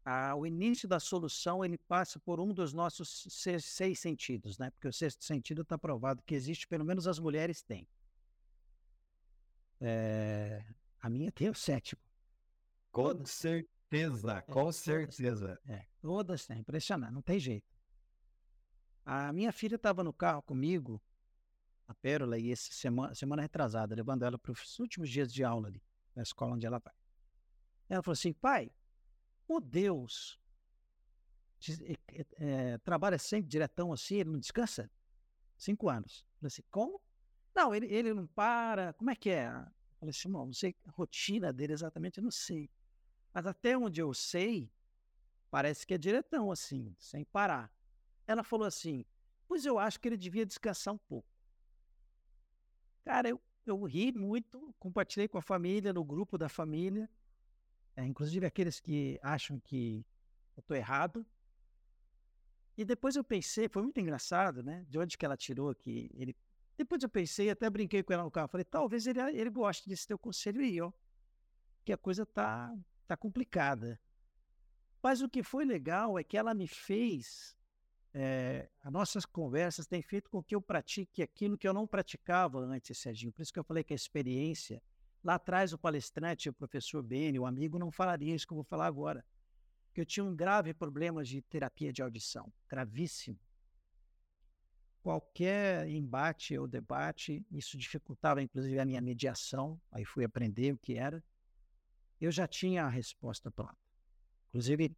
Ah, 0.08 0.36
o 0.36 0.46
início 0.46 0.88
da 0.88 1.00
solução 1.00 1.64
ele 1.64 1.76
passa 1.76 2.20
por 2.20 2.38
um 2.38 2.54
dos 2.54 2.72
nossos 2.72 3.26
se- 3.28 3.60
seis 3.60 3.98
sentidos, 3.98 4.56
né? 4.56 4.70
Porque 4.70 4.86
o 4.86 4.92
sexto 4.92 5.24
sentido 5.24 5.62
está 5.62 5.76
provado 5.76 6.22
que 6.22 6.32
existe, 6.32 6.64
pelo 6.68 6.84
menos 6.84 7.08
as 7.08 7.18
mulheres 7.18 7.60
têm. 7.60 7.88
É, 9.80 10.64
a 11.00 11.10
minha 11.10 11.32
tem 11.32 11.50
o 11.50 11.54
sétimo. 11.54 12.00
Com 12.92 13.02
Todas. 13.02 13.30
certeza, 13.30 14.42
com 14.42 14.52
todas. 14.52 14.76
certeza. 14.76 15.60
É, 15.66 15.84
todas 16.00 16.46
têm, 16.46 16.60
impressionante, 16.60 17.12
não 17.12 17.20
tem 17.20 17.40
jeito. 17.40 17.66
A 19.04 19.32
minha 19.32 19.50
filha 19.52 19.74
estava 19.74 20.04
no 20.04 20.12
carro 20.12 20.40
comigo, 20.42 21.02
a 21.88 21.94
Pérola, 21.94 22.38
e 22.38 22.52
essa 22.52 22.72
semana, 22.72 23.12
semana 23.12 23.42
retrasada, 23.42 23.92
levando 23.92 24.24
ela 24.24 24.38
para 24.38 24.52
os 24.52 24.78
últimos 24.78 25.10
dias 25.10 25.32
de 25.32 25.42
aula 25.42 25.66
ali, 25.66 25.82
na 26.14 26.22
escola 26.22 26.54
onde 26.54 26.64
ela 26.64 26.78
vai. 26.78 26.94
Ela 27.88 28.04
falou 28.04 28.12
assim, 28.14 28.32
pai, 28.32 28.70
o 29.48 29.60
Deus 29.60 30.38
é, 32.38 32.78
trabalha 32.78 33.18
sempre 33.18 33.48
diretão 33.48 33.92
assim, 33.92 34.16
ele 34.16 34.30
não 34.30 34.38
descansa? 34.38 34.90
Cinco 35.56 35.88
anos. 35.88 36.24
Eu 36.34 36.40
falei 36.40 36.48
assim, 36.48 36.62
como? 36.70 37.00
Não, 37.54 37.74
ele, 37.74 37.86
ele 37.86 38.12
não 38.12 38.26
para, 38.26 38.92
como 38.92 39.10
é 39.10 39.16
que 39.16 39.30
é? 39.30 39.46
Eu 39.46 39.98
falei 39.98 40.10
assim, 40.10 40.28
não, 40.28 40.46
não 40.46 40.52
sei 40.52 40.76
a 40.86 40.90
rotina 40.90 41.52
dele 41.52 41.72
exatamente, 41.72 42.18
eu 42.18 42.24
não 42.24 42.30
sei. 42.30 42.70
Mas 43.32 43.46
até 43.46 43.76
onde 43.76 44.00
eu 44.00 44.12
sei, 44.12 44.70
parece 45.50 45.86
que 45.86 45.94
é 45.94 45.98
diretão 45.98 46.50
assim, 46.50 46.94
sem 46.98 47.24
parar. 47.24 47.72
Ela 48.26 48.42
falou 48.42 48.66
assim, 48.66 49.04
pois 49.46 49.64
eu 49.64 49.78
acho 49.78 49.98
que 50.00 50.08
ele 50.08 50.16
devia 50.16 50.44
descansar 50.44 50.94
um 50.94 50.98
pouco. 50.98 51.28
Cara, 53.04 53.28
eu, 53.28 53.40
eu 53.64 53.82
ri 53.84 54.12
muito, 54.12 54.74
compartilhei 54.78 55.28
com 55.28 55.38
a 55.38 55.42
família, 55.42 55.92
no 55.92 56.04
grupo 56.04 56.36
da 56.36 56.48
família, 56.48 57.08
é, 57.96 58.04
inclusive 58.04 58.46
aqueles 58.46 58.78
que 58.78 59.18
acham 59.22 59.58
que 59.58 60.04
eu 60.56 60.60
estou 60.60 60.76
errado. 60.76 61.26
E 62.76 62.84
depois 62.84 63.16
eu 63.16 63.24
pensei, 63.24 63.68
foi 63.68 63.82
muito 63.82 63.98
engraçado, 63.98 64.62
né? 64.62 64.84
De 64.88 64.98
onde 64.98 65.16
que 65.16 65.24
ela 65.24 65.36
tirou 65.36 65.74
que 65.74 66.10
ele. 66.14 66.36
Depois 66.76 67.02
eu 67.02 67.08
pensei, 67.08 67.48
até 67.48 67.70
brinquei 67.70 68.02
com 68.02 68.12
ela 68.12 68.22
no 68.24 68.30
carro. 68.30 68.48
Falei, 68.48 68.64
talvez 68.64 69.06
ele, 69.06 69.18
ele 69.20 69.48
goste 69.50 69.88
desse 69.88 70.06
teu 70.06 70.18
conselho 70.18 70.60
aí, 70.60 70.78
ó. 70.80 70.92
Que 71.84 71.92
a 71.92 71.96
coisa 71.96 72.26
tá, 72.26 72.76
tá 73.06 73.16
complicada. 73.16 73.98
Mas 75.02 75.22
o 75.22 75.28
que 75.28 75.42
foi 75.42 75.64
legal 75.64 76.18
é 76.18 76.24
que 76.24 76.36
ela 76.36 76.52
me 76.52 76.68
fez. 76.68 77.56
eh, 78.12 78.68
as 78.82 78.92
nossas 78.92 79.24
conversas 79.26 79.86
têm 79.86 80.02
feito 80.02 80.28
com 80.30 80.42
que 80.42 80.54
eu 80.54 80.60
pratique 80.60 81.22
aquilo 81.22 81.56
que 81.58 81.68
eu 81.68 81.72
não 81.74 81.86
praticava 81.86 82.58
antes, 82.60 82.98
Serginho. 82.98 83.32
Por 83.32 83.42
isso 83.42 83.52
que 83.52 83.58
eu 83.58 83.64
falei 83.64 83.84
que 83.84 83.94
a 83.94 83.96
experiência. 83.96 84.82
Lá 85.26 85.34
atrás, 85.34 85.72
o 85.72 85.78
palestrante, 85.78 86.48
o 86.48 86.52
professor 86.52 87.02
Beni, 87.02 87.36
o 87.36 87.46
amigo, 87.46 87.80
não 87.80 87.90
falaria 87.90 88.32
isso 88.32 88.46
que 88.46 88.52
eu 88.52 88.58
vou 88.58 88.64
falar 88.64 88.86
agora. 88.86 89.24
Que 89.92 90.00
eu 90.00 90.06
tinha 90.06 90.22
um 90.22 90.36
grave 90.36 90.72
problema 90.72 91.24
de 91.24 91.42
terapia 91.42 91.92
de 91.92 92.00
audição, 92.00 92.52
gravíssimo. 92.68 93.36
Qualquer 95.02 95.88
embate 95.88 96.56
ou 96.56 96.68
debate, 96.68 97.44
isso 97.50 97.76
dificultava 97.76 98.40
inclusive 98.40 98.78
a 98.78 98.84
minha 98.84 99.00
mediação, 99.00 99.80
aí 99.90 100.04
fui 100.04 100.24
aprender 100.24 100.72
o 100.72 100.78
que 100.78 100.94
era. 100.94 101.20
Eu 102.20 102.30
já 102.30 102.46
tinha 102.46 102.84
a 102.84 102.88
resposta 102.88 103.50
pronta. 103.50 103.76
Inclusive, 104.50 104.96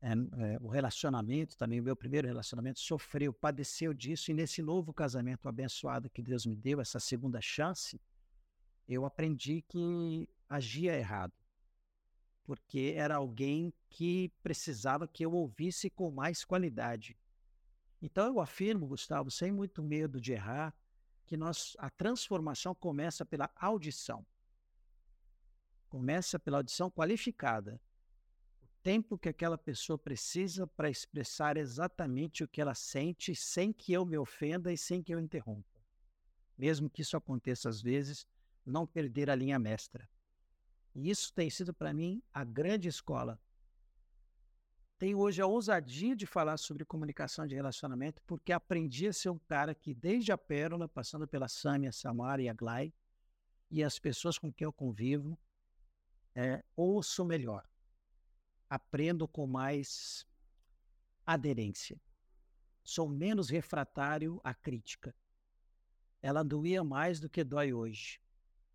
é, 0.00 0.12
é, 0.12 0.58
o 0.60 0.68
relacionamento, 0.68 1.56
também 1.56 1.80
o 1.80 1.82
meu 1.82 1.96
primeiro 1.96 2.28
relacionamento, 2.28 2.78
sofreu, 2.78 3.32
padeceu 3.32 3.92
disso, 3.92 4.30
e 4.30 4.34
nesse 4.34 4.62
novo 4.62 4.94
casamento 4.94 5.48
abençoado 5.48 6.08
que 6.08 6.22
Deus 6.22 6.46
me 6.46 6.54
deu, 6.54 6.80
essa 6.80 7.00
segunda 7.00 7.40
chance, 7.40 8.00
eu 8.88 9.04
aprendi 9.04 9.62
que 9.62 10.28
agia 10.48 10.96
errado, 10.96 11.32
porque 12.44 12.94
era 12.96 13.16
alguém 13.16 13.72
que 13.90 14.32
precisava 14.42 15.08
que 15.08 15.24
eu 15.24 15.32
ouvisse 15.32 15.90
com 15.90 16.10
mais 16.10 16.44
qualidade. 16.44 17.18
Então 18.00 18.26
eu 18.26 18.40
afirmo, 18.40 18.86
Gustavo, 18.86 19.30
sem 19.30 19.50
muito 19.50 19.82
medo 19.82 20.20
de 20.20 20.32
errar, 20.32 20.74
que 21.26 21.36
nós, 21.36 21.74
a 21.78 21.90
transformação 21.90 22.74
começa 22.74 23.26
pela 23.26 23.50
audição. 23.56 24.24
Começa 25.88 26.38
pela 26.38 26.58
audição 26.58 26.88
qualificada. 26.88 27.80
O 28.62 28.68
tempo 28.82 29.18
que 29.18 29.28
aquela 29.28 29.58
pessoa 29.58 29.98
precisa 29.98 30.66
para 30.68 30.88
expressar 30.88 31.56
exatamente 31.56 32.44
o 32.44 32.48
que 32.48 32.60
ela 32.60 32.74
sente, 32.74 33.34
sem 33.34 33.72
que 33.72 33.92
eu 33.92 34.06
me 34.06 34.16
ofenda 34.16 34.72
e 34.72 34.78
sem 34.78 35.02
que 35.02 35.12
eu 35.12 35.18
interrompa. 35.18 35.82
Mesmo 36.56 36.88
que 36.88 37.02
isso 37.02 37.16
aconteça 37.16 37.68
às 37.68 37.82
vezes, 37.82 38.24
não 38.66 38.86
perder 38.86 39.30
a 39.30 39.34
linha 39.34 39.58
mestra. 39.58 40.08
E 40.94 41.08
isso 41.08 41.32
tem 41.32 41.48
sido 41.48 41.72
para 41.72 41.94
mim 41.94 42.20
a 42.32 42.42
grande 42.42 42.88
escola. 42.88 43.40
Tenho 44.98 45.18
hoje 45.18 45.40
a 45.42 45.46
ousadia 45.46 46.16
de 46.16 46.26
falar 46.26 46.56
sobre 46.56 46.84
comunicação 46.84 47.46
de 47.46 47.54
relacionamento, 47.54 48.20
porque 48.26 48.50
aprendi 48.50 49.06
a 49.06 49.12
ser 49.12 49.28
um 49.28 49.38
cara 49.38 49.74
que, 49.74 49.94
desde 49.94 50.32
a 50.32 50.38
Pérola, 50.38 50.88
passando 50.88 51.28
pela 51.28 51.48
Sâmia, 51.48 51.92
Samara 51.92 52.42
e 52.42 52.48
a 52.48 52.56
e 53.70 53.84
as 53.84 53.98
pessoas 53.98 54.38
com 54.38 54.50
quem 54.50 54.64
eu 54.64 54.72
convivo, 54.72 55.38
é, 56.34 56.64
ouço 56.74 57.24
melhor. 57.24 57.68
Aprendo 58.70 59.28
com 59.28 59.46
mais 59.46 60.26
aderência. 61.26 62.00
Sou 62.82 63.08
menos 63.08 63.50
refratário 63.50 64.40
à 64.42 64.54
crítica. 64.54 65.14
Ela 66.22 66.42
doía 66.42 66.82
mais 66.82 67.20
do 67.20 67.28
que 67.28 67.44
dói 67.44 67.72
hoje 67.72 68.18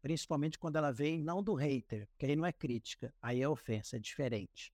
principalmente 0.02 0.58
quando 0.58 0.78
ela 0.78 0.92
vem 0.92 1.20
não 1.20 1.44
do 1.44 1.54
hater, 1.54 2.10
que 2.18 2.26
aí 2.26 2.36
não 2.36 2.46
é 2.46 2.52
crítica, 2.52 3.14
aí 3.22 3.42
é 3.42 3.48
ofensa, 3.48 3.98
é 3.98 4.00
diferente. 4.00 4.74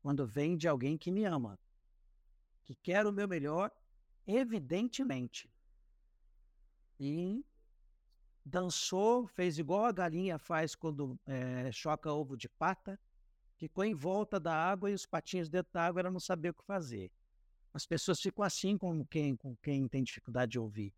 Quando 0.00 0.26
vem 0.26 0.56
de 0.56 0.68
alguém 0.68 0.98
que 0.98 1.10
me 1.10 1.24
ama, 1.24 1.58
que 2.62 2.74
quer 2.74 3.06
o 3.06 3.12
meu 3.12 3.26
melhor, 3.26 3.70
evidentemente. 4.26 5.50
E 6.98 7.44
dançou, 8.44 9.26
fez 9.26 9.58
igual 9.58 9.84
a 9.84 9.92
galinha 9.92 10.38
faz 10.38 10.74
quando 10.74 11.18
é, 11.26 11.70
choca 11.72 12.12
ovo 12.12 12.36
de 12.36 12.48
pata, 12.48 13.00
ficou 13.56 13.84
em 13.84 13.94
volta 13.94 14.38
da 14.38 14.54
água 14.54 14.90
e 14.90 14.94
os 14.94 15.06
patinhos 15.06 15.48
dentro 15.48 15.72
da 15.72 15.86
água 15.86 16.00
ela 16.00 16.10
não 16.10 16.20
sabia 16.20 16.50
o 16.50 16.54
que 16.54 16.64
fazer. 16.64 17.10
As 17.72 17.86
pessoas 17.86 18.20
ficam 18.20 18.44
assim 18.44 18.76
com 18.76 19.04
quem, 19.06 19.34
com 19.34 19.56
quem 19.56 19.88
tem 19.88 20.02
dificuldade 20.02 20.52
de 20.52 20.58
ouvir. 20.58 20.92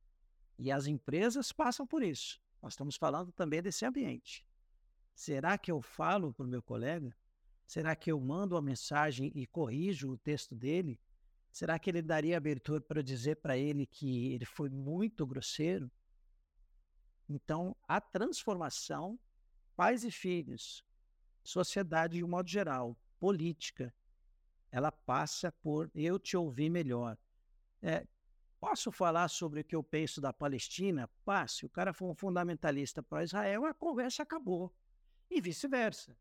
E 0.59 0.73
as 0.73 0.87
empresas 0.87 1.53
passam 1.53 1.87
por 1.87 2.03
isso. 2.03 2.41
Nós 2.65 2.73
estamos 2.73 2.97
falando 2.97 3.31
também 3.31 3.61
desse 3.61 3.85
ambiente. 3.85 4.43
Será 5.15 5.59
que 5.59 5.71
eu 5.71 5.83
falo 5.83 6.33
para 6.33 6.47
o 6.47 6.49
meu 6.49 6.63
colega? 6.63 7.15
Será 7.67 7.95
que 7.95 8.11
eu 8.11 8.19
mando 8.19 8.55
uma 8.55 8.63
mensagem 8.63 9.31
e 9.35 9.47
corrijo 9.47 10.13
o 10.13 10.17
texto 10.17 10.55
dele? 10.55 10.99
Será 11.53 11.79
que 11.79 11.91
ele 11.91 12.01
daria 12.01 12.39
abertura 12.39 12.81
para 12.81 13.03
dizer 13.03 13.37
para 13.37 13.55
ele 13.55 13.85
que 13.85 14.33
ele 14.33 14.47
foi 14.47 14.71
muito 14.71 15.27
grosseiro? 15.27 15.91
Então, 17.29 17.77
a 17.87 18.01
transformação, 18.01 19.21
pais 19.77 20.03
e 20.03 20.11
filhos, 20.11 20.83
sociedade 21.43 22.17
de 22.17 22.25
um 22.25 22.29
modo 22.29 22.49
geral, 22.49 22.97
política, 23.21 23.95
ela 24.71 24.91
passa 24.91 25.53
por 25.53 25.91
eu 25.95 26.19
te 26.19 26.35
ouvir 26.35 26.71
melhor. 26.71 27.19
É, 27.83 28.07
posso 28.65 28.91
falar 28.91 29.29
sobre 29.29 29.61
o 29.61 29.65
que 29.65 29.77
eu 29.77 29.83
penso 29.83 30.23
da 30.23 30.33
Palestina? 30.33 31.07
Passe. 31.23 31.67
O 31.67 31.69
cara 31.69 31.93
foi 31.93 32.09
um 32.09 32.15
fundamentalista 32.15 33.03
para 33.03 33.23
Israel, 33.23 33.67
a 33.67 33.75
conversa 33.75 34.23
acabou. 34.23 34.75
E 35.31 35.39
vice-versa. 35.39 36.17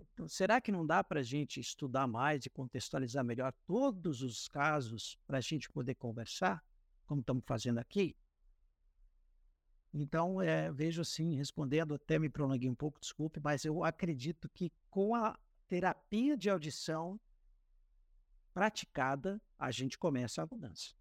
Então, 0.00 0.26
será 0.26 0.60
que 0.60 0.72
não 0.72 0.84
dá 0.84 1.04
para 1.04 1.20
a 1.20 1.22
gente 1.22 1.60
estudar 1.60 2.08
mais 2.08 2.46
e 2.46 2.50
contextualizar 2.50 3.24
melhor 3.24 3.52
todos 3.64 4.22
os 4.22 4.48
casos 4.48 5.16
para 5.24 5.38
a 5.38 5.40
gente 5.40 5.70
poder 5.70 5.94
conversar, 5.94 6.64
como 7.06 7.20
estamos 7.20 7.44
fazendo 7.46 7.78
aqui? 7.78 8.16
Então, 9.94 10.42
é, 10.42 10.72
vejo 10.72 11.00
assim, 11.00 11.36
respondendo, 11.36 11.94
até 11.94 12.18
me 12.18 12.28
prolonguei 12.28 12.68
um 12.68 12.74
pouco, 12.74 12.98
desculpe, 12.98 13.38
mas 13.40 13.64
eu 13.64 13.84
acredito 13.84 14.48
que 14.48 14.72
com 14.88 15.14
a 15.14 15.38
terapia 15.68 16.36
de 16.36 16.50
audição 16.50 17.20
praticada, 18.52 19.40
a 19.56 19.70
gente 19.70 19.96
começa 19.96 20.42
a 20.42 20.46
mudança. 20.46 20.99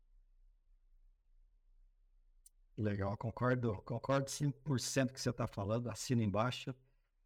Legal, 2.80 3.18
concordo, 3.18 3.74
concordo 3.84 4.28
100% 4.32 5.12
que 5.12 5.20
você 5.20 5.30
está 5.30 5.46
falando, 5.46 5.90
assino 5.90 6.24
embaixo. 6.24 6.74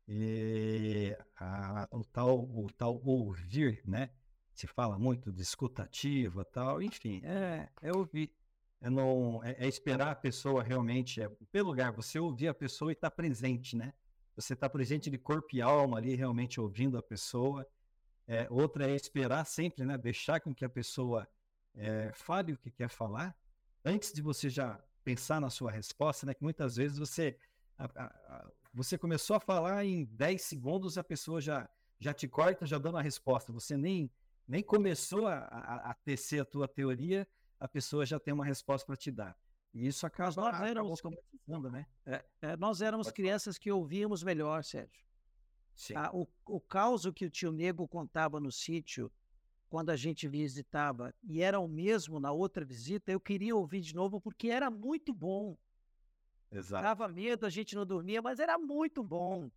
E 0.08 1.16
a, 1.40 1.88
o, 1.92 2.04
tal, 2.04 2.40
o 2.40 2.68
tal 2.76 3.00
ouvir, 3.06 3.80
né? 3.86 4.10
Se 4.52 4.66
fala 4.66 4.98
muito 4.98 5.32
de 5.32 5.44
escutativa 5.44 6.44
tal, 6.44 6.82
enfim, 6.82 7.22
é, 7.24 7.70
é 7.84 7.94
ouvir. 7.94 8.34
É, 8.82 8.90
não, 8.90 9.44
é, 9.44 9.56
é 9.60 9.68
esperar 9.68 10.10
a 10.10 10.16
pessoa 10.16 10.64
realmente, 10.64 11.22
é, 11.22 11.30
pelo 11.52 11.70
lugar, 11.70 11.92
você 11.92 12.18
ouvir 12.18 12.48
a 12.48 12.54
pessoa 12.54 12.92
e 12.92 12.94
estar 12.94 13.12
tá 13.12 13.16
presente, 13.16 13.76
né? 13.76 13.94
Você 14.36 14.54
está 14.54 14.68
presente 14.68 15.12
de 15.12 15.20
corpo 15.20 15.56
e 15.56 15.62
alma 15.62 16.00
ali, 16.00 16.16
realmente 16.16 16.60
ouvindo 16.60 16.98
a 16.98 17.04
pessoa. 17.04 17.64
É, 18.28 18.48
outra 18.50 18.90
é 18.90 18.96
esperar 18.96 19.46
sempre, 19.46 19.86
né? 19.86 20.00
Deixar 20.00 20.40
com 20.40 20.52
que 20.52 20.66
a 20.66 20.70
pessoa 20.70 21.28
é, 21.76 22.12
fale 22.12 22.54
o 22.54 22.58
que 22.58 22.72
quer 22.72 22.90
falar, 22.90 23.38
antes 23.86 24.12
de 24.12 24.22
você 24.22 24.50
já 24.50 24.84
pensar 25.04 25.42
na 25.42 25.50
sua 25.50 25.72
resposta, 25.72 26.26
né? 26.26 26.34
Que 26.34 26.44
muitas 26.44 26.76
vezes 26.76 26.98
você 26.98 27.38
a, 27.78 27.86
a, 27.86 28.52
você 28.74 28.98
começou 28.98 29.36
a 29.36 29.40
falar 29.40 29.86
em 29.86 30.06
10 30.06 30.42
segundos, 30.42 30.98
a 30.98 31.04
pessoa 31.04 31.40
já, 31.40 31.70
já 32.00 32.14
te 32.14 32.28
corta, 32.28 32.66
já 32.66 32.78
dando 32.78 32.98
a 32.98 33.02
resposta. 33.02 33.52
Você 33.54 33.78
nem, 33.78 34.10
nem 34.48 34.64
começou 34.64 35.28
a, 35.28 35.40
a, 35.40 35.92
a 35.92 35.94
tecer 35.94 36.42
a 36.42 36.46
tua 36.46 36.68
teoria, 36.68 37.28
a 37.60 37.68
pessoa 37.68 38.06
já 38.06 38.20
tem 38.20 38.34
uma 38.34 38.46
resposta 38.46 38.86
para 38.86 38.96
te 38.96 39.12
dar. 39.12 39.38
E 39.74 39.88
isso 39.88 40.06
acaba, 40.06 40.52
nós 40.52 40.62
éramos, 40.62 41.02
né? 41.72 41.88
É, 42.06 42.26
é, 42.42 42.58
nós 42.58 42.82
éramos 42.82 43.08
Pode 43.08 43.16
crianças 43.16 43.56
falar. 43.56 43.64
que 43.64 43.72
ouvíamos 43.72 44.24
melhor, 44.24 44.64
Sérgio. 44.64 45.04
Ah, 45.96 46.12
o, 46.14 46.28
o 46.46 46.60
caos 46.60 47.10
que 47.16 47.26
o 47.26 47.30
tio 47.30 47.52
Nego 47.52 47.88
contava 47.88 48.40
no 48.40 48.52
sítio, 48.52 49.12
quando 49.74 49.90
a 49.90 49.96
gente 49.96 50.28
visitava, 50.28 51.12
e 51.24 51.42
era 51.42 51.60
o 51.60 51.68
mesmo 51.68 52.20
na 52.20 52.32
outra 52.32 52.64
visita, 52.64 53.12
eu 53.12 53.20
queria 53.20 53.56
ouvir 53.56 53.82
de 53.82 53.96
novo 53.96 54.22
porque 54.22 54.50
era 54.50 54.70
muito 54.70 55.12
bom. 55.12 55.58
Exato. 56.52 56.84
Dava 56.84 57.08
medo, 57.08 57.44
a 57.44 57.50
gente 57.50 57.74
não 57.74 57.84
dormia, 57.84 58.22
mas 58.22 58.40
era 58.40 58.56
muito 58.60 59.04
bom. 59.04 59.50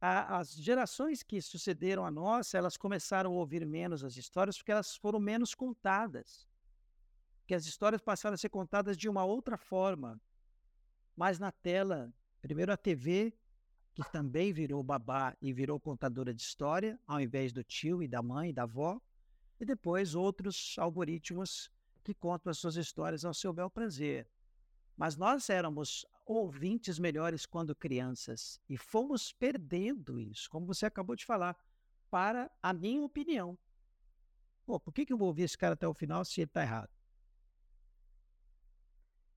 A, 0.00 0.38
as 0.38 0.54
gerações 0.54 1.22
que 1.22 1.38
sucederam 1.42 2.06
a 2.06 2.10
nossa, 2.10 2.56
elas 2.56 2.78
começaram 2.78 3.32
a 3.32 3.34
ouvir 3.34 3.66
menos 3.66 4.02
as 4.02 4.16
histórias 4.16 4.56
porque 4.56 4.72
elas 4.72 4.96
foram 4.96 5.20
menos 5.20 5.54
contadas. 5.54 6.48
Que 7.46 7.54
as 7.54 7.66
histórias 7.66 8.00
passaram 8.00 8.32
a 8.32 8.38
ser 8.38 8.48
contadas 8.48 8.96
de 8.96 9.06
uma 9.06 9.22
outra 9.22 9.58
forma. 9.58 10.18
Mas 11.14 11.38
na 11.38 11.52
tela, 11.52 12.10
primeiro 12.40 12.72
a 12.72 12.76
TV, 12.78 13.34
que 13.94 14.02
também 14.10 14.52
virou 14.52 14.82
babá 14.82 15.36
e 15.40 15.52
virou 15.52 15.78
contadora 15.78 16.34
de 16.34 16.42
história, 16.42 16.98
ao 17.06 17.20
invés 17.20 17.52
do 17.52 17.62
tio 17.62 18.02
e 18.02 18.08
da 18.08 18.20
mãe 18.20 18.50
e 18.50 18.52
da 18.52 18.64
avó, 18.64 19.00
e 19.60 19.64
depois 19.64 20.16
outros 20.16 20.74
algoritmos 20.78 21.70
que 22.02 22.12
contam 22.12 22.50
as 22.50 22.58
suas 22.58 22.76
histórias 22.76 23.24
ao 23.24 23.32
seu 23.32 23.52
bel 23.52 23.70
prazer. 23.70 24.28
Mas 24.96 25.16
nós 25.16 25.48
éramos 25.48 26.04
ouvintes 26.26 26.98
melhores 26.98 27.46
quando 27.46 27.74
crianças 27.74 28.60
e 28.68 28.76
fomos 28.76 29.32
perdendo 29.32 30.18
isso, 30.18 30.50
como 30.50 30.66
você 30.66 30.86
acabou 30.86 31.14
de 31.14 31.24
falar, 31.24 31.56
para 32.10 32.50
a 32.62 32.72
minha 32.72 33.02
opinião. 33.02 33.56
Pô, 34.66 34.80
por 34.80 34.92
que, 34.92 35.06
que 35.06 35.12
eu 35.12 35.18
vou 35.18 35.28
ouvir 35.28 35.42
esse 35.42 35.58
cara 35.58 35.74
até 35.74 35.86
o 35.86 35.94
final 35.94 36.24
se 36.24 36.40
ele 36.40 36.46
está 36.46 36.62
errado? 36.62 36.90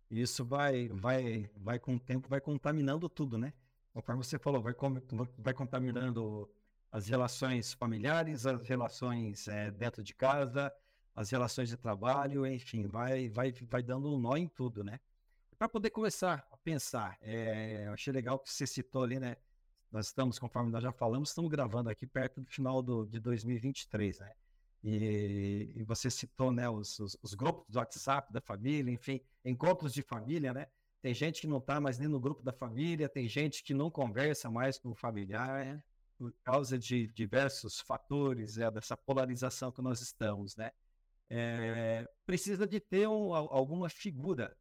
Isso 0.10 0.44
vai, 0.46 0.88
vai, 0.88 1.50
vai 1.58 1.78
com 1.80 1.96
o 1.96 2.00
tempo, 2.00 2.30
vai 2.30 2.40
contaminando 2.40 3.10
tudo, 3.10 3.38
né? 3.38 3.54
Conforme 3.98 4.24
você 4.24 4.38
falou, 4.38 4.62
vai, 4.62 4.76
vai 5.40 5.54
contaminando 5.56 6.48
as 6.92 7.08
relações 7.08 7.74
familiares, 7.74 8.46
as 8.46 8.62
relações 8.68 9.48
é, 9.48 9.72
dentro 9.72 10.04
de 10.04 10.14
casa, 10.14 10.72
as 11.16 11.32
relações 11.32 11.70
de 11.70 11.78
trabalho, 11.78 12.46
enfim, 12.46 12.86
vai, 12.86 13.28
vai, 13.28 13.52
vai 13.52 13.82
dando 13.82 14.14
um 14.14 14.20
nó 14.20 14.38
em 14.38 14.48
tudo, 14.48 14.84
né? 14.84 15.00
para 15.58 15.68
poder 15.68 15.90
começar 15.90 16.48
a 16.52 16.58
pensar. 16.58 17.18
É, 17.22 17.88
eu 17.88 17.94
achei 17.94 18.14
legal 18.14 18.38
que 18.38 18.52
você 18.52 18.68
citou 18.68 19.04
ali, 19.04 19.20
né? 19.20 19.36
Nós 19.92 20.08
estamos, 20.08 20.38
conforme 20.38 20.70
nós 20.70 20.84
já 20.84 20.92
falamos, 20.92 21.30
estamos 21.30 21.50
gravando 21.50 21.90
aqui 21.90 22.06
perto 22.06 22.42
do 22.42 22.48
final 22.48 22.84
do, 22.84 23.06
de 23.06 23.20
2023, 23.20 24.20
né? 24.20 24.32
E, 24.84 25.72
e 25.76 25.84
você 25.84 26.12
citou, 26.12 26.52
né, 26.52 26.70
os, 26.70 27.00
os, 27.00 27.18
os, 27.22 27.34
grupos 27.34 27.68
do 27.68 27.80
WhatsApp 27.80 28.32
da 28.32 28.40
família, 28.40 28.92
enfim, 28.92 29.20
encontros 29.44 29.92
de 29.92 30.04
família, 30.04 30.54
né? 30.54 30.68
Tem 31.02 31.14
gente 31.14 31.42
que 31.42 31.48
não 31.48 31.58
está 31.58 31.80
mais 31.80 32.00
nem 32.00 32.08
no 32.08 32.20
grupo 32.20 32.44
da 32.44 32.52
família, 32.52 33.08
tem 33.08 33.28
gente 33.28 33.64
que 33.64 33.74
não 33.74 33.90
conversa 33.90 34.50
mais 34.50 34.78
com 34.78 34.90
o 34.90 34.96
familiar, 34.96 35.66
né? 35.66 35.84
por 36.18 36.34
causa 36.44 36.78
de 36.78 37.08
diversos 37.08 37.80
fatores, 37.80 38.58
é, 38.58 38.72
dessa 38.72 38.98
polarização 38.98 39.72
que 39.72 39.82
nós 39.82 40.02
estamos, 40.02 40.56
né? 40.56 40.72
É, 41.30 42.08
precisa 42.26 42.66
de 42.66 42.80
ter 42.80 43.08
um, 43.08 43.34
alguma 43.34 43.90
figura 43.90 44.58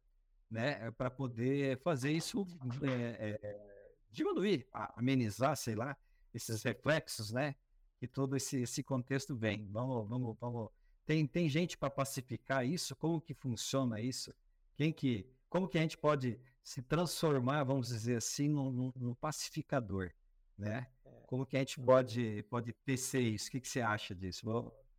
né, 0.51 0.91
para 0.91 1.09
poder 1.09 1.79
fazer 1.79 2.11
isso 2.11 2.45
é, 2.83 3.39
é, 3.41 3.93
diminuir, 4.11 4.67
amenizar, 4.71 5.55
sei 5.55 5.75
lá, 5.75 5.95
esses 6.33 6.61
reflexos, 6.63 7.31
né, 7.31 7.55
que 7.97 8.07
todo 8.07 8.35
esse, 8.35 8.61
esse 8.61 8.83
contexto 8.83 9.35
vem. 9.35 9.65
Vamos, 9.71 10.07
vamos, 10.09 10.37
vamos. 10.39 10.69
Tem, 11.05 11.25
tem 11.25 11.49
gente 11.49 11.77
para 11.77 11.89
pacificar 11.89 12.65
isso? 12.65 12.95
Como 12.97 13.21
que 13.21 13.33
funciona 13.33 14.01
isso? 14.01 14.33
Quem 14.75 14.91
que, 14.91 15.25
como 15.49 15.67
que 15.67 15.77
a 15.77 15.81
gente 15.81 15.97
pode 15.97 16.39
se 16.63 16.81
transformar, 16.81 17.63
vamos 17.63 17.87
dizer 17.87 18.17
assim, 18.17 18.49
num, 18.49 18.91
num 18.95 19.13
pacificador, 19.15 20.11
né? 20.57 20.87
É. 21.05 21.11
Como 21.25 21.45
que 21.45 21.55
a 21.55 21.59
gente 21.59 21.79
pode, 21.79 22.43
pode 22.49 22.73
tecer 22.73 23.21
isso? 23.21 23.47
O 23.47 23.51
que, 23.51 23.61
que 23.61 23.67
você 23.67 23.81
acha 23.81 24.13
disso? 24.13 24.45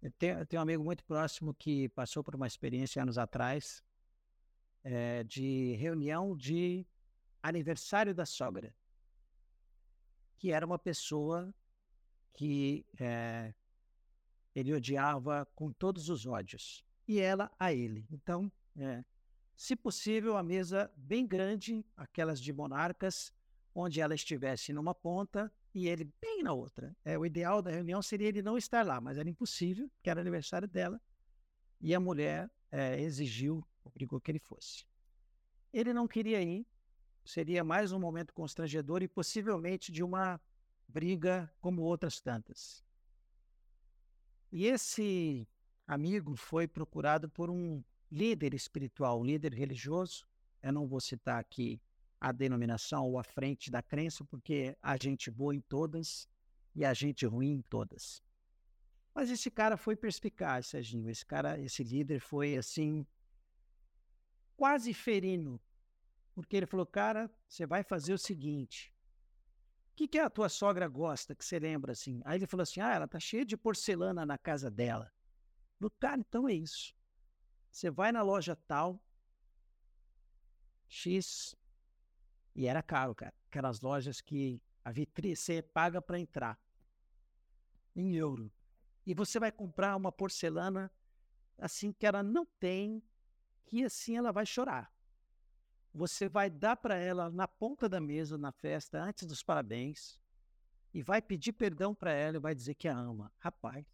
Eu 0.01 0.11
tenho, 0.13 0.39
eu 0.39 0.47
tenho 0.47 0.61
um 0.61 0.63
amigo 0.63 0.85
muito 0.85 1.05
próximo 1.05 1.53
que 1.55 1.89
passou 1.91 2.23
por 2.23 2.35
uma 2.35 2.47
experiência 2.47 3.03
anos 3.03 3.19
atrás, 3.19 3.83
é, 4.85 5.25
de 5.25 5.75
reunião 5.77 6.37
de 6.37 6.87
aniversário 7.43 8.15
da 8.15 8.25
sogra, 8.25 8.75
que 10.39 10.53
era 10.53 10.65
uma 10.65 10.79
pessoa 10.79 11.53
que 12.33 12.87
é, 12.99 13.53
ele 14.55 14.73
odiava 14.73 15.47
com 15.55 15.73
todos 15.73 16.09
os 16.09 16.27
ódios, 16.27 16.85
e 17.07 17.19
ela 17.19 17.51
a 17.59 17.73
ele. 17.73 18.07
Então, 18.11 18.51
é, 18.77 19.05
se 19.59 19.75
possível, 19.75 20.37
a 20.37 20.43
mesa 20.43 20.89
bem 20.97 21.27
grande, 21.27 21.85
aquelas 21.97 22.41
de 22.41 22.53
monarcas, 22.53 23.33
onde 23.75 24.01
ela 24.01 24.15
estivesse 24.15 24.73
numa 24.73 24.95
ponta 24.95 25.53
e 25.75 25.89
ele 25.89 26.05
bem 26.21 26.45
na 26.45 26.53
outra. 26.53 26.97
É, 27.05 27.19
o 27.19 27.27
ideal 27.27 27.61
da 27.61 27.69
reunião 27.69 28.01
seria 28.01 28.29
ele 28.29 28.41
não 28.41 28.57
estar 28.57 28.87
lá, 28.87 29.01
mas 29.01 29.19
era 29.19 29.29
impossível, 29.29 29.91
que 30.01 30.09
era 30.09 30.21
aniversário 30.21 30.69
dela, 30.69 31.03
e 31.81 31.93
a 31.93 31.99
mulher 31.99 32.49
é, 32.71 33.01
exigiu 33.01 33.67
obrigou 33.83 34.21
que 34.21 34.31
ele 34.31 34.39
fosse. 34.39 34.87
Ele 35.73 35.93
não 35.93 36.07
queria 36.07 36.41
ir, 36.41 36.65
seria 37.25 37.65
mais 37.65 37.91
um 37.91 37.99
momento 37.99 38.33
constrangedor 38.33 39.03
e 39.03 39.09
possivelmente 39.09 39.91
de 39.91 40.05
uma 40.05 40.41
briga 40.87 41.53
como 41.61 41.83
outras 41.83 42.21
tantas. 42.21 42.85
E 44.53 44.67
esse 44.67 45.49
amigo 45.85 46.37
foi 46.37 46.69
procurado 46.69 47.29
por 47.29 47.51
um 47.51 47.83
líder 48.11 48.55
espiritual, 48.55 49.23
líder 49.23 49.53
religioso. 49.53 50.27
Eu 50.63 50.73
não 50.73 50.87
vou 50.87 51.01
citar 51.01 51.39
aqui 51.39 51.81
a 52.21 52.33
denominação 52.33 53.05
ou 53.05 53.19
a 53.19 53.25
frente 53.25 53.71
da 53.71 53.83
crença, 53.83 54.25
porque 54.25 54.77
a 54.83 54.97
gente 54.97 55.31
boa 55.31 55.55
em 55.55 55.61
todas 55.61 56.29
e 56.75 56.85
a 56.85 56.93
gente 56.93 57.27
ruim 57.27 57.53
em 57.53 57.63
todas. 57.63 58.23
Mas 59.15 59.31
esse 59.31 59.51
cara 59.51 59.77
foi 59.77 59.97
perspicaz, 59.97 60.69
Serginho. 60.69 61.09
Esse 61.09 61.25
cara, 61.25 61.59
esse 61.61 61.83
líder 61.83 62.21
foi 62.21 62.57
assim, 62.57 63.07
quase 64.57 64.93
ferino. 64.95 65.61
Porque 66.35 66.57
ele 66.57 66.67
falou, 66.67 66.87
cara, 66.87 67.31
você 67.49 67.67
vai 67.67 67.83
fazer 67.83 68.13
o 68.13 68.19
seguinte. 68.19 68.93
O 69.93 69.97
que, 69.97 70.07
que 70.07 70.19
a 70.19 70.31
tua 70.31 70.49
sogra 70.49 70.87
gosta, 70.87 71.35
que 71.35 71.45
você 71.45 71.59
lembra 71.59 71.93
assim? 71.93 72.21
Aí 72.25 72.39
ele 72.39 72.47
falou 72.47 72.63
assim, 72.63 72.81
ah, 72.81 72.95
ela 72.95 73.09
tá 73.09 73.19
cheia 73.19 73.45
de 73.45 73.57
porcelana 73.57 74.25
na 74.25 74.39
casa 74.39 74.71
dela. 74.71 75.13
No 75.81 75.91
cara, 75.91 76.21
então 76.21 76.49
é 76.49 76.55
isso. 76.55 76.95
Você 77.71 77.91
vai 77.91 78.13
na 78.13 78.23
loja 78.23 78.57
tal, 78.57 79.01
X, 80.89 81.55
e 82.55 82.67
era 82.67 82.83
caro, 82.83 83.15
cara. 83.15 83.35
Aquelas 83.47 83.81
lojas 83.81 84.21
que 84.21 84.61
a 84.85 84.91
vitrine 84.91 85.37
você 85.37 85.63
paga 85.63 86.03
para 86.03 86.19
entrar 86.19 86.59
em 87.95 88.15
euro. 88.15 88.51
E 89.07 89.15
você 89.15 89.39
vai 89.39 89.53
comprar 89.53 89.97
uma 89.97 90.11
porcelana 90.11 90.91
assim 91.57 91.93
que 91.93 92.07
ela 92.07 92.23
não 92.23 92.45
tem, 92.45 93.03
que 93.65 93.85
assim 93.85 94.17
ela 94.17 94.33
vai 94.33 94.47
chorar. 94.47 94.93
Você 95.95 96.29
vai 96.29 96.51
dar 96.51 96.77
para 96.77 96.97
ela 96.97 97.31
na 97.31 97.49
ponta 97.49 97.89
da 97.89 98.01
mesa 98.01 98.37
na 98.37 98.53
festa 98.53 99.03
antes 99.03 99.27
dos 99.27 99.43
parabéns 99.43 100.21
e 100.93 101.03
vai 101.03 101.21
pedir 101.21 101.53
perdão 101.53 101.95
para 101.95 102.13
ela 102.13 102.37
e 102.37 102.41
vai 102.41 102.55
dizer 102.55 102.75
que 102.75 102.89
a 102.89 102.97
ama. 102.97 103.33
Rapaz, 103.39 103.87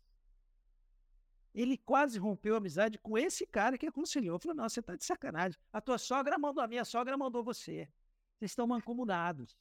ele 1.55 1.79
quase 1.79 2.19
rompeu 2.19 2.55
a 2.55 2.59
amizade 2.59 2.99
com 2.99 3.17
esse 3.17 3.47
cara 3.47 3.79
que 3.79 3.87
aconselhou. 3.87 4.39
Falou: 4.39 4.57
Não, 4.57 4.69
você 4.69 4.83
tá 4.83 4.97
de 4.97 5.05
sacanagem. 5.05 5.59
A 5.73 5.81
tua 5.81 5.99
sogra 5.99 6.37
mandou, 6.37 6.63
a 6.63 6.67
minha 6.67 6.85
sogra 6.85 7.17
mandou 7.17 7.45
você. 7.45 7.89
Vocês 8.37 8.51
estão 8.51 8.67
mancomunados. 8.67 9.57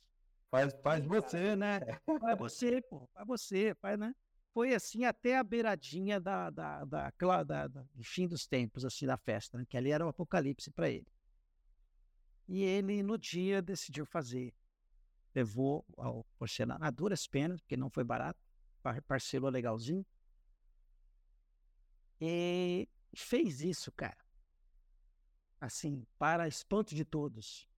Faz, 0.49 0.73
faz 0.81 1.05
você, 1.05 1.55
né? 1.55 1.79
Faz 2.19 2.37
você, 2.37 2.81
pô. 2.81 3.07
Faz 3.13 3.27
você, 3.27 3.75
faz, 3.75 3.97
né? 3.97 4.13
Foi 4.53 4.73
assim 4.73 5.03
até 5.03 5.37
a 5.37 5.43
beiradinha 5.43 6.19
da, 6.19 6.49
da, 6.51 6.85
da, 6.85 7.11
da, 7.43 7.67
do 7.67 8.03
fim 8.03 8.27
dos 8.27 8.45
tempos, 8.45 8.85
assim, 8.85 9.07
da 9.07 9.17
festa, 9.17 9.57
né? 9.57 9.65
que 9.67 9.75
ali 9.75 9.91
era 9.91 10.05
o 10.05 10.09
apocalipse 10.09 10.69
para 10.69 10.89
ele. 10.89 11.07
E 12.47 12.61
ele, 12.61 13.01
no 13.01 13.17
dia, 13.17 13.63
decidiu 13.63 14.05
fazer. 14.05 14.53
Levou 15.33 15.83
ao 15.97 16.23
porcelana 16.37 16.85
a 16.85 16.91
duras 16.91 17.25
penas, 17.25 17.59
porque 17.61 17.75
não 17.75 17.89
foi 17.89 18.03
barato, 18.03 18.39
parcelou 19.07 19.49
legalzinho. 19.49 20.05
E 22.25 22.87
fez 23.13 23.59
isso, 23.59 23.91
cara. 23.91 24.23
Assim, 25.59 26.07
para 26.17 26.47
espanto 26.47 26.95
de 26.95 27.03
todos. 27.03 27.69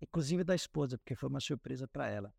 Inclusive 0.00 0.42
da 0.42 0.56
esposa, 0.56 0.98
porque 0.98 1.14
foi 1.14 1.28
uma 1.28 1.38
surpresa 1.38 1.86
para 1.86 2.08
ela. 2.08 2.34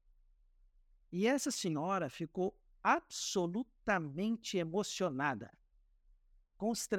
E 1.10 1.26
essa 1.26 1.52
senhora 1.52 2.10
ficou 2.10 2.54
absolutamente 2.84 4.58
emocionada. 4.58 5.50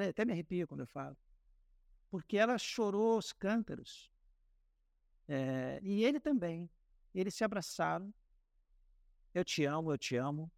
Até 0.09 0.25
me 0.25 0.33
arrepio 0.33 0.67
quando 0.67 0.81
eu 0.81 0.87
falo. 0.87 1.17
Porque 2.09 2.39
ela 2.39 2.57
chorou 2.57 3.19
os 3.19 3.35
cântaros. 3.35 4.11
É... 5.29 5.79
e 5.83 6.03
ele 6.03 6.19
também. 6.19 6.71
Eles 7.15 7.35
se 7.35 7.45
abraçaram. 7.45 8.15
Eu 9.35 9.45
te 9.45 9.63
amo, 9.67 9.93
eu 9.93 9.99
te 9.99 10.17
amo. 10.17 10.51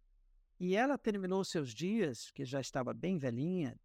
E 0.59 0.75
ela 0.75 0.97
terminou 0.97 1.43
seus 1.43 1.73
dias, 1.73 2.31
que 2.31 2.45
já 2.45 2.61
estava 2.61 2.93
bem 2.93 3.17
velhinha, 3.17 3.79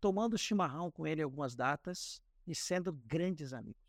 tomando 0.00 0.38
chimarrão 0.38 0.90
com 0.90 1.06
ele 1.06 1.22
algumas 1.22 1.54
datas 1.54 2.22
e 2.46 2.54
sendo 2.54 2.92
grandes 2.92 3.52
amigos. 3.52 3.82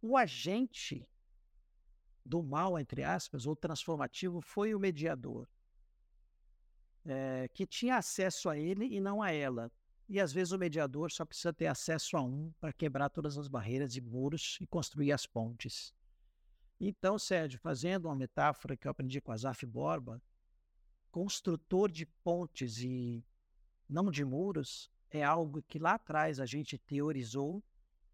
O 0.00 0.16
agente 0.16 1.08
do 2.24 2.42
mal, 2.42 2.78
entre 2.78 3.02
aspas, 3.02 3.46
ou 3.46 3.54
transformativo, 3.54 4.40
foi 4.40 4.74
o 4.74 4.80
mediador, 4.80 5.46
é, 7.04 7.48
que 7.52 7.66
tinha 7.66 7.96
acesso 7.96 8.48
a 8.48 8.56
ele 8.56 8.86
e 8.86 9.00
não 9.00 9.22
a 9.22 9.30
ela. 9.30 9.70
E 10.08 10.20
às 10.20 10.32
vezes 10.32 10.52
o 10.52 10.58
mediador 10.58 11.10
só 11.10 11.24
precisa 11.24 11.52
ter 11.52 11.66
acesso 11.66 12.16
a 12.16 12.22
um 12.22 12.52
para 12.60 12.72
quebrar 12.72 13.08
todas 13.08 13.38
as 13.38 13.48
barreiras 13.48 13.96
e 13.96 14.00
muros 14.00 14.58
e 14.60 14.66
construir 14.66 15.12
as 15.12 15.26
pontes. 15.26 15.94
Então, 16.80 17.18
Sérgio, 17.18 17.58
fazendo 17.58 18.06
uma 18.06 18.16
metáfora 18.16 18.76
que 18.76 18.86
eu 18.86 18.90
aprendi 18.90 19.20
com 19.20 19.32
Azaf 19.32 19.64
Borba, 19.64 20.20
construtor 21.10 21.90
de 21.90 22.04
pontes 22.06 22.78
e 22.80 23.24
não 23.88 24.10
de 24.10 24.24
muros 24.24 24.90
é 25.10 25.22
algo 25.22 25.62
que 25.62 25.78
lá 25.78 25.94
atrás 25.94 26.40
a 26.40 26.46
gente 26.46 26.76
teorizou 26.76 27.62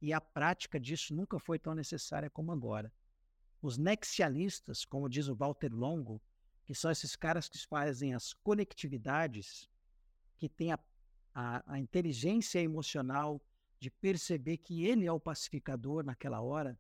e 0.03 0.13
a 0.13 0.21
prática 0.21 0.79
disso 0.79 1.15
nunca 1.15 1.39
foi 1.39 1.59
tão 1.59 1.75
necessária 1.75 2.29
como 2.29 2.53
agora. 2.53 2.93
Os 3.63 3.79
nexialistas, 3.79 4.85
como 4.85 5.09
diz 5.09 5.29
o 5.29 5.35
Walter 5.35 5.73
Longo, 5.73 6.21
que 6.65 6.75
são 6.75 6.91
esses 6.91 7.17
caras 7.17 7.49
que 7.49 7.59
fazem 7.67 8.15
as 8.15 8.33
conectividades, 8.33 9.69
que 10.37 10.49
têm 10.49 10.73
a, 10.73 10.79
a, 11.35 11.75
a 11.75 11.79
inteligência 11.79 12.61
emocional 12.61 13.41
de 13.79 13.91
perceber 13.91 14.59
que 14.59 14.85
ele 14.87 15.07
é 15.07 15.13
o 15.13 15.21
pacificador 15.21 16.05
naquela 16.05 16.41
hora, 16.41 16.79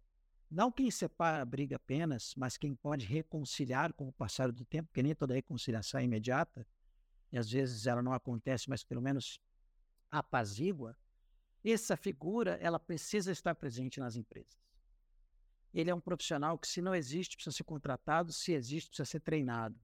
não 0.51 0.72
quem 0.72 0.90
separa 0.90 1.42
a 1.42 1.44
briga 1.44 1.76
apenas, 1.76 2.34
mas 2.36 2.57
quem 2.57 2.74
pode 2.74 3.07
reconciliar 3.07 3.92
com 3.92 4.09
o 4.09 4.12
passar 4.12 4.51
do 4.51 4.64
tempo, 4.64 4.88
porque 4.88 5.03
nem 5.03 5.14
toda 5.14 5.34
reconciliação 5.34 6.01
é 6.01 6.05
imediata, 6.05 6.66
e 7.30 7.38
às 7.38 7.48
vezes 7.48 7.86
ela 7.86 8.03
não 8.03 8.12
acontece, 8.12 8.68
mas 8.68 8.82
pelo 8.82 9.01
menos 9.01 9.40
apazigua, 10.11 10.96
essa 11.64 11.96
figura 11.96 12.59
ela 12.61 12.80
precisa 12.80 13.30
estar 13.30 13.55
presente 13.55 14.01
nas 14.01 14.16
empresas. 14.16 14.59
Ele 15.72 15.90
é 15.90 15.94
um 15.94 16.01
profissional 16.01 16.59
que, 16.59 16.66
se 16.66 16.82
não 16.82 16.94
existe, 16.94 17.36
precisa 17.36 17.57
ser 17.57 17.62
contratado, 17.62 18.32
se 18.32 18.53
existe, 18.53 18.88
precisa 18.88 19.07
ser 19.07 19.20
treinado. 19.20 19.78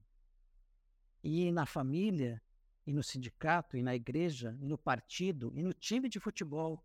E 1.23 1.49
na 1.49 1.65
família, 1.65 2.41
e 2.85 2.91
no 2.91 3.01
sindicato, 3.01 3.77
e 3.77 3.83
na 3.83 3.95
igreja, 3.95 4.57
e 4.59 4.65
no 4.65 4.77
partido, 4.77 5.53
e 5.55 5.63
no 5.63 5.71
time 5.71 6.09
de 6.09 6.19
futebol. 6.19 6.83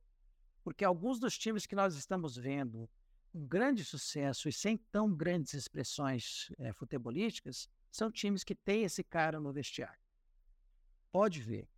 Porque 0.63 0.85
alguns 0.85 1.19
dos 1.19 1.37
times 1.37 1.67
que 1.67 1.75
nós 1.75 1.97
estamos 1.97 2.37
vendo 2.37 2.89
um 3.35 3.47
grande 3.47 3.85
sucesso 3.85 4.49
e 4.49 4.53
sem 4.53 4.77
tão 4.77 5.15
grandes 5.15 5.55
expressões 5.55 6.53
é, 6.59 6.73
futebolísticas, 6.73 7.69
são 7.91 8.11
times 8.11 8.45
que 8.45 8.55
têm 8.55 8.83
esse 8.85 9.03
cara 9.03 9.41
no 9.41 9.53
vestiário. 9.53 10.01
Pode 11.11 11.41
ver. 11.41 11.69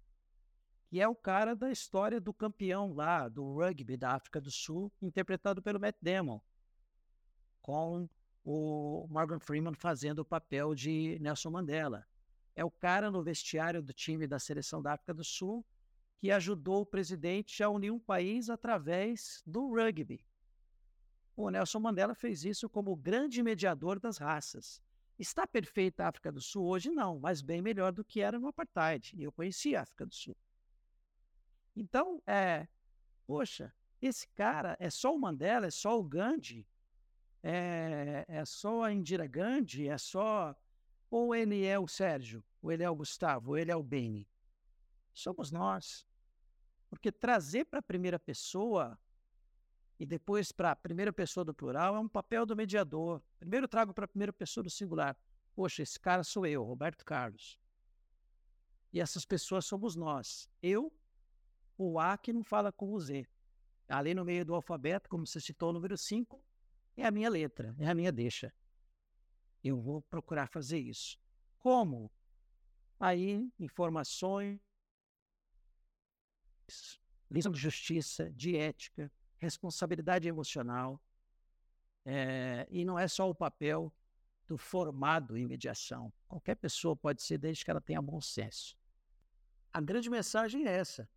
Que 0.88 1.00
é 1.00 1.08
o 1.08 1.14
cara 1.14 1.54
da 1.54 1.70
história 1.70 2.20
do 2.20 2.32
campeão 2.32 2.92
lá, 2.92 3.28
do 3.28 3.54
rugby 3.54 3.96
da 3.96 4.12
África 4.12 4.40
do 4.40 4.50
Sul, 4.50 4.92
interpretado 5.00 5.62
pelo 5.62 5.80
Matt 5.80 5.96
Damon, 6.00 6.40
com 7.60 8.08
o 8.44 9.06
Morgan 9.08 9.40
Freeman 9.40 9.74
fazendo 9.74 10.20
o 10.20 10.24
papel 10.24 10.74
de 10.74 11.18
Nelson 11.20 11.50
Mandela. 11.50 12.06
É 12.54 12.64
o 12.64 12.70
cara 12.70 13.10
no 13.10 13.22
vestiário 13.22 13.82
do 13.82 13.92
time 13.92 14.26
da 14.26 14.38
seleção 14.38 14.80
da 14.82 14.92
África 14.92 15.14
do 15.14 15.24
Sul 15.24 15.64
que 16.18 16.30
ajudou 16.30 16.82
o 16.82 16.86
presidente 16.86 17.62
a 17.62 17.68
unir 17.68 17.90
um 17.90 17.98
país 17.98 18.48
através 18.48 19.42
do 19.44 19.74
rugby. 19.74 20.24
O 21.36 21.50
Nelson 21.50 21.80
Mandela 21.80 22.14
fez 22.14 22.44
isso 22.44 22.68
como 22.68 22.94
grande 22.94 23.42
mediador 23.42 23.98
das 23.98 24.18
raças. 24.18 24.80
Está 25.18 25.46
perfeita 25.46 26.04
a 26.04 26.08
África 26.08 26.30
do 26.30 26.40
Sul 26.40 26.66
hoje? 26.66 26.90
Não, 26.90 27.18
mas 27.18 27.42
bem 27.42 27.60
melhor 27.60 27.92
do 27.92 28.04
que 28.04 28.20
era 28.20 28.38
no 28.38 28.48
apartheid. 28.48 29.14
Eu 29.20 29.32
conheci 29.32 29.74
a 29.74 29.82
África 29.82 30.06
do 30.06 30.14
Sul. 30.14 30.36
Então, 31.76 32.22
é, 32.26 32.68
poxa, 33.26 33.72
esse 34.00 34.28
cara 34.28 34.76
é 34.78 34.90
só 34.90 35.14
o 35.14 35.18
Mandela, 35.18 35.66
é 35.66 35.70
só 35.70 35.98
o 35.98 36.04
Gandhi, 36.04 36.66
é, 37.42 38.24
é 38.28 38.44
só 38.44 38.84
a 38.84 38.92
Indira 38.92 39.26
Gandhi, 39.26 39.88
é 39.88 39.98
só. 39.98 40.54
Ou 41.10 41.34
ele 41.34 41.64
é 41.64 41.78
o 41.78 41.86
Sérgio, 41.86 42.42
ou 42.60 42.72
ele 42.72 42.82
é 42.82 42.90
o 42.90 42.94
Gustavo, 42.94 43.50
ou 43.50 43.58
ele 43.58 43.70
é 43.70 43.76
o 43.76 43.82
Beni. 43.82 44.28
Somos 45.12 45.52
nós. 45.52 46.06
Porque 46.88 47.12
trazer 47.12 47.64
para 47.66 47.78
a 47.78 47.82
primeira 47.82 48.18
pessoa 48.18 48.98
e 49.98 50.04
depois 50.04 50.50
para 50.50 50.72
a 50.72 50.76
primeira 50.76 51.12
pessoa 51.12 51.44
do 51.44 51.54
plural 51.54 51.94
é 51.94 52.00
um 52.00 52.08
papel 52.08 52.44
do 52.44 52.56
mediador. 52.56 53.22
Primeiro 53.38 53.68
trago 53.68 53.94
para 53.94 54.04
a 54.04 54.08
primeira 54.08 54.32
pessoa 54.32 54.64
do 54.64 54.70
singular. 54.70 55.16
Poxa, 55.54 55.82
esse 55.82 55.98
cara 56.00 56.24
sou 56.24 56.46
eu, 56.46 56.64
Roberto 56.64 57.04
Carlos. 57.04 57.58
E 58.92 59.00
essas 59.00 59.24
pessoas 59.24 59.66
somos 59.66 59.94
nós. 59.94 60.48
Eu, 60.62 60.92
o 61.78 61.98
A 61.98 62.18
que 62.18 62.32
não 62.32 62.42
fala 62.42 62.72
com 62.72 62.92
o 62.92 63.00
Z. 63.00 63.26
Ali 63.88 64.14
no 64.14 64.24
meio 64.24 64.44
do 64.44 64.54
alfabeto, 64.54 65.08
como 65.08 65.26
você 65.26 65.40
citou, 65.40 65.70
o 65.70 65.72
número 65.72 65.96
5, 65.96 66.42
é 66.96 67.04
a 67.04 67.10
minha 67.10 67.28
letra, 67.28 67.74
é 67.78 67.88
a 67.88 67.94
minha 67.94 68.10
deixa. 68.10 68.52
Eu 69.62 69.80
vou 69.80 70.02
procurar 70.02 70.48
fazer 70.48 70.78
isso. 70.78 71.18
Como? 71.58 72.10
Aí, 72.98 73.48
informações, 73.58 74.60
lição 77.30 77.52
de 77.52 77.58
justiça, 77.58 78.30
de 78.30 78.56
ética, 78.56 79.10
responsabilidade 79.38 80.28
emocional, 80.28 81.00
é, 82.04 82.66
e 82.70 82.84
não 82.84 82.98
é 82.98 83.08
só 83.08 83.28
o 83.28 83.34
papel 83.34 83.92
do 84.46 84.58
formado 84.58 85.36
em 85.36 85.46
mediação. 85.46 86.12
Qualquer 86.28 86.56
pessoa 86.56 86.94
pode 86.94 87.22
ser, 87.22 87.38
desde 87.38 87.64
que 87.64 87.70
ela 87.70 87.80
tenha 87.80 88.02
bom 88.02 88.20
senso. 88.20 88.76
A 89.72 89.80
grande 89.80 90.10
mensagem 90.10 90.66
é 90.66 90.72
essa. 90.72 91.08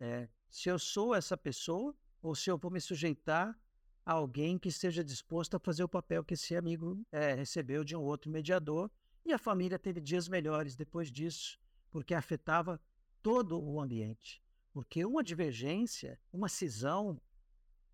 É, 0.00 0.28
se 0.50 0.68
eu 0.68 0.78
sou 0.78 1.14
essa 1.14 1.36
pessoa, 1.36 1.94
ou 2.20 2.34
se 2.34 2.50
eu 2.50 2.58
vou 2.58 2.70
me 2.70 2.80
sujeitar 2.80 3.58
alguém 4.04 4.56
que 4.56 4.68
esteja 4.68 5.02
disposto 5.02 5.56
a 5.56 5.60
fazer 5.60 5.82
o 5.82 5.88
papel 5.88 6.24
que 6.24 6.34
esse 6.34 6.54
amigo 6.54 7.04
é, 7.10 7.34
recebeu 7.34 7.82
de 7.82 7.96
um 7.96 8.02
outro 8.02 8.30
mediador. 8.30 8.90
E 9.24 9.32
a 9.32 9.38
família 9.38 9.78
teve 9.78 10.00
dias 10.00 10.28
melhores 10.28 10.76
depois 10.76 11.10
disso, 11.10 11.58
porque 11.90 12.14
afetava 12.14 12.80
todo 13.20 13.60
o 13.60 13.80
ambiente. 13.80 14.40
Porque 14.72 15.04
uma 15.04 15.24
divergência, 15.24 16.20
uma 16.32 16.48
cisão, 16.48 17.20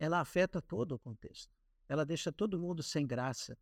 ela 0.03 0.19
afeta 0.19 0.61
todo 0.61 0.97
o 0.97 0.99
contexto. 0.99 1.55
Ela 1.89 2.05
deixa 2.05 2.33
todo 2.33 2.59
mundo 2.59 2.83
sem 2.83 3.07
graça. 3.07 3.57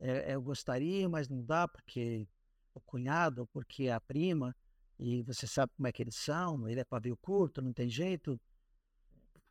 É, 0.00 0.34
eu 0.34 0.42
gostaria, 0.42 1.08
mas 1.08 1.28
não 1.28 1.44
dá 1.44 1.68
porque 1.68 2.26
o 2.74 2.80
cunhado, 2.80 3.46
porque 3.52 3.88
a 3.88 4.00
prima, 4.00 4.56
e 4.98 5.22
você 5.22 5.46
sabe 5.46 5.72
como 5.76 5.86
é 5.86 5.92
que 5.92 6.02
eles 6.02 6.16
são, 6.16 6.68
ele 6.68 6.80
é 6.80 6.84
pavio 6.84 7.16
curto, 7.16 7.62
não 7.62 7.72
tem 7.72 7.88
jeito. 7.88 8.40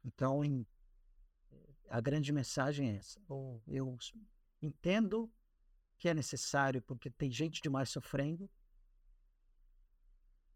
Então, 0.04 0.44
em, 0.44 0.68
a 1.90 2.02
grande 2.02 2.34
mensagem 2.34 2.90
é 2.90 2.96
essa. 2.98 3.18
Eu 3.66 3.98
entendo 4.62 5.32
que 5.98 6.10
é 6.10 6.14
necessário, 6.14 6.82
porque 6.82 7.10
tem 7.10 7.32
gente 7.32 7.62
demais 7.62 7.88
sofrendo, 7.88 8.50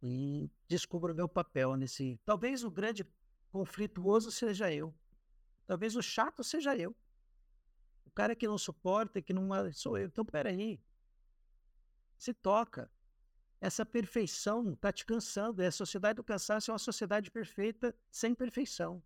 e 0.01 0.51
descubro 0.67 1.15
meu 1.15 1.29
papel 1.29 1.77
nesse. 1.77 2.19
Talvez 2.25 2.65
o 2.65 2.69
grande 2.69 3.07
conflituoso 3.49 4.29
seja 4.29 4.69
eu. 4.69 4.93
Talvez 5.65 5.95
o 5.95 6.01
chato 6.01 6.43
seja 6.43 6.75
eu. 6.75 6.95
O 8.05 8.11
cara 8.11 8.35
que 8.35 8.47
não 8.47 8.57
suporta, 8.57 9.21
que 9.21 9.33
não 9.33 9.49
sou 9.73 9.97
eu. 9.97 10.07
Então, 10.07 10.25
peraí. 10.25 10.79
Se 12.17 12.33
toca. 12.33 12.91
Essa 13.59 13.85
perfeição 13.85 14.73
está 14.73 14.91
te 14.91 15.05
cansando. 15.05 15.61
É 15.61 15.67
a 15.67 15.71
sociedade 15.71 16.17
do 16.17 16.23
cansaço 16.23 16.69
é 16.69 16.73
uma 16.73 16.79
sociedade 16.79 17.31
perfeita 17.31 17.95
sem 18.11 18.35
perfeição. 18.35 19.01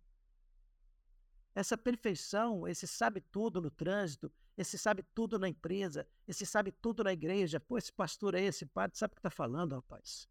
Essa 1.54 1.76
perfeição, 1.76 2.68
esse 2.68 2.86
sabe 2.86 3.20
tudo 3.20 3.60
no 3.60 3.70
trânsito, 3.70 4.30
esse 4.56 4.76
sabe 4.76 5.02
tudo 5.14 5.38
na 5.38 5.48
empresa, 5.48 6.06
esse 6.26 6.44
sabe 6.44 6.72
tudo 6.72 7.02
na 7.04 7.12
igreja. 7.12 7.60
Pô, 7.60 7.78
esse 7.78 7.92
pastor 7.92 8.34
aí, 8.34 8.44
esse 8.44 8.66
padre, 8.66 8.98
sabe 8.98 9.12
o 9.12 9.14
que 9.14 9.20
está 9.20 9.30
falando, 9.30 9.74
rapaz? 9.74 10.28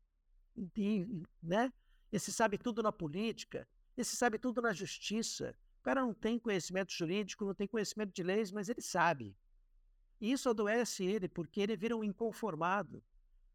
né? 1.41 1.71
Esse 2.11 2.31
sabe 2.31 2.57
tudo 2.57 2.81
na 2.81 2.91
política, 2.91 3.67
esse 3.95 4.15
sabe 4.15 4.39
tudo 4.39 4.61
na 4.61 4.73
justiça. 4.73 5.55
Cara 5.87 6.01
não 6.01 6.13
tem 6.13 6.37
conhecimento 6.37 6.91
jurídico, 6.91 7.45
não 7.45 7.53
tem 7.53 7.65
conhecimento 7.65 8.13
de 8.13 8.21
leis, 8.21 8.51
mas 8.51 8.67
ele 8.67 8.81
sabe. 8.81 9.33
E 10.19 10.33
isso 10.33 10.49
adoece 10.49 11.05
ele, 11.05 11.29
porque 11.29 11.61
ele 11.61 11.77
vira 11.77 11.95
um 11.95 12.03
inconformado, 12.03 13.01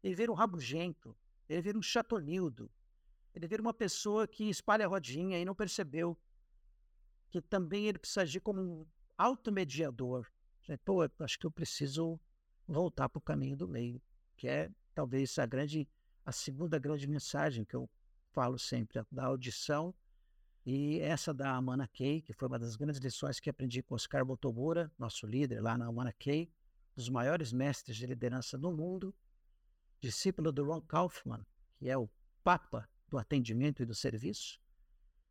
ele 0.03 0.15
vira 0.15 0.31
um 0.31 0.33
rabugento, 0.33 1.15
ele 1.47 1.61
vira 1.61 1.77
um 1.77 1.81
chatonildo, 1.83 2.71
ele 3.35 3.47
vira 3.47 3.61
uma 3.61 3.71
pessoa 3.71 4.27
que 4.27 4.49
espalha 4.49 4.83
a 4.83 4.89
rodinha 4.89 5.37
e 5.37 5.45
não 5.45 5.53
percebeu 5.53 6.17
que 7.29 7.39
também 7.39 7.85
ele 7.85 7.99
precisa 7.99 8.23
agir 8.23 8.39
como 8.39 8.59
um 8.59 8.87
automediador. 9.15 10.25
Pô, 10.83 11.07
acho 11.19 11.37
que 11.37 11.45
eu 11.45 11.51
preciso 11.51 12.19
voltar 12.67 13.09
para 13.09 13.19
o 13.19 13.21
caminho 13.21 13.55
do 13.55 13.67
meio, 13.67 14.01
que 14.35 14.47
é 14.47 14.71
talvez 14.95 15.37
a 15.37 15.45
grande 15.45 15.87
a 16.25 16.31
segunda 16.31 16.79
grande 16.79 17.05
mensagem 17.05 17.63
que 17.63 17.75
eu 17.75 17.87
falo 18.31 18.57
sempre, 18.57 19.03
da 19.11 19.25
audição, 19.25 19.93
e 20.65 20.99
essa 21.01 21.33
da 21.33 21.55
Amana 21.55 21.87
Key, 21.87 22.21
que 22.21 22.31
foi 22.31 22.47
uma 22.47 22.57
das 22.57 22.75
grandes 22.77 22.99
lições 22.99 23.39
que 23.39 23.49
aprendi 23.49 23.83
com 23.83 23.95
Oscar 23.95 24.25
Motomura, 24.25 24.91
nosso 24.97 25.27
líder 25.27 25.61
lá 25.61 25.77
na 25.77 25.87
Amana 25.87 26.13
Key, 26.13 26.49
dos 26.95 27.09
maiores 27.09 27.51
mestres 27.51 27.97
de 27.97 28.05
liderança 28.05 28.57
do 28.57 28.71
mundo, 28.71 29.13
discípulo 29.99 30.51
do 30.51 30.63
Ron 30.63 30.81
Kaufman, 30.81 31.45
que 31.75 31.89
é 31.89 31.97
o 31.97 32.09
papa 32.43 32.89
do 33.09 33.17
atendimento 33.17 33.83
e 33.83 33.85
do 33.85 33.93
serviço. 33.93 34.61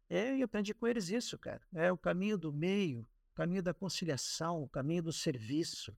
É, 0.09 0.37
e 0.37 0.43
aprendi 0.43 0.74
com 0.74 0.87
eles 0.87 1.09
isso, 1.09 1.39
cara. 1.39 1.62
É 1.72 1.91
o 1.91 1.97
caminho 1.97 2.37
do 2.37 2.53
meio, 2.53 3.01
o 3.01 3.35
caminho 3.35 3.62
da 3.62 3.72
conciliação, 3.72 4.62
o 4.62 4.68
caminho 4.68 5.03
do 5.03 5.12
serviço. 5.12 5.97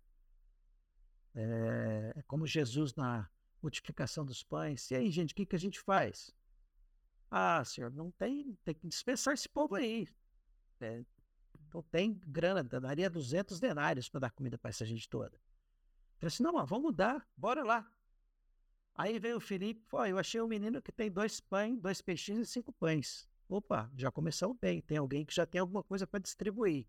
É, 1.35 2.12
é 2.14 2.22
como 2.22 2.47
Jesus 2.47 2.95
na 2.95 3.28
multiplicação 3.61 4.24
dos 4.24 4.45
pães. 4.45 4.89
E 4.93 4.95
aí, 4.95 5.11
gente, 5.11 5.32
o 5.32 5.35
que, 5.35 5.45
que 5.45 5.57
a 5.57 5.59
gente 5.59 5.80
faz? 5.80 6.32
Ah, 7.37 7.64
senhor, 7.64 7.91
não 7.91 8.12
tem, 8.12 8.57
tem 8.64 8.74
que 8.74 8.87
dispensar 8.87 9.35
esse 9.35 9.49
povo 9.49 9.74
aí. 9.74 10.07
É, 10.80 11.05
não 11.72 11.82
tem 11.82 12.20
grana, 12.24 12.62
daria 12.62 13.11
200 13.11 13.59
denários 13.59 14.09
para 14.09 14.20
dar 14.20 14.30
comida 14.30 14.57
para 14.57 14.68
essa 14.68 14.87
gente 14.87 15.09
toda. 15.09 15.37
Eu 16.20 16.28
disse, 16.28 16.45
não, 16.45 16.53
mas 16.53 16.68
vamos 16.68 16.85
mudar, 16.85 17.28
bora 17.37 17.64
lá. 17.64 17.91
Aí 18.95 19.18
veio 19.18 19.39
o 19.39 19.41
Felipe, 19.41 19.85
pô, 19.89 20.07
eu 20.07 20.16
achei 20.16 20.41
um 20.41 20.47
menino 20.47 20.80
que 20.80 20.93
tem 20.93 21.11
dois 21.11 21.41
pães, 21.41 21.80
dois 21.80 22.01
peixinhos 22.01 22.49
e 22.49 22.53
cinco 22.53 22.72
pães. 22.72 23.28
Opa, 23.49 23.91
já 23.97 24.12
começou 24.12 24.55
bem, 24.55 24.80
tem 24.80 24.99
alguém 24.99 25.24
que 25.24 25.35
já 25.35 25.45
tem 25.45 25.61
alguma 25.61 25.82
coisa 25.82 26.07
para 26.07 26.20
distribuir 26.20 26.87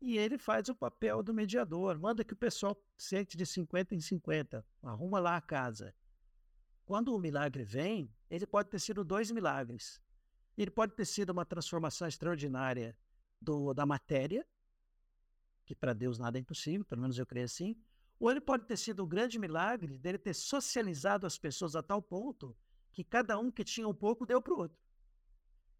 e 0.00 0.16
ele 0.16 0.38
faz 0.38 0.68
o 0.68 0.74
papel 0.74 1.22
do 1.22 1.34
mediador, 1.34 1.98
manda 1.98 2.24
que 2.24 2.32
o 2.32 2.36
pessoal 2.36 2.80
sente 2.96 3.36
de 3.36 3.44
50 3.44 3.94
em 3.94 4.00
50, 4.00 4.64
arruma 4.82 5.18
lá 5.18 5.36
a 5.36 5.40
casa. 5.40 5.94
Quando 6.88 7.14
o 7.14 7.18
milagre 7.18 7.64
vem, 7.64 8.10
ele 8.30 8.46
pode 8.46 8.70
ter 8.70 8.78
sido 8.78 9.04
dois 9.04 9.30
milagres. 9.30 10.00
Ele 10.56 10.70
pode 10.70 10.94
ter 10.94 11.04
sido 11.04 11.28
uma 11.28 11.44
transformação 11.44 12.08
extraordinária 12.08 12.96
do, 13.38 13.74
da 13.74 13.84
matéria, 13.84 14.48
que 15.66 15.74
para 15.74 15.92
Deus 15.92 16.18
nada 16.18 16.38
é 16.38 16.40
impossível, 16.40 16.86
pelo 16.86 17.02
menos 17.02 17.18
eu 17.18 17.26
creio 17.26 17.44
assim, 17.44 17.76
ou 18.18 18.30
ele 18.30 18.40
pode 18.40 18.64
ter 18.64 18.78
sido 18.78 19.04
um 19.04 19.06
grande 19.06 19.38
milagre 19.38 19.98
dele 19.98 20.16
ter 20.16 20.32
socializado 20.32 21.26
as 21.26 21.36
pessoas 21.36 21.76
a 21.76 21.82
tal 21.82 22.00
ponto 22.00 22.56
que 22.90 23.04
cada 23.04 23.38
um 23.38 23.50
que 23.50 23.64
tinha 23.64 23.86
um 23.86 23.94
pouco 23.94 24.24
deu 24.24 24.40
para 24.40 24.54
o 24.54 24.58
outro. 24.58 24.78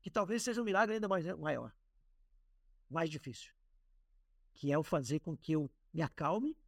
Que 0.03 0.11
talvez 0.11 0.43
seja 0.43 0.61
um 0.61 0.65
milagre 0.65 0.97
ainda 0.97 1.09
mais, 1.09 1.25
maior, 1.39 1.75
mais 2.91 3.09
difícil 3.09 3.59
que 4.59 4.73
é 4.73 4.77
o 4.77 4.83
fazer 4.83 5.21
com 5.21 5.37
que 5.37 5.53
eu 5.53 5.71
me 5.95 6.03
acalme, 6.03 6.59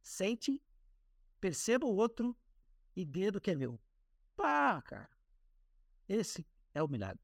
sente, 0.00 0.62
perceba 1.38 1.84
o 1.84 1.94
outro 1.94 2.34
e 3.00 3.04
dê 3.04 3.30
do 3.30 3.40
que 3.40 3.50
é 3.50 3.54
meu. 3.54 3.78
Pá, 4.36 4.80
cara. 4.82 5.10
Esse 6.08 6.46
é 6.74 6.82
o 6.82 6.88
milagre. 6.88 7.22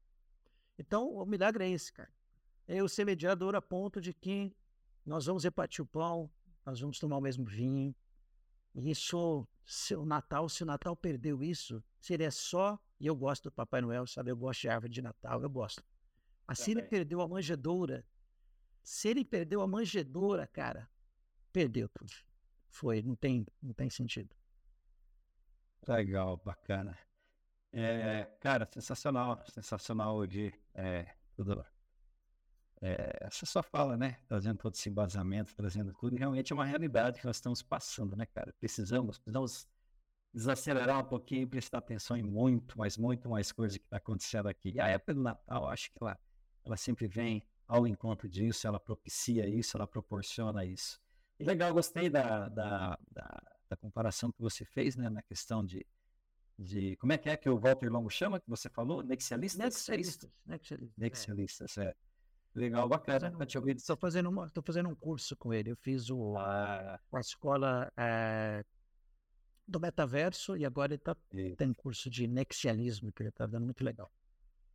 Então, 0.77 1.09
o 1.09 1.25
milagre 1.25 1.65
é 1.65 1.69
esse, 1.69 1.91
cara. 1.91 2.11
É 2.67 2.75
eu 2.75 2.87
ser 2.87 3.05
mediador 3.05 3.55
a 3.55 3.61
ponto 3.61 3.99
de 4.01 4.13
que 4.13 4.55
nós 5.05 5.25
vamos 5.25 5.43
repartir 5.43 5.81
o 5.83 5.87
pão, 5.87 6.29
nós 6.65 6.79
vamos 6.79 6.99
tomar 6.99 7.17
o 7.17 7.21
mesmo 7.21 7.45
vinho. 7.45 7.95
E 8.75 8.91
isso, 8.91 9.47
se 9.65 9.95
o 9.95 10.05
Natal, 10.05 10.49
se 10.49 10.63
o 10.63 10.65
Natal 10.65 10.95
perdeu 10.95 11.41
isso, 11.43 11.83
seria 11.99 12.29
só. 12.29 12.79
E 12.99 13.07
eu 13.07 13.15
gosto 13.15 13.45
do 13.45 13.51
Papai 13.51 13.81
Noel, 13.81 14.05
sabe? 14.05 14.31
Eu 14.31 14.37
gosto 14.37 14.61
de 14.61 14.69
árvore 14.69 14.91
de 14.91 15.01
Natal, 15.01 15.41
eu 15.41 15.49
gosto. 15.49 15.83
Assim 16.47 16.71
ele 16.71 16.83
perdeu 16.83 17.21
a 17.21 17.27
manjedoura 17.27 18.05
se 18.87 19.09
ele 19.09 19.25
perdeu 19.25 19.61
a 19.61 19.67
manjedoura, 19.67 20.47
cara, 20.47 20.89
perdeu 21.51 21.89
tudo. 21.89 22.13
Foi, 22.69 23.01
não 23.01 23.17
tem, 23.17 23.45
não 23.61 23.73
tem 23.73 23.89
sentido. 23.89 24.33
Legal, 25.85 26.37
bacana. 26.37 26.97
É, 27.71 28.25
cara, 28.39 28.65
sensacional, 28.65 29.43
sensacional 29.49 30.25
de 30.25 30.53
é, 30.73 31.13
tudo. 31.35 31.65
É, 32.81 33.17
essa 33.21 33.45
só 33.45 33.61
fala, 33.61 33.97
né? 33.97 34.17
Trazendo 34.27 34.57
todo 34.57 34.73
esse 34.73 34.89
embasamento, 34.89 35.55
trazendo 35.55 35.93
tudo, 35.93 36.15
e 36.15 36.19
realmente 36.19 36.53
é 36.53 36.55
uma 36.55 36.65
realidade 36.65 37.19
que 37.19 37.25
nós 37.25 37.37
estamos 37.37 37.61
passando, 37.61 38.15
né, 38.15 38.25
cara? 38.25 38.53
Precisamos, 38.59 39.17
precisamos 39.17 39.67
desacelerar 40.33 40.99
um 40.99 41.05
pouquinho 41.05 41.43
e 41.43 41.47
prestar 41.47 41.79
atenção 41.79 42.15
em 42.15 42.23
muito, 42.23 42.77
mas 42.77 42.97
muito 42.97 43.29
mais 43.29 43.51
coisa 43.51 43.77
que 43.77 43.85
está 43.85 43.97
acontecendo 43.97 44.47
aqui. 44.47 44.71
E 44.71 44.79
a 44.79 44.87
época 44.87 45.13
do 45.13 45.21
Natal, 45.21 45.67
acho 45.67 45.91
que 45.91 45.97
ela, 46.01 46.17
ela 46.63 46.77
sempre 46.77 47.07
vem 47.07 47.43
ao 47.67 47.87
encontro 47.87 48.29
disso, 48.29 48.67
ela 48.67 48.79
propicia 48.79 49.47
isso, 49.47 49.75
ela 49.75 49.87
proporciona 49.87 50.63
isso. 50.63 51.01
E 51.39 51.43
legal, 51.43 51.73
gostei 51.73 52.09
da, 52.09 52.47
da, 52.49 52.97
da 53.11 53.56
comparação 53.97 54.31
que 54.31 54.41
você 54.41 54.63
fez, 54.63 54.95
né, 54.95 55.09
na 55.09 55.23
questão 55.23 55.65
de, 55.65 55.85
de. 56.57 56.95
Como 56.97 57.11
é 57.13 57.17
que 57.17 57.29
é 57.29 57.35
que 57.35 57.49
o 57.49 57.57
Walter 57.57 57.89
Longo 57.89 58.09
chama, 58.09 58.39
que 58.39 58.49
você 58.49 58.69
falou? 58.69 59.01
Nexialistas? 59.01 59.57
Nexialistas. 59.59 60.31
Nexialistas, 60.45 60.97
Nexialistas 60.97 61.77
é. 61.77 61.95
Legal, 62.53 62.87
bacana. 62.87 63.31
Estou 63.75 63.97
fazendo, 63.97 64.29
uma, 64.29 64.49
tô 64.49 64.61
fazendo 64.61 64.89
um 64.89 64.95
curso 64.95 65.35
com 65.35 65.53
ele. 65.53 65.71
Eu 65.71 65.77
fiz 65.77 66.09
o, 66.09 66.35
a, 66.37 66.99
a 67.11 67.19
escola 67.19 67.91
é, 67.95 68.63
do 69.67 69.79
metaverso 69.79 70.57
e 70.57 70.65
agora 70.65 70.93
ele 70.93 71.01
tá, 71.01 71.15
tem 71.55 71.73
curso 71.73 72.09
de 72.09 72.27
nexialismo 72.27 73.11
que 73.11 73.21
ele 73.21 73.29
está 73.29 73.45
dando 73.45 73.65
muito 73.65 73.83
legal. 73.83 74.11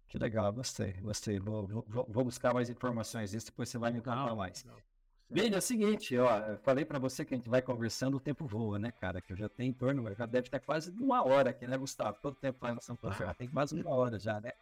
Que 0.06 0.18
legal, 0.18 0.52
gostei, 0.52 0.92
gostei. 1.00 1.40
Vou, 1.40 1.66
vou, 1.66 2.06
vou 2.08 2.24
buscar 2.24 2.54
mais 2.54 2.68
informações 2.68 3.30
disso, 3.30 3.46
depois 3.46 3.68
você 3.68 3.78
vai 3.78 3.90
me 3.90 4.00
contar 4.00 4.34
mais. 4.36 4.64
Bem, 5.30 5.52
é 5.52 5.56
o 5.56 5.62
seguinte, 5.62 6.16
ó, 6.18 6.38
eu 6.40 6.58
falei 6.58 6.84
para 6.84 6.98
você 6.98 7.24
que 7.24 7.32
a 7.32 7.36
gente 7.36 7.48
vai 7.48 7.62
conversando, 7.62 8.16
o 8.16 8.20
tempo 8.20 8.46
voa, 8.46 8.78
né, 8.78 8.92
cara? 8.92 9.20
Que 9.20 9.32
eu 9.32 9.36
já 9.36 9.48
tenho 9.48 9.70
em 9.70 9.72
torno, 9.72 10.14
já 10.14 10.26
deve 10.26 10.48
estar 10.48 10.60
quase 10.60 10.90
uma 10.90 11.24
hora 11.26 11.50
aqui, 11.50 11.66
né, 11.66 11.76
Gustavo? 11.78 12.18
Todo 12.20 12.36
tempo 12.36 12.58
lá 12.62 12.72
em 12.72 12.80
São 12.80 12.94
Paulo, 12.94 13.16
já 13.16 13.32
tem 13.32 13.48
quase 13.48 13.80
uma 13.80 13.90
hora 13.90 14.18
já, 14.18 14.40
né? 14.40 14.52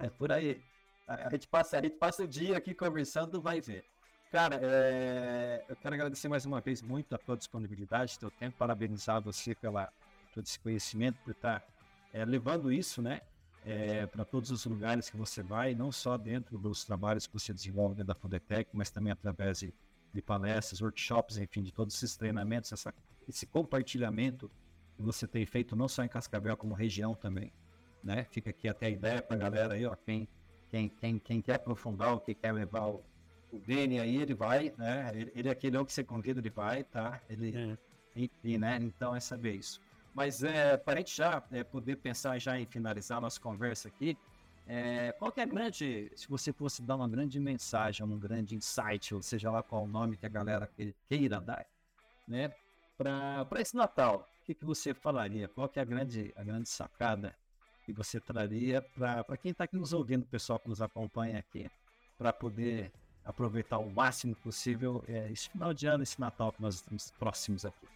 É 0.00 0.08
por 0.08 0.32
aí. 0.32 0.60
A 1.06 1.30
gente 1.30 1.46
passa, 1.46 1.78
a 1.78 1.82
gente 1.82 1.96
passa 1.96 2.24
o 2.24 2.28
dia 2.28 2.56
aqui 2.56 2.74
conversando, 2.74 3.40
vai 3.40 3.60
ver. 3.60 3.84
Cara, 4.32 4.58
é... 4.60 5.64
eu 5.68 5.76
quero 5.76 5.94
agradecer 5.94 6.28
mais 6.28 6.44
uma 6.44 6.60
vez 6.60 6.82
muito 6.82 7.14
a 7.14 7.18
tua 7.18 7.36
disponibilidade, 7.36 8.18
teu 8.18 8.30
tempo, 8.30 8.56
parabenizar 8.58 9.22
você 9.22 9.54
pela 9.54 9.92
todo 10.34 10.44
esse 10.44 10.58
conhecimento, 10.58 11.18
por 11.24 11.30
estar 11.30 11.64
é, 12.12 12.24
levando 12.24 12.72
isso, 12.72 13.00
né? 13.00 13.20
é, 13.66 14.06
para 14.06 14.24
todos 14.24 14.52
os 14.52 14.64
lugares 14.64 15.10
que 15.10 15.16
você 15.16 15.42
vai, 15.42 15.74
não 15.74 15.90
só 15.90 16.16
dentro 16.16 16.56
dos 16.56 16.84
trabalhos 16.84 17.26
que 17.26 17.32
você 17.32 17.52
desenvolve 17.52 17.96
dentro 17.96 18.06
da 18.06 18.14
Fundetec, 18.14 18.70
mas 18.72 18.90
também 18.90 19.12
através 19.12 19.58
de, 19.58 19.74
de 20.16 20.22
palestras, 20.22 20.80
workshops, 20.80 21.36
enfim, 21.36 21.62
de 21.62 21.72
todos 21.72 21.94
esses 21.94 22.16
treinamentos, 22.16 22.72
essa, 22.72 22.92
esse 23.28 23.46
compartilhamento 23.46 24.50
que 24.96 25.02
você 25.02 25.26
tem 25.26 25.44
feito 25.46 25.76
não 25.76 25.88
só 25.88 26.02
em 26.02 26.08
Cascavel, 26.08 26.56
como 26.56 26.74
região 26.74 27.14
também. 27.14 27.52
Né? 28.02 28.24
Fica 28.30 28.50
aqui 28.50 28.68
até 28.68 28.86
a 28.86 28.90
ideia 28.90 29.22
para 29.22 29.36
a 29.36 29.38
galera 29.38 29.74
aí, 29.74 29.84
ó, 29.84 29.94
quem, 29.94 30.28
quem, 30.70 30.88
quem, 30.88 31.18
quem 31.18 31.42
quer 31.42 31.54
aprofundar, 31.54 32.14
o 32.14 32.20
que 32.20 32.34
quer 32.34 32.52
levar 32.52 32.86
o, 32.86 33.04
o 33.52 33.58
Dene 33.58 34.00
aí, 34.00 34.16
ele 34.16 34.34
vai, 34.34 34.72
né? 34.78 35.10
Ele, 35.14 35.32
ele 35.34 35.48
é 35.48 35.52
aquele 35.52 35.84
que 35.84 35.92
você 35.92 36.04
convida, 36.04 36.40
ele 36.40 36.50
vai, 36.50 36.84
tá? 36.84 37.20
Ele, 37.28 37.56
é. 37.56 37.78
enfim, 38.14 38.58
né? 38.58 38.78
Então 38.80 39.14
é 39.14 39.20
saber 39.20 39.56
isso. 39.56 39.80
Mas 40.14 40.42
é, 40.42 40.76
para 40.76 40.94
a 40.94 40.96
gente 40.98 41.14
já 41.14 41.42
é, 41.52 41.62
poder 41.62 41.96
pensar 41.96 42.38
já 42.38 42.58
em 42.58 42.64
finalizar 42.64 43.20
nossa 43.20 43.40
conversa 43.40 43.88
aqui, 43.88 44.16
é, 44.66 45.12
qual 45.12 45.32
é 45.36 45.42
a 45.42 45.46
grande, 45.46 46.10
se 46.16 46.28
você 46.28 46.52
fosse 46.52 46.82
dar 46.82 46.96
uma 46.96 47.08
grande 47.08 47.38
mensagem, 47.38 48.04
um 48.04 48.18
grande 48.18 48.56
insight, 48.56 49.14
ou 49.14 49.22
seja 49.22 49.50
lá 49.50 49.62
qual 49.62 49.84
o 49.84 49.86
nome 49.86 50.16
que 50.16 50.26
a 50.26 50.28
galera 50.28 50.68
queira 51.08 51.40
dar, 51.40 51.64
né, 52.26 52.52
para 52.98 53.46
esse 53.58 53.76
Natal, 53.76 54.28
o 54.42 54.44
que, 54.44 54.54
que 54.54 54.64
você 54.64 54.92
falaria? 54.92 55.46
Qual 55.48 55.70
é 55.74 55.80
a 55.80 55.84
grande, 55.84 56.32
a 56.36 56.42
grande 56.42 56.68
sacada 56.68 57.36
que 57.84 57.92
você 57.92 58.18
traria 58.18 58.82
para 58.82 59.36
quem 59.36 59.52
está 59.52 59.64
aqui 59.64 59.76
nos 59.76 59.92
ouvindo, 59.92 60.22
o 60.22 60.26
pessoal 60.26 60.58
que 60.58 60.68
nos 60.68 60.82
acompanha 60.82 61.38
aqui, 61.38 61.70
para 62.18 62.32
poder 62.32 62.90
aproveitar 63.24 63.78
o 63.78 63.90
máximo 63.90 64.34
possível 64.36 65.04
é, 65.06 65.30
esse 65.30 65.48
final 65.50 65.72
de 65.72 65.86
ano, 65.86 66.02
esse 66.02 66.20
Natal 66.20 66.50
que 66.52 66.60
nós 66.60 66.76
estamos 66.76 67.12
próximos 67.12 67.64
aqui? 67.64 67.86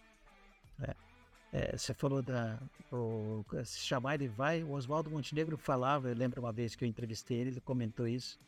É. 0.83 1.10
É, 1.51 1.77
você 1.77 1.93
falou 1.93 2.21
da. 2.21 2.57
O, 2.91 3.43
se 3.65 3.79
chamar 3.79 4.15
ele 4.15 4.27
vai. 4.27 4.63
O 4.63 4.71
Oswaldo 4.71 5.11
Montenegro 5.11 5.57
falava, 5.57 6.09
eu 6.09 6.15
lembro 6.15 6.41
uma 6.41 6.51
vez 6.51 6.75
que 6.75 6.85
eu 6.85 6.87
entrevistei 6.87 7.37
ele, 7.37 7.49
ele 7.51 7.61
comentou 7.61 8.07
isso. 8.07 8.39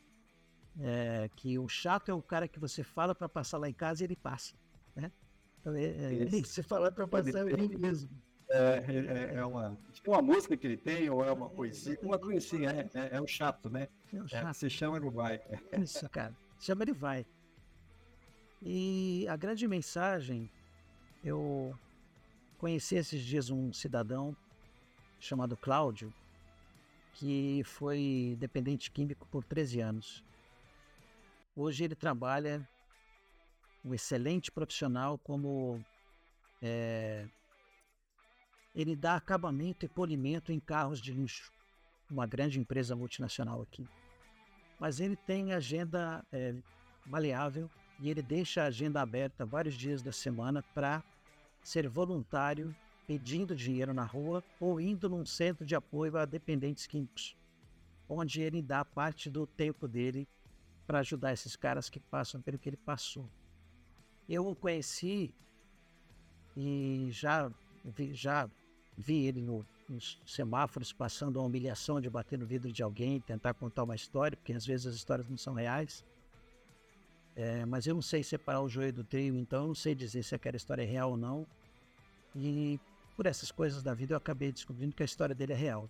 É, 0.79 1.29
que 1.35 1.59
o 1.59 1.67
chato 1.67 2.09
é 2.09 2.13
o 2.13 2.21
cara 2.21 2.47
que 2.47 2.59
você 2.59 2.83
fala 2.83 3.13
para 3.13 3.29
passar 3.29 3.57
lá 3.57 3.69
em 3.69 3.73
casa 3.73 4.03
e 4.03 4.05
ele 4.05 4.15
passa. 4.15 4.55
Né? 4.95 5.11
Então, 5.59 5.75
é, 5.75 5.83
é, 5.83 6.25
você 6.43 6.63
fala 6.63 6.91
para 6.91 7.07
passar 7.07 7.47
ele 7.47 7.77
mesmo. 7.77 8.09
É, 8.49 8.83
é, 8.87 9.35
é, 9.35 9.45
uma, 9.45 9.77
é 10.05 10.09
uma 10.09 10.21
música 10.21 10.55
que 10.55 10.67
ele 10.67 10.77
tem, 10.77 11.09
ou 11.09 11.25
é 11.25 11.31
uma 11.31 11.49
poesia, 11.49 11.97
uma 12.03 12.17
é, 12.17 12.99
é, 12.99 13.17
é 13.17 13.21
o 13.21 13.27
chato, 13.27 13.69
né? 13.69 13.87
É 14.13 14.21
o 14.21 14.27
chato. 14.27 14.53
você 14.53 14.69
chama 14.69 14.97
ele 14.97 15.09
vai. 15.09 15.41
Isso, 15.81 16.07
cara. 16.09 16.33
Chama 16.59 16.83
ele 16.83 16.93
vai. 16.93 17.25
E 18.61 19.25
a 19.27 19.35
grande 19.35 19.67
mensagem, 19.67 20.49
eu 21.23 21.75
Conheci 22.63 22.95
esses 22.95 23.21
dias 23.21 23.49
um 23.49 23.73
cidadão 23.73 24.33
chamado 25.19 25.57
Cláudio, 25.57 26.13
que 27.13 27.61
foi 27.65 28.37
dependente 28.39 28.89
químico 28.89 29.27
por 29.29 29.43
13 29.43 29.81
anos. 29.81 30.23
Hoje 31.57 31.83
ele 31.83 31.93
trabalha 31.93 32.65
um 33.83 33.93
excelente 33.93 34.49
profissional 34.49 35.17
como 35.17 35.83
é, 36.61 37.27
ele 38.73 38.95
dá 38.95 39.17
acabamento 39.17 39.85
e 39.85 39.89
polimento 39.89 40.49
em 40.49 40.59
carros 40.61 41.01
de 41.01 41.11
luxo, 41.11 41.51
uma 42.09 42.25
grande 42.25 42.61
empresa 42.61 42.95
multinacional 42.95 43.61
aqui. 43.61 43.85
Mas 44.79 45.01
ele 45.01 45.17
tem 45.17 45.51
agenda 45.51 46.25
é, 46.31 46.55
maleável 47.05 47.69
e 47.99 48.09
ele 48.09 48.21
deixa 48.21 48.63
a 48.63 48.67
agenda 48.67 49.01
aberta 49.01 49.45
vários 49.45 49.75
dias 49.75 50.01
da 50.01 50.13
semana 50.13 50.63
para 50.73 51.03
ser 51.63 51.87
voluntário 51.87 52.75
pedindo 53.07 53.55
dinheiro 53.55 53.93
na 53.93 54.03
rua 54.03 54.43
ou 54.59 54.79
indo 54.79 55.09
num 55.09 55.25
centro 55.25 55.65
de 55.65 55.75
apoio 55.75 56.17
a 56.17 56.25
dependentes 56.25 56.87
químicos, 56.87 57.35
onde 58.07 58.41
ele 58.41 58.61
dá 58.61 58.83
parte 58.83 59.29
do 59.29 59.45
tempo 59.45 59.87
dele 59.87 60.27
para 60.85 60.99
ajudar 60.99 61.33
esses 61.33 61.55
caras 61.55 61.89
que 61.89 61.99
passam 61.99 62.41
pelo 62.41 62.59
que 62.59 62.69
ele 62.69 62.77
passou. 62.77 63.29
Eu 64.27 64.47
o 64.47 64.55
conheci 64.55 65.33
e 66.55 67.07
já 67.11 67.51
vi, 67.83 68.13
já 68.13 68.49
vi 68.97 69.25
ele 69.25 69.41
no, 69.41 69.65
nos 69.87 70.21
semáforos 70.25 70.93
passando 70.93 71.39
a 71.39 71.43
humilhação 71.43 71.99
de 71.99 72.09
bater 72.09 72.37
no 72.37 72.45
vidro 72.45 72.71
de 72.71 72.83
alguém, 72.83 73.19
tentar 73.19 73.53
contar 73.53 73.83
uma 73.83 73.95
história, 73.95 74.37
porque 74.37 74.53
às 74.53 74.65
vezes 74.65 74.87
as 74.87 74.95
histórias 74.95 75.29
não 75.29 75.37
são 75.37 75.53
reais. 75.53 76.05
É, 77.35 77.65
mas 77.65 77.87
eu 77.87 77.95
não 77.95 78.01
sei 78.01 78.23
separar 78.23 78.61
o 78.61 78.69
joio 78.69 78.93
do 78.93 79.03
trigo, 79.03 79.37
então 79.37 79.63
eu 79.63 79.67
não 79.69 79.75
sei 79.75 79.95
dizer 79.95 80.23
se 80.23 80.35
aquela 80.35 80.55
história 80.55 80.83
é 80.83 80.85
real 80.85 81.11
ou 81.11 81.17
não. 81.17 81.47
E 82.35 82.79
por 83.15 83.25
essas 83.25 83.51
coisas 83.51 83.81
da 83.81 83.93
vida 83.93 84.13
eu 84.13 84.17
acabei 84.17 84.51
descobrindo 84.51 84.95
que 84.95 85.03
a 85.03 85.05
história 85.05 85.33
dele 85.33 85.53
é 85.53 85.55
real. 85.55 85.89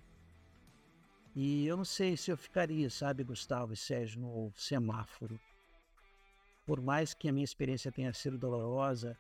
E 1.35 1.65
eu 1.65 1.75
não 1.75 1.85
sei 1.85 2.15
se 2.15 2.31
eu 2.31 2.37
ficaria, 2.37 2.89
sabe, 2.89 3.23
Gustavo 3.23 3.73
e 3.73 3.77
Sérgio, 3.77 4.21
no 4.21 4.51
semáforo. 4.55 5.39
Por 6.65 6.79
mais 6.79 7.13
que 7.13 7.27
a 7.27 7.33
minha 7.33 7.43
experiência 7.43 7.91
tenha 7.91 8.13
sido 8.13 8.37
dolorosa, 8.37 9.17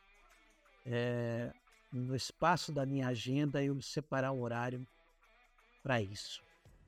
é, 0.85 1.51
no 1.91 2.15
espaço 2.15 2.71
da 2.71 2.85
minha 2.85 3.07
agenda 3.07 3.63
eu 3.63 3.81
separar 3.81 4.31
o 4.31 4.41
horário 4.41 4.85
para 5.81 6.01
isso. 6.01 6.41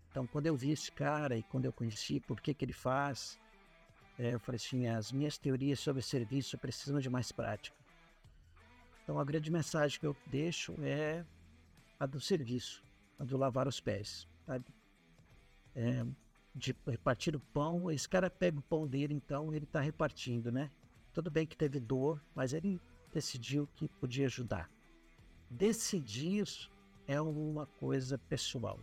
Então, 0.10 0.26
quando 0.28 0.48
eu 0.48 0.56
vi 0.56 0.72
esse 0.72 0.92
cara 0.92 1.38
e 1.38 1.44
quando 1.44 1.66
eu 1.66 1.74
conheci 1.74 2.20
por 2.22 2.40
que, 2.40 2.54
que 2.54 2.64
ele 2.64 2.74
faz, 2.74 3.38
é, 4.18 4.34
eu 4.34 4.40
falei 4.40 4.58
assim: 4.58 4.88
as 4.88 5.12
minhas 5.12 5.38
teorias 5.38 5.80
sobre 5.80 6.02
serviço 6.02 6.58
precisam 6.58 7.00
de 7.00 7.10
mais 7.10 7.32
prática. 7.32 7.76
Então, 9.04 9.20
a 9.20 9.24
grande 9.24 9.52
mensagem 9.52 10.00
que 10.00 10.06
eu 10.06 10.16
deixo 10.26 10.74
é 10.82 11.24
a 12.00 12.06
do 12.06 12.20
serviço, 12.20 12.84
a 13.20 13.24
do 13.24 13.38
lavar 13.38 13.68
os 13.68 13.80
pés, 13.80 14.28
sabe? 14.46 14.66
É, 15.76 16.06
de 16.56 16.76
repartir 16.88 17.36
o 17.36 17.40
pão. 17.40 17.92
Esse 17.92 18.08
cara 18.08 18.30
pega 18.30 18.58
o 18.58 18.64
pão 18.64 18.88
dele, 18.88 19.14
então 19.14 19.54
ele 19.54 19.66
está 19.66 19.80
repartindo, 19.80 20.52
né? 20.52 20.72
Tudo 21.14 21.30
bem 21.30 21.46
que 21.46 21.56
teve 21.56 21.80
dor, 21.80 22.22
mas 22.34 22.54
ele 22.54 22.82
decidiu 23.14 23.68
que 23.76 23.88
podia 23.88 24.26
ajudar. 24.26 24.70
Decidir 25.50 26.46
é 27.08 27.22
uma 27.22 27.66
coisa 27.66 28.18
pessoal. 28.18 28.80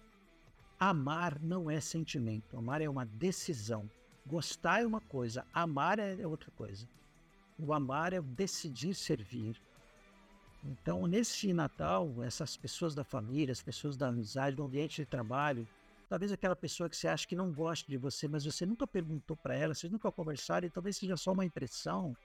Amar 0.79 1.41
não 1.41 1.71
é 1.71 1.81
sentimento, 1.81 2.57
amar 2.57 2.81
é 2.81 2.89
uma 2.89 3.05
decisão. 3.05 3.91
Gostar 4.27 4.83
é 4.83 4.87
uma 4.87 5.01
coisa, 5.01 5.45
amar 5.53 5.99
é 5.99 6.27
outra 6.27 6.51
coisa. 6.53 6.89
O 7.59 7.73
amar 7.73 8.13
é 8.13 8.21
decidir 8.21 8.95
servir. 8.95 9.61
Então, 10.65 11.07
nesse 11.07 11.53
Natal, 11.53 12.23
essas 12.23 12.57
pessoas 12.57 12.95
da 12.95 13.03
família, 13.03 13.53
as 13.53 13.63
pessoas 13.63 13.97
da 13.97 14.09
amizade, 14.09 14.57
do 14.57 14.65
ambiente 14.65 15.03
de 15.03 15.07
trabalho, 15.07 15.67
talvez 16.09 16.31
aquela 16.31 16.55
pessoa 16.55 16.89
que 16.89 16.97
você 16.97 17.09
acha 17.09 17.27
que 17.27 17.35
não 17.35 17.53
gosta 17.53 17.91
de 17.91 17.97
você, 17.97 18.29
mas 18.29 18.45
você 18.45 18.65
nunca 18.65 18.87
perguntou 18.87 19.37
para 19.37 19.57
ela, 19.57 19.75
vocês 19.75 19.91
nunca 19.91 20.11
conversaram, 20.13 20.67
e 20.67 20.71
talvez 20.71 20.97
seja 20.97 21.17
só 21.17 21.33
uma 21.33 21.45
impressão, 21.45 22.17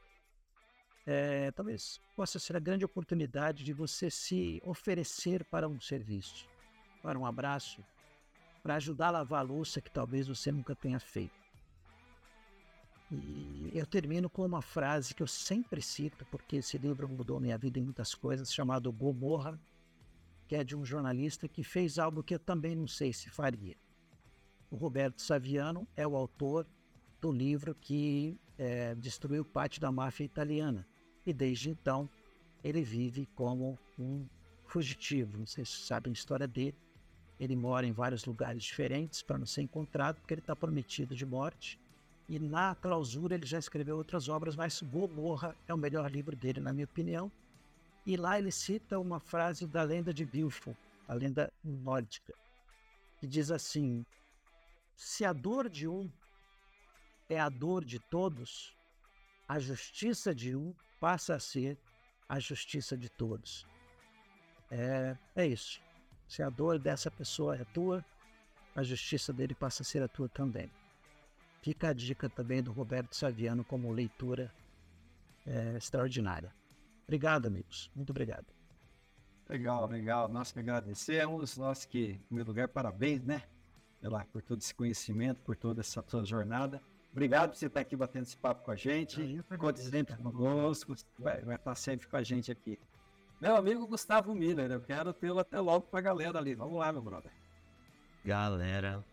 é, 1.06 1.52
talvez 1.52 2.00
possa 2.16 2.38
ser 2.38 2.58
a 2.58 2.60
grande 2.60 2.86
oportunidade 2.86 3.64
de 3.64 3.74
você 3.74 4.12
se 4.12 4.62
oferecer 4.64 5.43
para 5.45 5.68
um 5.68 5.80
serviço, 5.80 6.45
para 7.02 7.18
um 7.18 7.26
abraço, 7.26 7.84
para 8.62 8.76
ajudar 8.76 9.08
a 9.08 9.12
lavar 9.12 9.39
a 9.39 9.43
louça 9.43 9.82
que 9.82 9.89
talvez 9.89 10.28
você 10.28 10.52
nunca 10.52 10.76
tenha 10.76 11.00
feito. 11.00 11.47
E 13.10 13.72
eu 13.74 13.86
termino 13.86 14.30
com 14.30 14.45
uma 14.45 14.62
frase 14.62 15.14
que 15.16 15.24
eu 15.24 15.28
sempre 15.28 15.82
cito, 15.82 16.26
porque 16.30 16.58
esse 16.58 16.78
livro 16.78 17.08
mudou 17.08 17.39
minha 17.39 17.58
vida 17.58 17.80
em 17.80 17.84
muitas 17.84 18.14
coisas, 18.14 18.53
chamado 18.53 18.91
Gomorra, 18.91 19.60
que 20.47 20.55
é 20.55 20.64
de 20.64 20.76
um 20.76 20.86
jornalista 20.86 21.47
que 21.47 21.64
fez 21.64 21.97
algo 21.97 22.24
que 22.24 22.36
eu 22.36 22.39
também 22.39 22.76
não 22.76 22.88
sei 22.88 23.14
se 23.14 23.30
faria. 23.30 23.76
O 24.70 24.76
Roberto 24.76 25.22
Saviano 25.22 25.88
é 25.95 26.05
o 26.05 26.16
autor 26.16 26.68
do 27.22 27.32
livro 27.32 27.74
que 27.74 28.38
é, 28.58 28.93
destruiu 28.95 29.45
parte 29.45 29.80
da 29.80 29.91
máfia 29.91 30.26
italiana. 30.26 30.86
E 31.26 31.32
desde 31.32 31.70
então 31.70 32.10
ele 32.64 32.84
vive 32.84 33.26
como 33.36 33.80
um 33.97 34.26
fugitivo. 34.66 35.45
Vocês 35.45 35.70
sabem 35.70 36.12
a 36.12 36.14
história 36.14 36.47
dele. 36.47 36.76
Ele 37.39 37.55
mora 37.55 37.86
em 37.86 37.93
vários 37.93 38.26
lugares 38.26 38.64
diferentes 38.64 39.22
para 39.22 39.38
não 39.38 39.45
ser 39.45 39.62
encontrado, 39.62 40.20
porque 40.20 40.34
ele 40.34 40.41
está 40.41 40.55
prometido 40.55 41.16
de 41.16 41.26
morte 41.26 41.80
e 42.30 42.38
na 42.40 42.76
clausura 42.76 43.36
ele 43.36 43.46
já 43.46 43.58
escreveu 43.58 43.98
outras 43.98 44.28
obras, 44.28 44.56
mas 44.56 44.82
Gomorra 44.82 45.56
é 45.68 45.74
o 45.74 45.78
melhor 45.78 46.12
livro 46.12 46.36
dele, 46.36 46.60
na 46.60 46.74
minha 46.74 46.86
opinião. 46.86 47.32
E 48.06 48.18
lá 48.18 48.38
ele 48.38 48.52
cita 48.52 49.00
uma 49.00 49.20
frase 49.20 49.66
da 49.66 49.84
lenda 49.84 50.14
de 50.14 50.26
Bilfo, 50.26 50.76
a 51.08 51.14
lenda 51.14 51.52
nórdica, 51.64 52.34
que 53.20 53.28
diz 53.28 53.50
assim: 53.50 54.06
Se 54.96 55.24
a 55.24 55.32
dor 55.32 55.70
de 55.70 55.88
um 55.88 56.10
é 57.30 57.40
a 57.40 57.50
dor 57.50 57.84
de 57.84 58.00
todos, 58.00 58.76
a 59.48 59.60
justiça 59.60 60.36
de 60.36 60.56
um 60.56 60.74
passa 61.00 61.36
a 61.36 61.40
ser 61.40 61.78
a 62.28 62.40
justiça 62.40 62.98
de 62.98 63.10
todos. 63.10 63.66
É, 64.70 65.18
é 65.36 65.48
isso. 65.48 65.82
Se 66.28 66.44
a 66.44 66.50
dor 66.50 66.78
dessa 66.78 67.10
pessoa 67.10 67.56
é 67.56 67.64
tua, 67.64 68.04
a 68.76 68.84
justiça 68.84 69.32
dele 69.32 69.56
passa 69.56 69.82
a 69.82 69.86
ser 69.86 70.04
a 70.04 70.08
tua 70.10 70.28
também. 70.28 70.70
Fica 71.68 71.89
a 71.89 71.93
dica 71.93 72.30
também 72.30 72.63
do 72.63 72.72
Roberto 72.72 73.13
Saviano 73.13 73.61
como 73.61 73.91
leitura 73.91 74.49
é, 75.45 75.76
extraordinária. 75.76 76.55
Obrigado, 77.03 77.47
amigos. 77.47 77.91
Muito 77.93 78.11
obrigado. 78.11 78.45
Legal, 79.49 79.86
legal. 79.86 80.30
Nós 80.30 80.49
que 80.49 80.59
agradecemos. 80.59 81.57
Nós 81.57 81.84
que, 81.84 82.11
em 82.11 82.20
primeiro 82.20 82.51
lugar, 82.51 82.70
parabéns, 82.70 83.22
né? 83.22 83.43
lá, 84.01 84.26
por 84.32 84.41
todo 84.41 84.61
esse 84.61 84.74
conhecimento, 84.74 85.41
por 85.41 85.57
toda 85.57 85.82
essa 85.82 86.01
sua 86.07 86.24
jornada. 86.24 86.82
Obrigado 87.11 87.49
por 87.49 87.57
você 87.57 87.65
estar 87.65 87.82
aqui 87.82 87.97
batendo 87.97 88.24
esse 88.24 88.38
papo 88.38 88.63
com 88.63 88.72
a 88.72 88.76
gente. 88.78 89.43
Conte 89.59 89.82
sempre 89.82 90.15
conosco, 90.15 90.95
vai, 91.20 91.41
vai 91.41 91.57
estar 91.57 91.76
sempre 91.76 92.07
com 92.07 92.15
a 92.15 92.24
gente 92.24 92.49
aqui. 92.49 92.80
Meu 93.41 93.57
amigo 93.57 93.86
Gustavo 93.86 94.34
Miller, 94.34 94.72
eu 94.72 94.80
quero 94.80 95.11
tê-lo 95.11 95.39
até 95.39 95.59
logo 95.59 95.88
para 95.88 95.99
a 95.99 96.03
galera 96.03 96.39
ali. 96.39 96.55
Vamos 96.55 96.80
lá, 96.80 96.93
meu 96.93 97.01
brother. 97.01 97.34
Galera, 98.24 99.03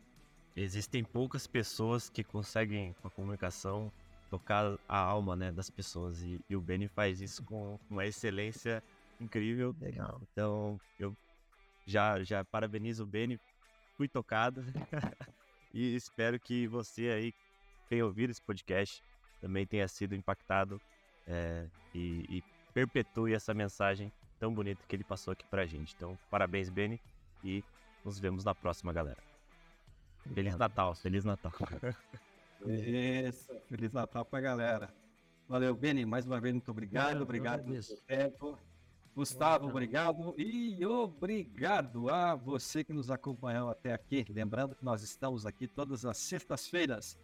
existem 0.56 1.02
poucas 1.02 1.46
pessoas 1.46 2.08
que 2.08 2.22
conseguem, 2.22 2.94
com 3.00 3.08
a 3.08 3.10
comunicação, 3.10 3.92
tocar 4.30 4.78
a 4.88 4.98
alma 4.98 5.36
né, 5.36 5.52
das 5.52 5.70
pessoas. 5.70 6.22
E, 6.22 6.40
e 6.48 6.56
o 6.56 6.60
Benny 6.60 6.88
faz 6.88 7.20
isso 7.20 7.42
com 7.44 7.78
uma 7.90 8.06
excelência 8.06 8.82
incrível. 9.20 9.74
Legal. 9.80 10.20
Então, 10.32 10.80
eu 10.98 11.16
já, 11.86 12.22
já 12.22 12.44
parabenizo 12.44 13.04
o 13.04 13.06
Benny, 13.06 13.38
fui 13.96 14.08
tocado. 14.08 14.64
e 15.72 15.94
espero 15.94 16.38
que 16.38 16.66
você 16.66 17.08
aí 17.08 17.32
que 17.32 17.38
tenha 17.88 18.04
ouvido 18.04 18.30
esse 18.30 18.42
podcast 18.42 19.02
também 19.40 19.66
tenha 19.66 19.86
sido 19.86 20.14
impactado 20.14 20.80
é, 21.26 21.66
e, 21.94 22.24
e 22.28 22.44
perpetue 22.72 23.34
essa 23.34 23.52
mensagem 23.52 24.10
tão 24.38 24.52
bonita 24.54 24.82
que 24.88 24.96
ele 24.96 25.04
passou 25.04 25.32
aqui 25.32 25.44
pra 25.46 25.66
gente. 25.66 25.94
Então, 25.94 26.18
parabéns, 26.30 26.70
Benny, 26.70 27.00
e 27.42 27.62
nos 28.04 28.18
vemos 28.18 28.42
na 28.42 28.54
próxima, 28.54 28.92
galera. 28.92 29.33
Feliz 30.32 30.56
Natal, 30.56 30.94
Feliz 30.94 31.24
Natal. 31.24 31.52
Isso, 32.66 33.52
Feliz 33.68 33.92
Natal 33.92 34.24
pra 34.24 34.40
galera. 34.40 34.94
Valeu, 35.48 35.74
Beni, 35.74 36.06
mais 36.06 36.24
uma 36.24 36.40
vez, 36.40 36.54
muito 36.54 36.70
obrigado. 36.70 37.20
Obrigado 37.20 37.64
pelo 37.64 37.82
seu 37.82 37.98
tempo. 38.06 38.58
Gustavo, 39.14 39.68
obrigado. 39.68 40.34
E 40.38 40.84
obrigado 40.86 42.08
a 42.08 42.34
você 42.34 42.82
que 42.82 42.92
nos 42.92 43.10
acompanhou 43.10 43.68
até 43.68 43.92
aqui. 43.92 44.24
Lembrando 44.30 44.74
que 44.74 44.84
nós 44.84 45.02
estamos 45.02 45.44
aqui 45.44 45.68
todas 45.68 46.04
as 46.04 46.16
sextas-feiras, 46.16 47.18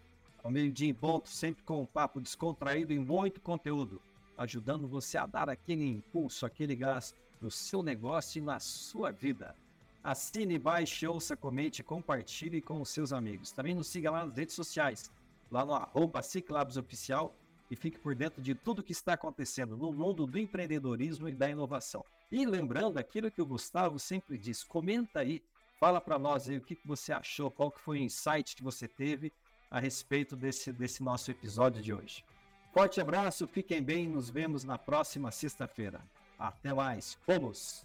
ao 0.45 0.51
meio-dia 0.51 0.89
em 0.89 0.95
ponto, 0.95 1.29
sempre 1.29 1.65
com 1.65 1.83
um 1.83 1.87
papo 1.87 2.21
descontraído 2.21 2.93
e 2.93 2.99
muito 2.99 3.41
conteúdo, 3.41 4.01
ajudando 4.37 4.87
você 4.87 5.17
a 5.17 5.27
dar 5.27 5.49
aquele 5.49 5.85
impulso, 5.85 6.45
aquele 6.45 6.77
gás 6.77 7.15
no 7.41 7.51
seu 7.51 7.83
negócio 7.83 8.39
e 8.39 8.43
na 8.43 8.61
sua 8.61 9.11
vida. 9.11 9.57
Assine, 10.03 10.59
baixe, 10.59 11.07
ouça, 11.07 11.37
comente, 11.37 11.83
compartilhe 11.83 12.63
com 12.63 12.81
os 12.81 12.89
seus 12.89 13.13
amigos. 13.13 13.53
Também 13.53 13.75
nos 13.75 13.89
siga 13.89 14.11
lá 14.11 14.25
nas 14.25 14.37
redes 14.37 14.55
sociais, 14.55 15.11
lá 15.51 15.65
no 15.65 15.75
arroba 15.75 16.23
Ciclabs 16.23 16.77
Oficial 16.77 17.35
e 17.71 17.77
fique 17.77 17.99
por 17.99 18.15
dentro 18.15 18.43
de 18.43 18.55
tudo 18.55 18.83
que 18.83 18.93
está 18.93 19.13
acontecendo 19.13 19.77
no 19.77 19.93
mundo 19.93 20.27
do 20.27 20.39
empreendedorismo 20.39 21.29
e 21.29 21.33
da 21.33 21.49
inovação. 21.49 22.05
E 22.33 22.45
lembrando 22.45 22.99
aquilo 22.99 23.31
que 23.31 23.41
o 23.41 23.47
Gustavo 23.47 23.99
sempre 23.99 24.37
diz, 24.37 24.65
comenta 24.65 25.21
aí, 25.21 25.43
fala 25.79 26.01
para 26.01 26.19
nós 26.19 26.49
aí 26.49 26.57
o 26.57 26.61
que, 26.61 26.79
você 26.85 27.13
achou, 27.13 27.51
qual 27.51 27.71
que 27.71 27.81
foi 27.81 27.99
o 27.99 28.03
insight 28.03 28.57
que 28.57 28.63
você 28.63 28.89
teve 28.89 29.33
a 29.71 29.79
respeito 29.79 30.35
desse, 30.35 30.73
desse 30.73 31.03
nosso 31.03 31.31
episódio 31.31 31.81
de 31.81 31.93
hoje. 31.93 32.25
Forte 32.73 33.01
abraço, 33.01 33.47
fiquem 33.47 33.83
bem, 33.83 34.09
nos 34.09 34.31
vemos 34.31 34.65
na 34.65 34.79
próxima 34.79 35.31
sexta-feira. 35.31 36.01
Até 36.39 36.73
mais, 36.73 37.19
vamos! 37.27 37.85